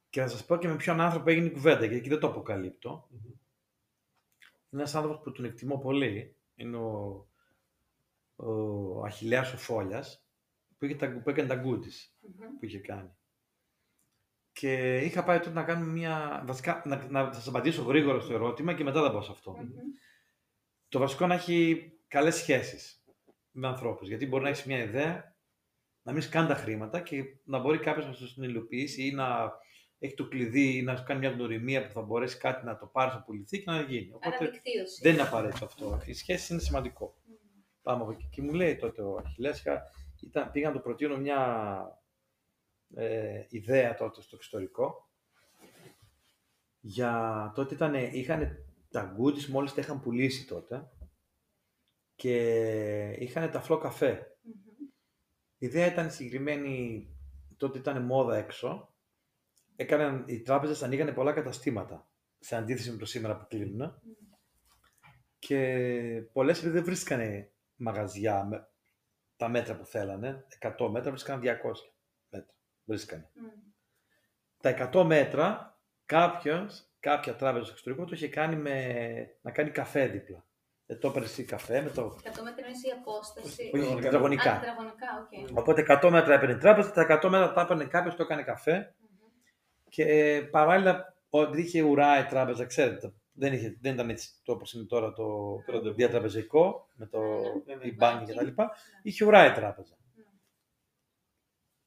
Και 0.09 0.21
θα 0.21 0.27
σας 0.27 0.45
πω 0.45 0.57
και 0.57 0.67
με 0.67 0.75
ποιον 0.75 1.01
άνθρωπο 1.01 1.29
έγινε 1.29 1.45
η 1.45 1.51
κουβέντα, 1.51 1.79
γιατί 1.79 1.95
εκεί 1.95 2.09
δεν 2.09 2.19
το 2.19 2.27
αποκαλύπτω. 2.27 3.07
Μμμ. 3.09 3.25
Είναι 4.69 4.81
ένας 4.81 4.95
άνθρωπος 4.95 5.21
που 5.23 5.31
τον 5.31 5.45
εκτιμώ 5.45 5.77
πολύ. 5.77 6.35
Είναι 6.55 6.77
ο, 6.77 7.27
ο 8.35 9.03
Αχιλέας 9.05 9.53
ο 9.53 9.57
Φόλιας, 9.57 10.25
που, 10.77 10.85
είχε 10.85 10.95
τα, 10.95 11.21
που 11.23 11.29
έκανε 11.29 11.47
τα 11.47 11.63
goodies 11.65 12.09
Μμμ. 12.19 12.57
που 12.59 12.65
είχε 12.65 12.79
κάνει. 12.79 13.09
Και 14.51 14.97
είχα 14.97 15.23
πάει 15.23 15.37
τότε 15.37 15.49
να 15.49 15.63
κάνουμε 15.63 15.91
μια. 15.91 16.43
Βασικά, 16.47 16.81
να, 16.85 17.07
να 17.09 17.25
θα 17.25 17.33
σας 17.33 17.47
απαντήσω 17.47 17.81
γρήγορα 17.83 18.19
στο 18.19 18.33
ερώτημα 18.33 18.73
και 18.73 18.83
μετά 18.83 19.01
θα 19.01 19.11
πάω 19.11 19.21
σε 19.21 19.31
αυτό. 19.31 19.51
Μμμ. 19.51 19.71
Το 20.87 20.99
βασικό 20.99 21.27
να 21.27 21.33
έχει 21.33 21.91
καλές 22.07 22.35
σχέσεις 22.35 23.04
με 23.57 23.67
ανθρώπους. 23.67 24.07
Γιατί 24.07 24.27
μπορεί 24.27 24.43
να 24.43 24.49
έχεις 24.49 24.65
μια 24.65 24.83
ιδέα, 24.83 25.35
να 26.01 26.11
μην 26.13 26.29
καν 26.29 26.47
τα 26.47 26.55
χρήματα 26.55 26.99
και 27.01 27.23
να 27.43 27.59
μπορεί 27.59 27.79
κάποιος 27.79 28.05
να 28.05 28.13
σου 28.13 28.33
την 28.33 28.43
υλοποιήσει 28.43 29.07
ή 29.07 29.11
να 29.11 29.51
έχει 29.99 30.13
το 30.13 30.27
κλειδί 30.27 30.77
ή 30.77 30.81
να 30.81 30.95
σου 30.95 31.03
κάνει 31.03 31.19
μια 31.19 31.29
γνωριμία 31.29 31.85
που 31.85 31.91
θα 31.93 32.01
μπορέσει 32.01 32.37
κάτι 32.37 32.65
να 32.65 32.77
το 32.77 32.85
πάρει, 32.85 33.11
να 33.13 33.21
πουληθεί 33.21 33.57
και 33.63 33.71
να 33.71 33.81
γίνει. 33.81 34.11
Άρα 34.21 34.35
Οπότε 34.35 34.51
δικτύωση. 34.51 35.01
δεν 35.01 35.13
είναι 35.13 35.21
απαραίτητο 35.21 35.65
αυτό. 35.65 36.01
Η 36.05 36.13
σχέση 36.13 36.53
είναι 36.53 36.61
σημαντικό. 36.61 37.15
Μμμ. 37.25 37.35
Πάμε 37.81 38.01
από 38.01 38.11
εκεί. 38.11 38.27
Και 38.31 38.41
μου 38.41 38.53
λέει 38.53 38.75
τότε 38.75 39.01
ο 39.01 39.15
Αχιλέας, 39.25 39.59
είχα- 39.59 39.81
ήταν, 40.21 40.51
πήγα 40.51 40.67
να 40.69 40.75
του 40.75 40.81
προτείνω 40.81 41.17
μια 41.17 41.39
ε, 42.95 43.45
ιδέα 43.49 43.95
τότε 43.95 44.21
στο 44.21 44.35
εξωτερικό 44.35 45.09
Για 46.79 47.51
τότε 47.55 47.73
ήταν, 47.73 47.93
είχαν 47.93 48.57
τα 48.89 49.15
goodies 49.19 49.45
μόλις 49.45 49.73
τα 49.73 49.81
είχαν 49.81 50.01
πουλήσει 50.01 50.47
τότε 50.47 50.89
και 52.15 53.09
είχαν 53.19 53.51
τα 53.51 53.61
φλό 53.61 53.77
καφέ. 53.77 54.37
Η 55.57 55.65
ιδέα 55.65 55.85
ήταν 55.85 56.11
συγκεκριμένη, 56.11 57.07
τότε 57.57 57.77
ήταν 57.77 58.03
μόδα 58.03 58.35
έξω. 58.35 58.93
Έκαναν, 59.75 60.23
οι 60.27 60.41
τράπεζες 60.41 60.83
ανοίγανε 60.83 61.11
πολλά 61.11 61.33
καταστήματα, 61.33 62.09
σε 62.39 62.55
αντίθεση 62.55 62.91
με 62.91 62.97
το 62.97 63.05
σήμερα 63.05 63.37
που 63.37 63.47
κλείνουν. 63.47 64.01
Και 65.39 66.29
πολλές 66.33 66.57
επειδή 66.57 66.73
δεν 66.73 66.83
βρίσκανε 66.83 67.51
μαγαζιά 67.75 68.45
με 68.45 68.69
τα 69.35 69.49
μέτρα 69.49 69.77
που 69.77 69.85
θέλανε, 69.85 70.47
100 70.59 70.89
μέτρα 70.91 71.11
βρίσκανε 71.11 71.41
200 71.41 71.71
μέτρα. 72.29 72.53
Βρίσκανε. 72.85 73.31
Τα 74.61 74.89
100 74.93 75.03
μέτρα 75.03 75.79
κάποιος, 76.05 76.89
κάποια 76.99 77.35
τράπεζα 77.35 77.63
στο 77.63 77.71
εξωτερικό 77.71 78.05
το 78.05 78.15
είχε 78.15 78.27
κάνει 78.27 78.55
με, 78.55 79.37
να 79.41 79.51
κάνει 79.51 79.69
καφέ 79.69 80.07
δίπλα. 80.07 80.44
Δεν 80.87 80.99
το 80.99 81.07
έπαιρνες 81.07 81.31
εσύ 81.31 81.43
καφέ 81.43 81.81
με 81.81 81.89
το 81.89 82.01
100 82.03 82.09
μέτρα 82.23 82.67
είναι 82.67 82.77
η 82.87 82.91
απόσταση. 82.99 83.71
Όχι, 83.73 84.01
τετραγωνικά. 84.01 84.01
τετραγωνικά. 84.01 84.51
Α, 84.51 84.59
τετραγωνικά, 84.59 85.07
οκ. 85.51 85.57
Οπότε 85.59 85.85
100 86.03 86.09
μέτρα 86.11 86.33
έπαιρνε 86.33 86.53
η 86.53 86.57
τράπεζα, 86.57 86.91
τα 86.91 87.19
100 87.23 87.29
μέτρα 87.29 87.53
τα 87.53 87.61
έπαιρνε 87.61 87.85
κάποιος, 87.85 88.15
το 88.15 88.23
έκανε 88.23 88.43
καφέ. 88.43 88.95
Και 89.89 90.03
ε, 90.03 90.41
παράλληλα, 90.41 91.15
επειδή 91.29 91.61
είχε 91.61 91.81
ουρά 91.81 92.19
η 92.19 92.25
τράπεζα, 92.25 92.65
ξέρετε, 92.65 93.13
δεν, 93.31 93.53
είχε, 93.53 93.77
δεν 93.81 93.93
ήταν 93.93 94.09
έτσι 94.09 94.29
το 94.43 94.51
όπως 94.51 94.73
είναι 94.73 94.85
τώρα 94.85 95.13
το 95.13 95.23
Το 95.65 95.71
ραντεβού. 95.71 95.95
διατραπεζικό, 95.95 96.87
με 96.95 97.05
το 97.05 97.19
Ναι, 97.65 97.75
ναι. 97.75 97.85
e-banking. 97.85 98.31
Banking. 98.39 98.51
κτλ. 98.51 98.61
Είχε 99.01 99.25
ουρά 99.25 99.45
η 99.45 99.51
τράπεζα. 99.51 99.95
Ναι. 100.15 100.23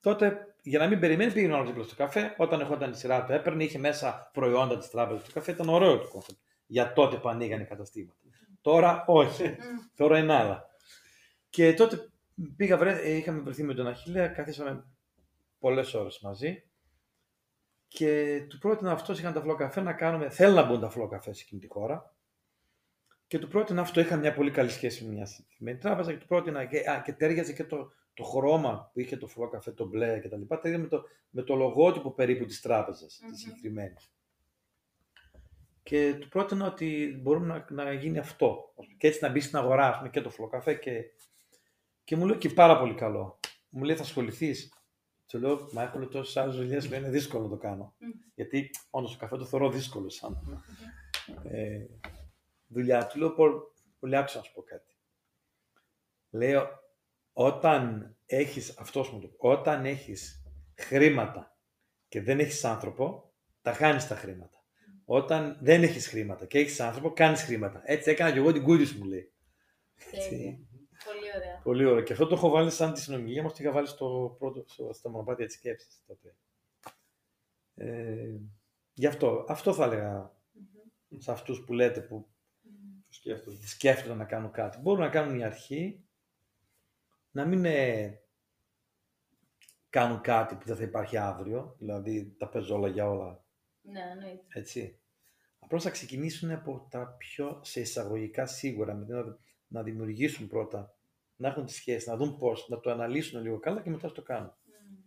Τότε, 0.01 0.55
για 0.63 0.79
να 0.79 0.87
μην 0.87 1.01
περιμένει, 1.01 1.33
πήγαινε 1.33 1.55
όλο 1.55 1.65
δίπλα 1.65 1.85
στο 1.85 1.95
καφέ. 1.95 2.35
Όταν 2.39 2.61
ερχόταν 2.61 2.91
η 2.91 2.95
σειρά 2.95 3.25
του, 3.25 3.33
έπαιρνε, 3.33 3.65
είχε 3.65 3.79
μέσα 3.79 4.31
προϊόντα 4.33 4.79
της 4.79 4.91
τράπεζας 4.91 5.25
του 5.25 5.33
καφέ. 5.33 5.53
Ήταν 5.53 5.69
ωραίο 5.69 5.99
το 5.99 6.09
κόνσεπτ. 6.09 6.39
Για 6.67 6.93
τότε 6.93 7.17
που 7.17 7.29
ανοίγανε 7.29 7.65
καταστήματα. 7.65 8.17
Τώρα 8.69 9.05
όχι. 9.07 9.49
Μμ. 9.49 9.57
Τώρα 9.97 10.19
είναι 10.19 10.35
άλλα. 10.35 10.67
Και 11.49 11.75
τότε 11.75 12.11
πήγα, 12.57 12.77
βρε, 12.77 13.01
ε, 13.01 13.17
είχαμε 13.17 13.41
βρεθεί 13.41 13.63
με 13.63 13.75
τον 13.75 13.87
Αχιλέα, 13.87 14.29
καθίσαμε 14.29 14.87
πολλές 15.59 15.95
ώρες 15.95 16.21
μαζί. 16.21 16.63
Και 17.89 18.41
του 18.49 18.59
πρότεινα 18.59 18.93
αυτός, 18.93 19.19
είχαν 19.19 19.33
τα 19.33 19.41
φλοκαφέ 19.41 19.81
να 19.81 19.93
κάνουμε. 19.93 20.31
Θέλουν 20.31 20.55
να 20.55 20.67
μπουν 20.67 20.81
τα 20.81 20.91
φλοκαφέ 20.91 21.33
σε 21.33 21.43
εκείνη 21.43 21.61
τη 21.61 21.67
χώρα. 21.69 22.15
Και 23.27 23.39
του 23.39 23.49
πρότεινα 23.49 23.81
αυτό. 23.81 24.01
Είχα 24.01 24.17
μια 24.17 24.35
πολύ 24.35 24.51
καλή 24.51 24.71
σχέση 24.71 25.05
με 25.05 25.13
μια 25.13 25.27
συγκεκριμένη 25.27 25.79
τράπεζα 25.79 26.13
και 26.13 26.19
του 26.19 26.27
πρότεινα. 26.27 26.65
Και, 26.65 26.91
α, 26.91 27.03
και 27.05 27.13
τέριαζε 27.13 27.53
και 27.53 27.65
το, 27.65 27.93
το 28.15 28.25
χρώμα 28.25 28.91
που 28.93 29.01
είχε 29.01 29.17
το 29.17 29.27
φλοκαφέ, 29.27 29.73
το 29.73 29.87
μπλε 29.87 30.19
κτλ. 30.19 30.43
Τέριαζε 30.61 30.83
με 30.83 30.89
το, 30.89 31.03
με 31.31 31.43
το 31.43 31.55
λογότυπο 31.55 32.13
περίπου 32.13 32.45
της 32.45 32.61
τράπεζας 32.61 33.21
Μμμ. 33.23 33.31
τη 33.31 33.39
συγκεκριμένης. 33.39 34.13
Και 35.89 36.15
του 36.21 36.29
πρότεινα 36.29 36.67
ότι 36.67 37.19
μπορούμε 37.23 37.67
να, 37.71 37.85
να 37.85 37.93
γίνει 37.93 38.19
αυτό. 38.19 38.75
Και 38.99 39.07
έτσι 39.07 39.19
να 39.23 39.29
μπει 39.29 39.41
στην 39.41 39.59
αγορά, 39.59 39.89
ας 39.89 39.97
πούμε, 39.97 40.09
και 40.09 40.21
το 40.21 40.31
φλοκαφέ. 40.31 40.75
Και, 40.75 41.05
και 42.05 42.17
μου 42.17 42.27
λέει 42.27 42.39
και 42.39 42.49
πάρα 42.49 42.79
πολύ 42.79 42.95
καλό. 42.95 43.41
Μου 43.69 43.85
λέει 43.85 43.97
θα 43.97 44.03
ασχοληθείς. 44.03 44.73
Του 45.27 45.39
λέω, 45.39 45.69
Μα 45.73 45.83
έχουν 45.83 46.11
τόσες 46.11 46.37
άλλες 46.37 46.57
δουλειές, 46.57 46.89
λέει 46.89 46.99
είναι 46.99 47.11
δύσκολο 47.11 47.43
να 47.43 47.49
το 47.49 47.57
κάνω. 47.57 47.95
Μμ. 47.99 48.09
Γιατί 48.35 48.71
όντως 48.91 49.13
το 49.13 49.19
καφέ 49.19 49.37
το 49.37 49.45
θεωρώ 49.45 49.71
δύσκολο 49.71 50.09
σαν 50.09 50.63
ε, 51.45 51.87
δουλειά. 52.67 53.07
Του 53.07 53.19
λέω, 53.19 53.31
«Πολ- 53.35 53.63
πολύ 53.99 54.17
άκουσα 54.17 54.39
να 54.39 54.45
σου 54.45 54.53
πω 54.53 54.63
κάτι. 54.63 54.95
Λέω, 56.31 56.69
όταν 57.33 58.15
έχεις, 58.27 58.79
αυτός 58.79 59.11
μου 59.13 59.21
το 59.21 59.27
είπε, 59.27 59.37
όταν 59.39 59.85
έχεις 59.87 60.43
χρήματα 60.75 61.57
και 62.09 62.23
δεν 62.23 62.39
έχεις 62.39 62.65
άνθρωπο, 62.65 63.33
τα 63.63 63.73
χάνεις 63.73 64.07
τα 64.07 64.15
χρήματα. 64.15 64.58
Όταν 65.11 65.59
δεν 65.61 65.83
έχεις 65.83 66.09
χρήματα 66.09 66.47
και 66.47 66.59
έχεις 66.59 66.81
άνθρωπο, 66.81 67.13
κάνεις 67.13 67.43
χρήματα. 67.43 67.83
Έτσι 67.85 68.11
έκανα 68.11 68.33
και 68.33 68.39
εγώ 68.39 68.53
την 68.53 68.63
κούρη 68.63 68.87
μου 68.99 69.05
λέει. 69.05 69.33
Τέλεια. 70.11 70.25
Έτσι. 70.25 70.67
Πολύ 71.05 71.27
ωραία. 71.37 71.61
Πολύ 71.63 71.85
ωραίο. 71.85 72.03
Και 72.03 72.13
αυτό 72.13 72.27
το 72.27 72.35
έχω 72.35 72.49
βάλει 72.49 72.71
σαν 72.71 72.93
τη 72.93 73.01
συνομιλία 73.01 73.43
μας, 73.43 73.53
το 73.53 73.59
είχα 73.63 73.73
βάλει 73.73 73.87
στο 73.87 74.37
πρώτο, 74.39 74.65
στο, 74.67 74.93
στα 74.93 75.11
μονοπάτια 75.11 75.47
της 75.47 75.55
σκέψης 75.55 76.03
τότε. 76.07 76.35
Ε, 77.75 78.35
γι' 78.95 79.07
αυτό, 79.07 79.45
αυτό 79.49 79.73
θα 79.73 79.85
έλεγα 79.85 80.33
Μμμ. 81.09 81.19
σε 81.19 81.33
αυτούς 81.33 81.65
που 81.65 81.73
λέτε 81.73 82.01
που 82.01 82.29
Μμμ. 82.63 83.01
Το 83.09 83.15
σκέφτομαι. 83.15 83.57
σκέφτονται 83.65 84.15
να 84.15 84.25
κάνουν 84.25 84.51
κάτι. 84.51 84.79
Μπορούν 84.81 85.01
να 85.01 85.09
κάνουν 85.09 85.35
μια 85.35 85.47
αρχή, 85.47 86.05
να 87.31 87.45
μην 87.45 87.65
ε, 87.65 88.21
κάνουν 89.91 90.21
κάτι 90.21 90.55
που 90.55 90.65
δεν 90.67 90.77
θα 90.77 90.83
υπάρχει 90.83 91.17
αύριο, 91.17 91.75
δηλαδή 91.79 92.35
τα 92.39 92.49
παίζω 92.49 92.75
όλα 92.75 92.89
για 92.89 93.11
όλα, 93.11 93.45
Ναι, 93.91 94.01
εννοείται. 94.01 94.45
έτσι. 94.49 95.01
Απλώς 95.59 95.83
θα 95.83 95.91
ξεκινήσουν 95.91 96.51
από 96.51 96.87
τα 96.91 97.15
πιο 97.19 97.61
σε 97.65 97.81
εισαγωγικά 97.81 98.47
σίγουρα, 98.47 98.95
με 98.95 99.05
την 99.05 99.15
να, 99.15 99.39
να 99.67 99.83
δημιουργήσουν 99.83 100.49
πρώτα, 100.49 100.95
να 101.37 101.49
έχουν 101.49 101.65
τη 101.67 101.73
σχέση, 101.73 102.09
να 102.09 102.17
δουν 102.17 102.37
πώς, 102.37 102.69
να 102.69 102.81
το 102.81 102.91
αναλύσουν 102.91 103.43
λίγο 103.43 103.59
καλά 103.59 103.83
και 103.83 103.91
μετά 103.91 104.13
το 104.13 104.23
κάνουν. 104.23 104.57
Μμμ. 104.65 104.99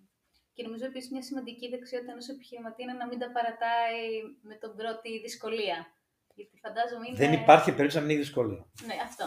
Και 0.53 0.63
νομίζω 0.63 0.85
επίσης 0.85 1.11
μια 1.11 1.21
σημαντική 1.21 1.69
δεξιότητα 1.69 2.11
ενός 2.11 2.27
επιχειρηματή 2.29 2.81
είναι 2.83 2.93
να 2.93 3.07
μην 3.07 3.19
τα 3.19 3.31
παρατάει 3.31 4.01
με 4.41 4.55
τον 4.55 4.75
πρώτη 4.75 5.19
δυσκολία. 5.19 5.95
Γιατί 6.35 6.57
φαντάζομαι 6.57 7.07
είναι. 7.07 7.17
Δεν 7.17 7.33
υπάρχει 7.33 7.69
περίπτωση 7.71 7.95
να 7.97 8.01
μην 8.01 8.09
έχει 8.11 8.19
δυσκολία. 8.19 8.71
Ναι, 8.85 8.95
αυτό. 9.03 9.25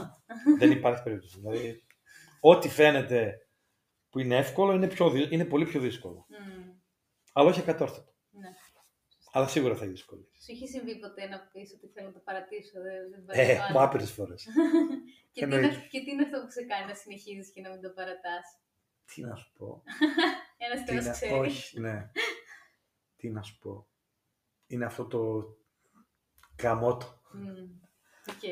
Δεν 0.58 0.70
υπάρχει 0.70 1.02
περίπτωση. 1.02 1.38
Δηλαδή, 1.40 1.84
ό,τι 2.40 2.68
φαίνεται 2.68 3.48
που 4.10 4.18
είναι 4.18 4.36
εύκολο 4.36 4.72
είναι, 4.72 4.88
πιο, 4.88 5.10
δυ- 5.10 5.32
είναι 5.32 5.44
πολύ 5.44 5.64
πιο 5.66 5.80
δύσκολο. 5.80 6.26
Μμμ. 6.28 6.72
Αλλά 7.32 7.48
όχι 7.48 7.60
ακατόρθωτο. 7.60 8.12
Ναι. 8.30 8.48
Αλλά 9.36 9.46
σίγουρα 9.48 9.74
θα 9.76 9.82
έχει 9.84 9.92
δυσκολίες. 9.92 10.28
Σου 10.44 10.52
έχει 10.52 10.66
συμβεί 10.68 10.98
ποτέ 10.98 11.26
να 11.28 11.38
πεις 11.52 11.72
ότι 11.76 11.86
θέλω 11.94 12.06
να 12.06 12.12
το 12.12 12.18
παρατήσω, 12.24 12.80
δεν, 12.86 13.24
δεν 13.26 13.38
Ε, 13.40 13.46
παρατάω. 13.46 13.70
μου 13.72 13.80
άπειρες 13.84 14.10
φορές. 14.12 14.42
και, 15.32 15.40
τι 15.40 15.40
είναι, 15.46 15.54
εννοείται. 15.54 15.86
και 15.90 16.00
τι 16.04 16.10
είναι 16.10 16.22
αυτό 16.22 16.40
που 16.40 16.50
σε 16.50 16.62
κάνει 16.62 16.86
να 16.86 16.94
συνεχίζεις 16.94 17.52
και 17.52 17.60
να 17.60 17.70
μην 17.70 17.80
το 17.82 17.90
παρατάς; 17.90 18.46
Τι 19.14 19.20
να 19.22 19.34
σου 19.36 19.52
πω. 19.58 19.82
Ένας 20.64 20.78
Τι 20.80 20.84
τέλο 20.86 21.00
να... 21.02 21.10
ξέρει. 21.10 21.32
Όχι, 21.32 21.80
ναι. 21.80 22.10
Τι 23.16 23.30
να 23.30 23.42
σου 23.42 23.58
πω. 23.58 23.86
Είναι 24.66 24.84
αυτό 24.84 25.06
το 25.06 25.20
καμότο. 26.56 27.20
Μμμ. 27.32 27.70
Οκ. 28.30 28.42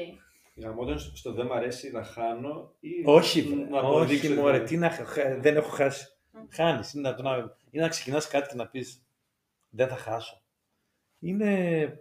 Για 0.54 0.68
να 0.68 0.98
στο 0.98 1.32
δεν 1.32 1.46
μ' 1.46 1.52
αρέσει 1.52 1.90
να 1.90 2.04
χάνω 2.04 2.74
ή 2.80 2.90
Όχι, 3.04 3.54
να 3.54 3.66
βρε. 3.66 3.78
αποδείξω 3.78 4.14
όχι, 4.24 4.32
ότι- 4.32 4.40
μωρέ, 4.42 4.60
τι 4.62 4.76
να... 4.76 4.90
χα- 4.90 5.38
δεν 5.40 5.56
έχω 5.56 5.68
χάσει. 5.70 6.06
Μμ. 6.30 6.38
Χάνεις. 6.50 6.92
Είναι 6.92 7.08
να, 7.08 7.14
το 7.16 7.22
να, 7.22 7.36
είναι 7.70 7.82
να 7.82 7.88
ξεκινάς 7.88 8.28
κάτι 8.28 8.48
και 8.48 8.54
να 8.54 8.68
πεις 8.68 9.06
δεν 9.68 9.88
θα 9.88 9.96
χάσω. 9.96 10.41
Είναι... 11.22 11.92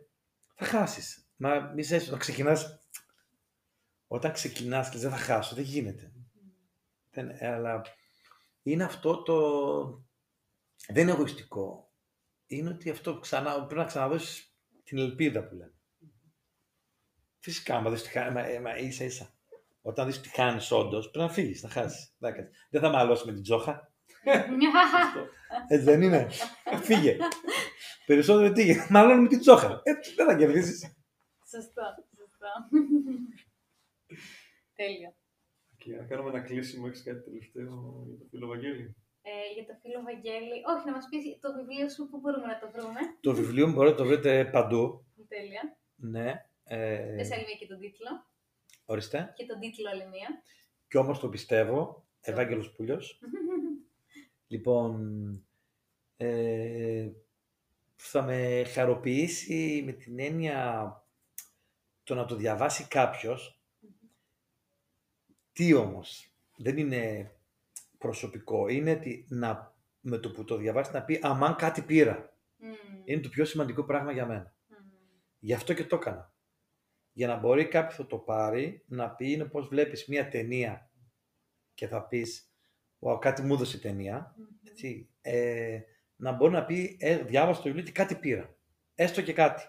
Θα 0.55 0.65
χάσεις. 0.65 1.29
Μα 1.35 1.59
μη 1.59 1.83
σε 1.83 2.11
να 2.11 2.17
ξεκινάς... 2.17 2.79
Όταν 4.07 4.31
ξεκινάς 4.31 4.87
και 4.87 4.93
λες, 4.93 5.01
δεν 5.01 5.11
θα 5.11 5.17
χάσω, 5.17 5.55
δεν 5.55 5.63
γίνεται. 5.63 6.11
Δεν, 7.09 7.29
ε, 7.29 7.47
αλλά 7.47 7.81
είναι 8.61 8.83
αυτό 8.83 9.23
το... 9.23 9.37
Δεν 10.87 11.03
είναι 11.03 11.11
εγωιστικό. 11.11 11.93
Είναι 12.45 12.69
ότι 12.69 12.89
αυτό 12.89 13.19
ξανά, 13.19 13.55
πρέπει 13.55 13.75
να 13.75 13.85
ξαναδώσεις 13.85 14.55
την 14.83 14.97
ελπίδα 14.97 15.47
που 15.47 15.55
λένε. 15.55 15.73
Φυσικά, 17.39 17.75
άμα 17.75 17.89
δεις 17.89 18.01
τι 18.01 18.09
χάνει, 18.09 18.33
μα, 18.33 18.45
ε, 18.45 18.59
μα 18.59 18.77
ίσα 18.77 19.03
ίσα. 19.03 19.35
Όταν 19.81 20.05
δεις 20.05 20.21
τι 20.21 20.29
χάνεις 20.29 20.71
όντως, 20.71 21.09
πρέπει 21.09 21.27
να 21.27 21.33
φύγεις, 21.33 21.63
να 21.63 21.69
χάσεις. 21.69 22.15
Δεν 22.19 22.31
θα 22.31 22.37
κάτσεις. 22.37 22.67
Δεν 22.69 22.81
θα 22.81 22.89
μαλώσεις 22.89 23.25
με 23.25 23.33
την 23.33 23.43
τζόχα. 23.43 23.93
Έτσι 25.67 25.85
δεν 25.89 26.01
είναι. 26.01 26.27
Φύγε. 26.81 27.17
Περισσότερο 28.11 28.51
τι, 28.51 28.65
μάλλον 28.95 29.21
με 29.21 29.27
την 29.27 29.39
τζόχα. 29.39 29.81
Έτσι 29.83 30.13
δεν 30.15 30.25
θα 30.27 30.35
κερδίσεις. 30.35 30.79
Σωστό, 31.49 31.81
σωστό. 32.17 32.51
Τέλειο. 34.75 35.15
Και 35.77 35.95
να 35.95 36.03
κάνουμε 36.03 36.29
ένα 36.29 36.39
κλείσιμο, 36.41 36.85
έχεις 36.87 37.03
κάτι 37.03 37.21
τελευταίο 37.23 38.03
για 38.07 38.17
το 38.17 38.25
φίλο 38.29 38.47
Βαγγέλη; 38.47 38.95
Ε, 39.21 39.31
για 39.53 39.65
το 39.65 39.73
φίλο 39.81 40.01
Βαγγέλη, 40.03 40.55
όχι 40.73 40.85
να 40.85 40.91
μας 40.91 41.05
πεις 41.09 41.23
το 41.39 41.53
βιβλίο 41.53 41.89
σου, 41.89 42.09
πού 42.09 42.19
μπορούμε 42.19 42.45
να 42.45 42.59
το 42.59 42.71
βρούμε; 42.73 42.99
Το 43.21 43.33
βιβλίο 43.33 43.67
μου 43.67 43.73
μπορείτε 43.73 43.95
να 43.95 44.01
το 44.01 44.05
βρείτε 44.09 44.45
παντού. 44.45 45.05
Τέλεια. 45.27 45.77
Ναι. 45.95 46.45
Ε, 46.63 47.13
Πες 47.17 47.31
άλλη 47.31 47.45
μία 47.45 47.55
και 47.59 47.67
τον 47.67 47.79
τίτλο; 47.79 48.25
ορίστε. 48.85 49.33
Και 49.35 49.45
τον 49.45 49.59
τίτλο 49.59 49.89
άλλη 49.89 50.07
μία. 50.07 50.29
Κι 50.87 50.97
όμως 50.97 51.19
το 51.19 51.29
πιστεύω. 51.29 52.05
Ευάγγελος 52.21 52.71
Πουλιός. 52.71 53.19
Λοιπόν, 54.53 54.91
ε, 56.17 57.09
θα 58.03 58.21
με 58.21 58.63
χαροποιήσει 58.63 59.83
με 59.85 59.91
την 59.91 60.19
έννοια 60.19 60.93
το 62.03 62.15
να 62.15 62.25
το 62.25 62.35
διαβάσει 62.35 62.87
κάποιος. 62.87 63.61
Τι 65.51 65.73
όμως, 65.73 66.35
δεν 66.57 66.77
είναι 66.77 67.31
προσωπικό, 67.97 68.67
είναι 68.67 68.91
ότι 68.91 69.25
να, 69.29 69.75
με 69.99 70.17
το 70.17 70.31
που 70.31 70.43
το 70.43 70.57
διαβάσει 70.57 70.91
να 70.91 71.03
πει 71.03 71.19
αμάν 71.21 71.55
κάτι 71.55 71.81
πήρα. 71.81 72.37
Μμμ. 72.57 73.01
Είναι 73.05 73.21
το 73.21 73.29
πιο 73.29 73.45
σημαντικό 73.45 73.83
πράγμα 73.83 74.11
για 74.11 74.25
μένα. 74.25 74.55
Μμμ. 74.67 74.77
Γι' 75.39 75.53
αυτό 75.53 75.73
και 75.73 75.85
το 75.85 75.95
έκανα. 75.95 76.35
Για 77.11 77.27
να 77.27 77.37
μπορεί 77.37 77.67
κάποιος 77.67 77.99
να 77.99 78.05
το 78.05 78.17
πάρει, 78.17 78.83
να 78.87 79.11
πει 79.11 79.31
είναι 79.31 79.45
πως 79.45 79.67
βλέπεις 79.67 80.05
μία 80.05 80.27
ταινία 80.27 80.91
και 81.73 81.87
θα 81.87 82.07
πεις 82.07 82.53
«Wow, 82.99 83.19
κάτι 83.19 83.41
μου 83.41 83.53
έδωσε 83.53 83.77
η 83.77 83.79
ταινία». 83.79 84.35
Μμμ. 84.37 84.45
Έτσι, 84.63 85.09
ε, 85.21 85.79
να 86.21 86.31
μπορεί 86.31 86.51
να 86.51 86.65
πει 86.65 86.97
ε, 86.99 87.17
διάβασα 87.17 87.61
το 87.61 87.67
βιβλίο 87.67 87.83
και 87.83 87.91
κάτι 87.91 88.15
πήρα. 88.15 88.55
Έστω 88.95 89.21
και 89.21 89.33
κάτι. 89.33 89.63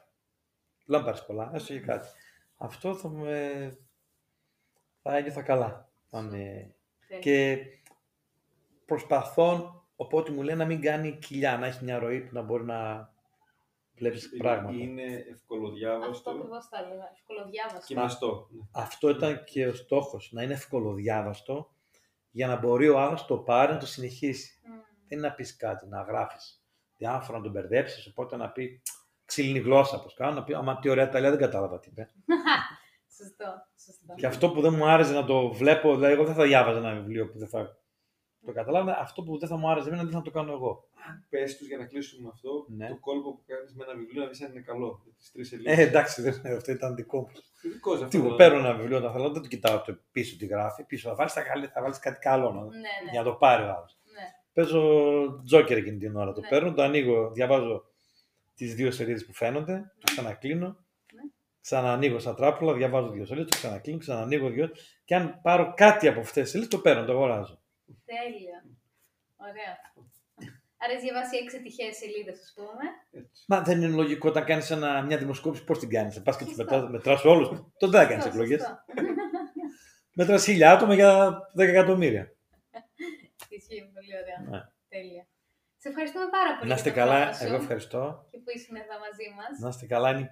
Δεν 0.86 1.04
πάρει 1.04 1.18
πολλά, 1.26 1.50
έστω 1.54 1.72
και 1.72 1.80
κάτι. 1.80 2.08
Αυτό 2.56 2.94
θα 2.94 3.08
με. 3.08 3.78
θα 5.02 5.16
ένιωθα 5.16 5.42
καλά. 5.42 5.90
Θα 6.10 6.20
με... 6.20 6.74
Και 7.20 7.58
προσπαθώ, 8.84 9.82
οπότε 9.96 10.32
μου 10.32 10.42
λέει 10.42 10.56
να 10.56 10.64
μην 10.64 10.80
κάνει 10.80 11.18
κοιλιά, 11.18 11.58
να 11.58 11.66
έχει 11.66 11.84
μια 11.84 11.98
ροή 11.98 12.20
που 12.20 12.34
να 12.34 12.42
μπορεί 12.42 12.64
να 12.64 13.10
βλέπεις 13.94 14.28
πράγματα. 14.38 14.76
Είναι 14.76 15.24
ευκολοδιάβαστο. 15.30 16.10
Αυτό 16.10 16.30
ακριβώς 16.30 16.66
θα 16.66 16.78
έλεγα. 16.84 17.10
Ευκολοδιάβαστο. 17.12 17.94
Και 17.94 18.00
μεστό. 18.00 18.48
Αυτό 18.72 19.08
ήταν 19.08 19.44
και 19.44 19.66
ο 19.66 19.74
στόχος, 19.74 20.32
να 20.32 20.42
είναι 20.42 20.54
ευκολοδιάβαστο 20.54 21.74
για 22.30 22.46
να 22.46 22.56
μπορεί 22.56 22.88
ο 22.88 23.00
άλλος 23.00 23.26
το 23.26 23.38
πάρει 23.38 23.72
να 23.72 23.78
το 23.78 23.86
συνεχίσει. 23.86 24.60
Μμ. 24.64 24.91
Δεν 25.12 25.20
είναι 25.20 25.30
να 25.30 25.34
πεις 25.34 25.56
κάτι, 25.56 25.86
να 25.86 26.02
γράφεις 26.02 26.62
διάφορα, 26.96 27.38
να 27.38 27.42
τον 27.44 27.52
μπερδέψεις. 27.52 28.06
Οπότε 28.06 28.36
να 28.36 28.50
πει 28.50 28.82
ξύλινη 29.24 29.58
γλώσσα, 29.58 29.96
όπως 29.96 30.14
κάνω, 30.14 30.32
να 30.34 30.44
πει 30.44 30.54
Αμα 30.54 30.78
τι 30.78 30.88
ωραία 30.88 31.08
τα 31.08 31.20
λέει, 31.20 31.30
δεν 31.30 31.38
κατάλαβα 31.38 31.78
τι 31.78 31.88
είπε. 31.90 32.08
Σωστό. 33.18 33.66
Σωστό. 33.84 34.14
και 34.14 34.26
αυτό 34.26 34.50
που 34.50 34.60
δεν 34.60 34.74
μου 34.74 34.86
άρεσε 34.88 35.12
να 35.12 35.24
το 35.24 35.52
βλέπω, 35.52 35.94
δηλαδή, 35.94 36.12
εγώ 36.12 36.24
δεν 36.24 36.34
θα 36.34 36.44
διάβαζα 36.44 36.78
ένα 36.78 36.94
βιβλίο 36.94 37.28
που 37.28 37.38
δεν 37.38 37.48
θα 37.48 37.76
το 38.46 38.52
καταλάβω. 38.52 38.90
Αυτό 38.98 39.22
που 39.22 39.38
δεν 39.38 39.48
θα 39.48 39.56
μου 39.56 39.70
άρεσε 39.70 39.88
εμένα, 39.88 40.02
δεν 40.04 40.12
θα 40.12 40.22
το 40.22 40.30
κάνω 40.30 40.52
εγώ. 40.52 40.88
Πες 41.28 41.56
τους 41.56 41.66
για 41.66 41.78
να 41.78 41.84
κλείσουμε 41.84 42.22
με 42.22 42.30
αυτό. 42.32 42.66
Ναι. 42.68 42.88
Το 42.88 42.96
κόλπο 42.96 43.34
που 43.34 43.42
κάνεις 43.46 43.74
με 43.74 43.84
ένα 43.88 43.98
βιβλίο 43.98 44.22
να 44.22 44.28
δεις 44.28 44.42
αν 44.42 44.50
είναι 44.50 44.60
καλό. 44.60 45.02
Τις 45.18 45.32
τρεις 45.32 45.48
σελίδες. 45.48 45.78
Ε, 45.78 45.82
εντάξει, 45.82 46.22
δεν, 46.22 46.56
αυτό 46.56 46.72
ήταν 46.72 46.94
δικό 46.94 47.18
μου. 47.18 47.30
Δικό 47.62 47.96
σε 47.96 48.06
Τι 48.06 48.18
αυτό. 48.18 48.30
μου 48.30 48.36
παίρνω 48.36 48.58
ένα 48.58 48.74
βιβλίο 48.74 48.96
όταν 48.96 49.12
θέλω, 49.12 49.30
δεν 49.30 49.42
το 49.42 49.48
κοιτάω 49.48 49.80
το 49.80 49.98
πίσω 50.12 50.36
τι 50.36 50.46
γράφει. 50.46 50.84
Πίσω 50.84 51.08
θα 51.08 51.14
βάλεις 51.14 51.32
θα 51.72 51.82
βάλεις 51.82 51.98
κάτι 51.98 52.18
καλό 52.18 52.52
να, 52.52 52.60
Ναι, 52.60 52.68
ναι. 52.68 53.10
για 53.10 53.22
να 53.22 53.30
το 53.30 53.34
πάρει 53.34 53.62
ο 53.62 53.66
άλλος. 53.66 53.96
Ναι. 54.54 54.64
Παίζω 54.64 55.42
τζόκερ 55.44 55.76
εκείνη 55.76 55.98
την 55.98 56.16
ώρα. 56.16 56.32
Το 56.32 56.40
Ναι. 56.40 56.48
παίρνω, 56.48 56.72
το 56.72 56.82
ανοίγω, 56.82 57.30
διαβάζω 57.30 57.84
τις 58.54 58.74
δύο 58.74 58.90
σελίδες 58.90 59.26
που 59.26 59.32
φαίνονται, 59.32 59.74
το 59.98 60.12
ξανακλίνω. 60.12 60.66
Ναι. 60.66 61.22
Ξαναανοίγω 61.60 62.18
στα 62.18 62.34
τράπουλα, 62.34 62.72
διαβάζω 62.74 63.10
δύο 63.10 63.24
σελίδες, 63.24 63.50
το 63.50 63.56
ξανακλίνω, 63.56 63.98
ξαναανοίγω 63.98 64.48
δύο. 64.48 64.70
Και 65.04 65.14
αν 65.14 65.38
πάρω 65.42 65.72
κάτι 65.76 66.08
από 66.08 66.20
αυτές 66.20 66.42
τις 66.42 66.50
σελίδες, 66.50 66.74
το 66.74 66.78
παίρνω, 66.80 67.04
το 67.04 67.12
αγοράζω. 67.12 67.60
Τέλεια. 68.04 68.64
Ωραία. 69.36 69.74
Άρα 70.84 70.92
έχει 70.92 71.02
διαβάσει 71.02 71.36
έξι 71.36 71.62
τυχαίες 71.62 71.96
σελίδες, 71.96 72.40
ας 72.40 72.52
πούμε. 72.54 72.84
Έτσι. 73.24 73.44
Μα 73.48 73.60
δεν 73.60 73.82
είναι 73.82 73.94
λογικό 73.94 74.28
όταν 74.28 74.44
κάνεις 74.44 74.70
μια 75.06 75.16
δημοσκόπηση, 75.18 75.64
πώς 75.64 75.78
την 75.78 75.88
κάνεις. 75.88 76.22
Πας 76.22 76.36
και 76.36 76.44
του 76.44 76.54
Σωστό. 76.54 76.88
μετράς 76.90 77.24
όλους. 77.24 77.48
Τότε 77.78 77.98
δεν 77.98 78.00
θα 78.00 78.06
κάνεις 78.06 78.24
Σωστό, 78.24 78.38
εκλογές. 78.42 78.60
σωστό. 78.60 78.76
Μετράς 80.16 80.44
χίλια 80.44 80.72
άτομα 80.72 80.94
για 80.94 81.38
10 81.56 81.60
εκατομμύρια. 81.60 82.32
Ισχύει, 83.72 83.90
πολύ 83.94 84.12
ωραία. 84.22 84.38
Ναι. 84.50 84.60
Τέλεια. 84.88 85.26
Σε 85.76 85.88
ευχαριστούμε 85.88 86.26
πάρα 86.30 86.56
πολύ. 86.58 86.68
Να 86.70 86.74
είστε 86.76 86.90
για 86.90 87.02
τον 87.02 87.08
καλά, 87.10 87.20
χρόνο 87.24 87.36
σου 87.38 87.44
εγώ 87.46 87.54
ευχαριστώ. 87.62 88.26
Και 88.30 88.38
που 88.38 88.50
ήσουν 88.56 88.76
εδώ 88.76 88.96
μαζί 89.06 89.26
μας. 89.36 89.58
Να 89.58 89.68
είστε 89.68 89.86
καλά, 89.86 90.10
είναι 90.10 90.20
η 90.20 90.30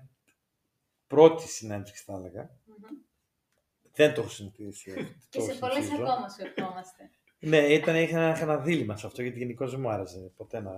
πρώτη 1.06 1.42
συνέντευξη, 1.48 2.02
θα 2.04 2.12
έλεγα. 2.18 2.50
Δεν 3.92 4.14
το 4.14 4.20
έχω 4.20 4.30
συνηθίσει. 4.30 4.90
Και 5.30 5.38
το 5.38 5.44
σε 5.44 5.54
πολλές 5.58 5.74
συνηθίζω. 5.84 6.02
ακόμα 6.02 6.28
σου 6.28 6.42
ευχόμαστε. 6.46 7.10
Ναι, 7.38 7.58
ήταν, 7.58 7.96
είχα, 7.96 8.18
ένα- 8.20 8.34
είχα 8.34 8.42
ένα 8.42 8.56
δίλημα 8.58 8.96
σε 8.96 9.06
αυτό, 9.06 9.22
γιατί 9.22 9.38
γενικώ 9.38 9.68
δεν 9.68 9.80
μου 9.80 9.90
άρεσε 9.90 10.32
ποτέ 10.36 10.60
να 10.60 10.70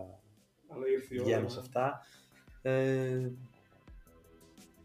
Αλλά 0.68 0.86
ήρθε 0.92 1.14
η 1.14 1.18
ώρα. 1.18 1.24
βγαίνω 1.26 1.48
σε 1.48 1.58
αυτά. 1.60 2.06
Ε, 2.62 3.30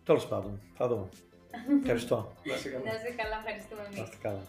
Τέλος 0.03 0.28
πάντων, 0.28 0.61
θα 0.75 0.88
δούμε. 0.88 1.09
Ευχαριστώ. 1.82 2.34
Να 2.43 2.55
είσαι 2.55 2.69
καλά. 2.69 2.84
Να 2.86 2.93
είστε 2.95 3.11
καλά, 3.11 3.36
ευχαριστούμε 3.38 3.82
Να 3.82 3.88
εμεί. 3.88 3.99
είστε 4.01 4.17
καλά. 4.21 4.41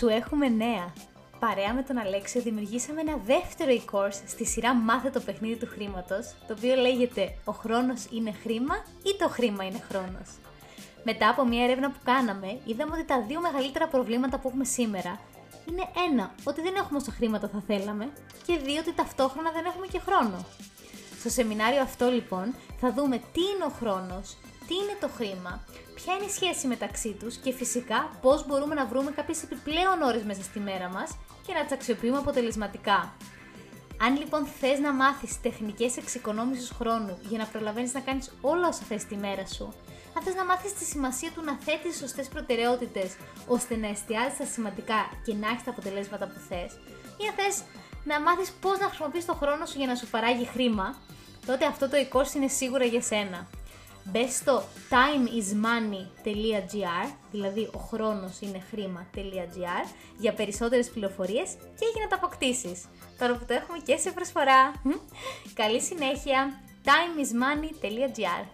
Σου 0.00 0.08
έχουμε 0.08 0.48
νέα. 0.48 0.92
Παρέα 1.38 1.74
με 1.74 1.82
τον 1.82 1.98
Αλέξιο 1.98 2.40
δημιουργήσαμε 2.40 3.00
ένα 3.00 3.16
δεύτερο 3.16 3.70
e-course 3.80 4.20
στη 4.26 4.44
σειρά 4.46 4.74
Μάθε 4.74 5.10
το 5.10 5.20
παιχνίδι 5.20 5.56
του 5.56 5.66
χρήματος, 5.66 6.34
το 6.46 6.54
οποίο 6.58 6.74
λέγεται 6.74 7.34
«Ο 7.44 7.52
χρόνος 7.52 8.06
είναι 8.10 8.32
χρήμα» 8.42 8.74
ή 9.02 9.16
«Το 9.18 9.28
χρήμα 9.28 9.64
είναι 9.64 9.82
χρόνος». 9.90 10.28
Μετά 11.04 11.28
από 11.28 11.46
μια 11.46 11.64
έρευνα 11.64 11.90
που 11.90 11.98
κάναμε, 12.04 12.60
είδαμε 12.64 12.92
ότι 12.94 13.04
τα 13.04 13.24
δύο 13.28 13.40
μεγαλύτερα 13.40 13.88
προβλήματα 13.88 14.38
που 14.38 14.48
έχουμε 14.48 14.64
σήμερα 14.64 15.20
είναι 15.68 15.84
ένα, 16.10 16.34
ότι 16.44 16.60
δεν 16.60 16.74
έχουμε 16.76 16.98
όσο 16.98 17.10
χρήματα 17.10 17.48
θα 17.48 17.62
θέλαμε 17.66 18.08
και 18.46 18.56
δύο, 18.56 18.80
ότι 18.80 18.92
ταυτόχρονα 18.92 19.50
δεν 19.50 19.64
έχουμε 19.64 19.86
και 19.86 20.00
χρόνο. 20.06 20.44
Στο 21.18 21.28
σεμινάριο 21.28 21.82
αυτό 21.82 22.10
λοιπόν 22.10 22.54
θα 22.80 22.92
δούμε 22.92 23.16
τι 23.16 23.40
είναι 23.40 23.64
ο 23.64 23.72
χρόνος, 23.80 24.36
τι 24.70 24.76
είναι 24.76 24.96
το 25.00 25.08
χρήμα, 25.08 25.64
ποια 25.94 26.14
είναι 26.14 26.24
η 26.24 26.28
σχέση 26.28 26.66
μεταξύ 26.66 27.12
τους 27.20 27.36
και 27.36 27.52
φυσικά 27.52 28.18
πώς 28.22 28.46
μπορούμε 28.46 28.74
να 28.74 28.86
βρούμε 28.86 29.10
κάποιες 29.10 29.42
επιπλέον 29.42 30.02
ώρες 30.02 30.22
μέσα 30.22 30.42
στη 30.42 30.58
μέρα 30.60 30.88
μας 30.88 31.16
και 31.46 31.52
να 31.52 31.62
τις 31.62 31.72
αξιοποιούμε 31.72 32.18
αποτελεσματικά. 32.18 33.14
Αν 34.02 34.16
λοιπόν 34.16 34.46
θες 34.60 34.78
να 34.78 34.92
μάθεις 34.92 35.40
τεχνικές 35.40 35.96
εξοικονόμησης 35.96 36.70
χρόνου 36.70 37.18
για 37.28 37.38
να 37.38 37.44
προλαβαίνεις 37.44 37.92
να 37.92 38.00
κάνεις 38.00 38.32
όλα 38.40 38.68
όσα 38.68 38.82
θες 38.88 39.04
τη 39.04 39.16
μέρα 39.16 39.46
σου, 39.46 39.74
αν 40.16 40.22
θες 40.22 40.34
να 40.34 40.44
μάθεις 40.44 40.74
τη 40.74 40.84
σημασία 40.84 41.30
του 41.30 41.42
να 41.44 41.58
θέτεις 41.64 41.96
σωστές 41.96 42.28
προτεραιότητες 42.28 43.16
ώστε 43.46 43.76
να 43.76 43.88
εστιάζεις 43.88 44.34
στα 44.34 44.44
σημαντικά 44.44 45.00
και 45.24 45.34
να 45.34 45.48
έχεις 45.48 45.64
τα 45.64 45.70
αποτελέσματα 45.70 46.26
που 46.26 46.38
θες, 46.48 46.72
ή 47.22 47.24
αν 47.28 47.34
θες 47.36 47.62
να 48.04 48.20
μάθεις 48.20 48.52
πώς 48.60 48.78
να 48.78 48.86
χρησιμοποιείς 48.86 49.24
το 49.24 49.34
χρόνο 49.34 49.66
σου 49.66 49.78
για 49.78 49.86
να 49.86 49.94
σου 49.94 50.06
παράγει 50.06 50.46
χρήμα, 50.46 50.96
τότε 51.46 51.64
αυτό 51.66 51.88
το 51.88 51.96
e-course 52.04 52.34
είναι 52.34 52.48
σίγουρα 52.48 52.84
για 52.84 53.02
σένα. 53.02 53.48
Μπες 54.04 54.34
στο 54.34 54.62
timeismoney.gr, 54.90 57.12
δηλαδή 57.30 57.70
ο 57.74 57.78
χρόνος 57.78 58.40
είναι 58.40 58.62
χρήμα.gr, 58.70 59.86
για 60.18 60.32
περισσότερες 60.32 60.90
πληροφορίες 60.90 61.52
και 61.52 61.86
για 61.94 62.02
να 62.02 62.08
τα 62.08 62.16
αποκτήσεις. 62.16 62.84
Τώρα 63.18 63.36
που 63.36 63.44
το 63.44 63.54
έχουμε 63.54 63.78
και 63.78 63.96
σε 63.96 64.10
προσφορά. 64.10 64.72
Μμ. 64.82 64.92
Καλή 65.54 65.80
συνέχεια. 65.80 66.60
timeismoney.gr 66.84 68.44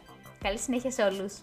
Καλή 0.43 0.59
συνέχεια 0.59 0.91
σε 0.91 1.03
όλους. 1.03 1.35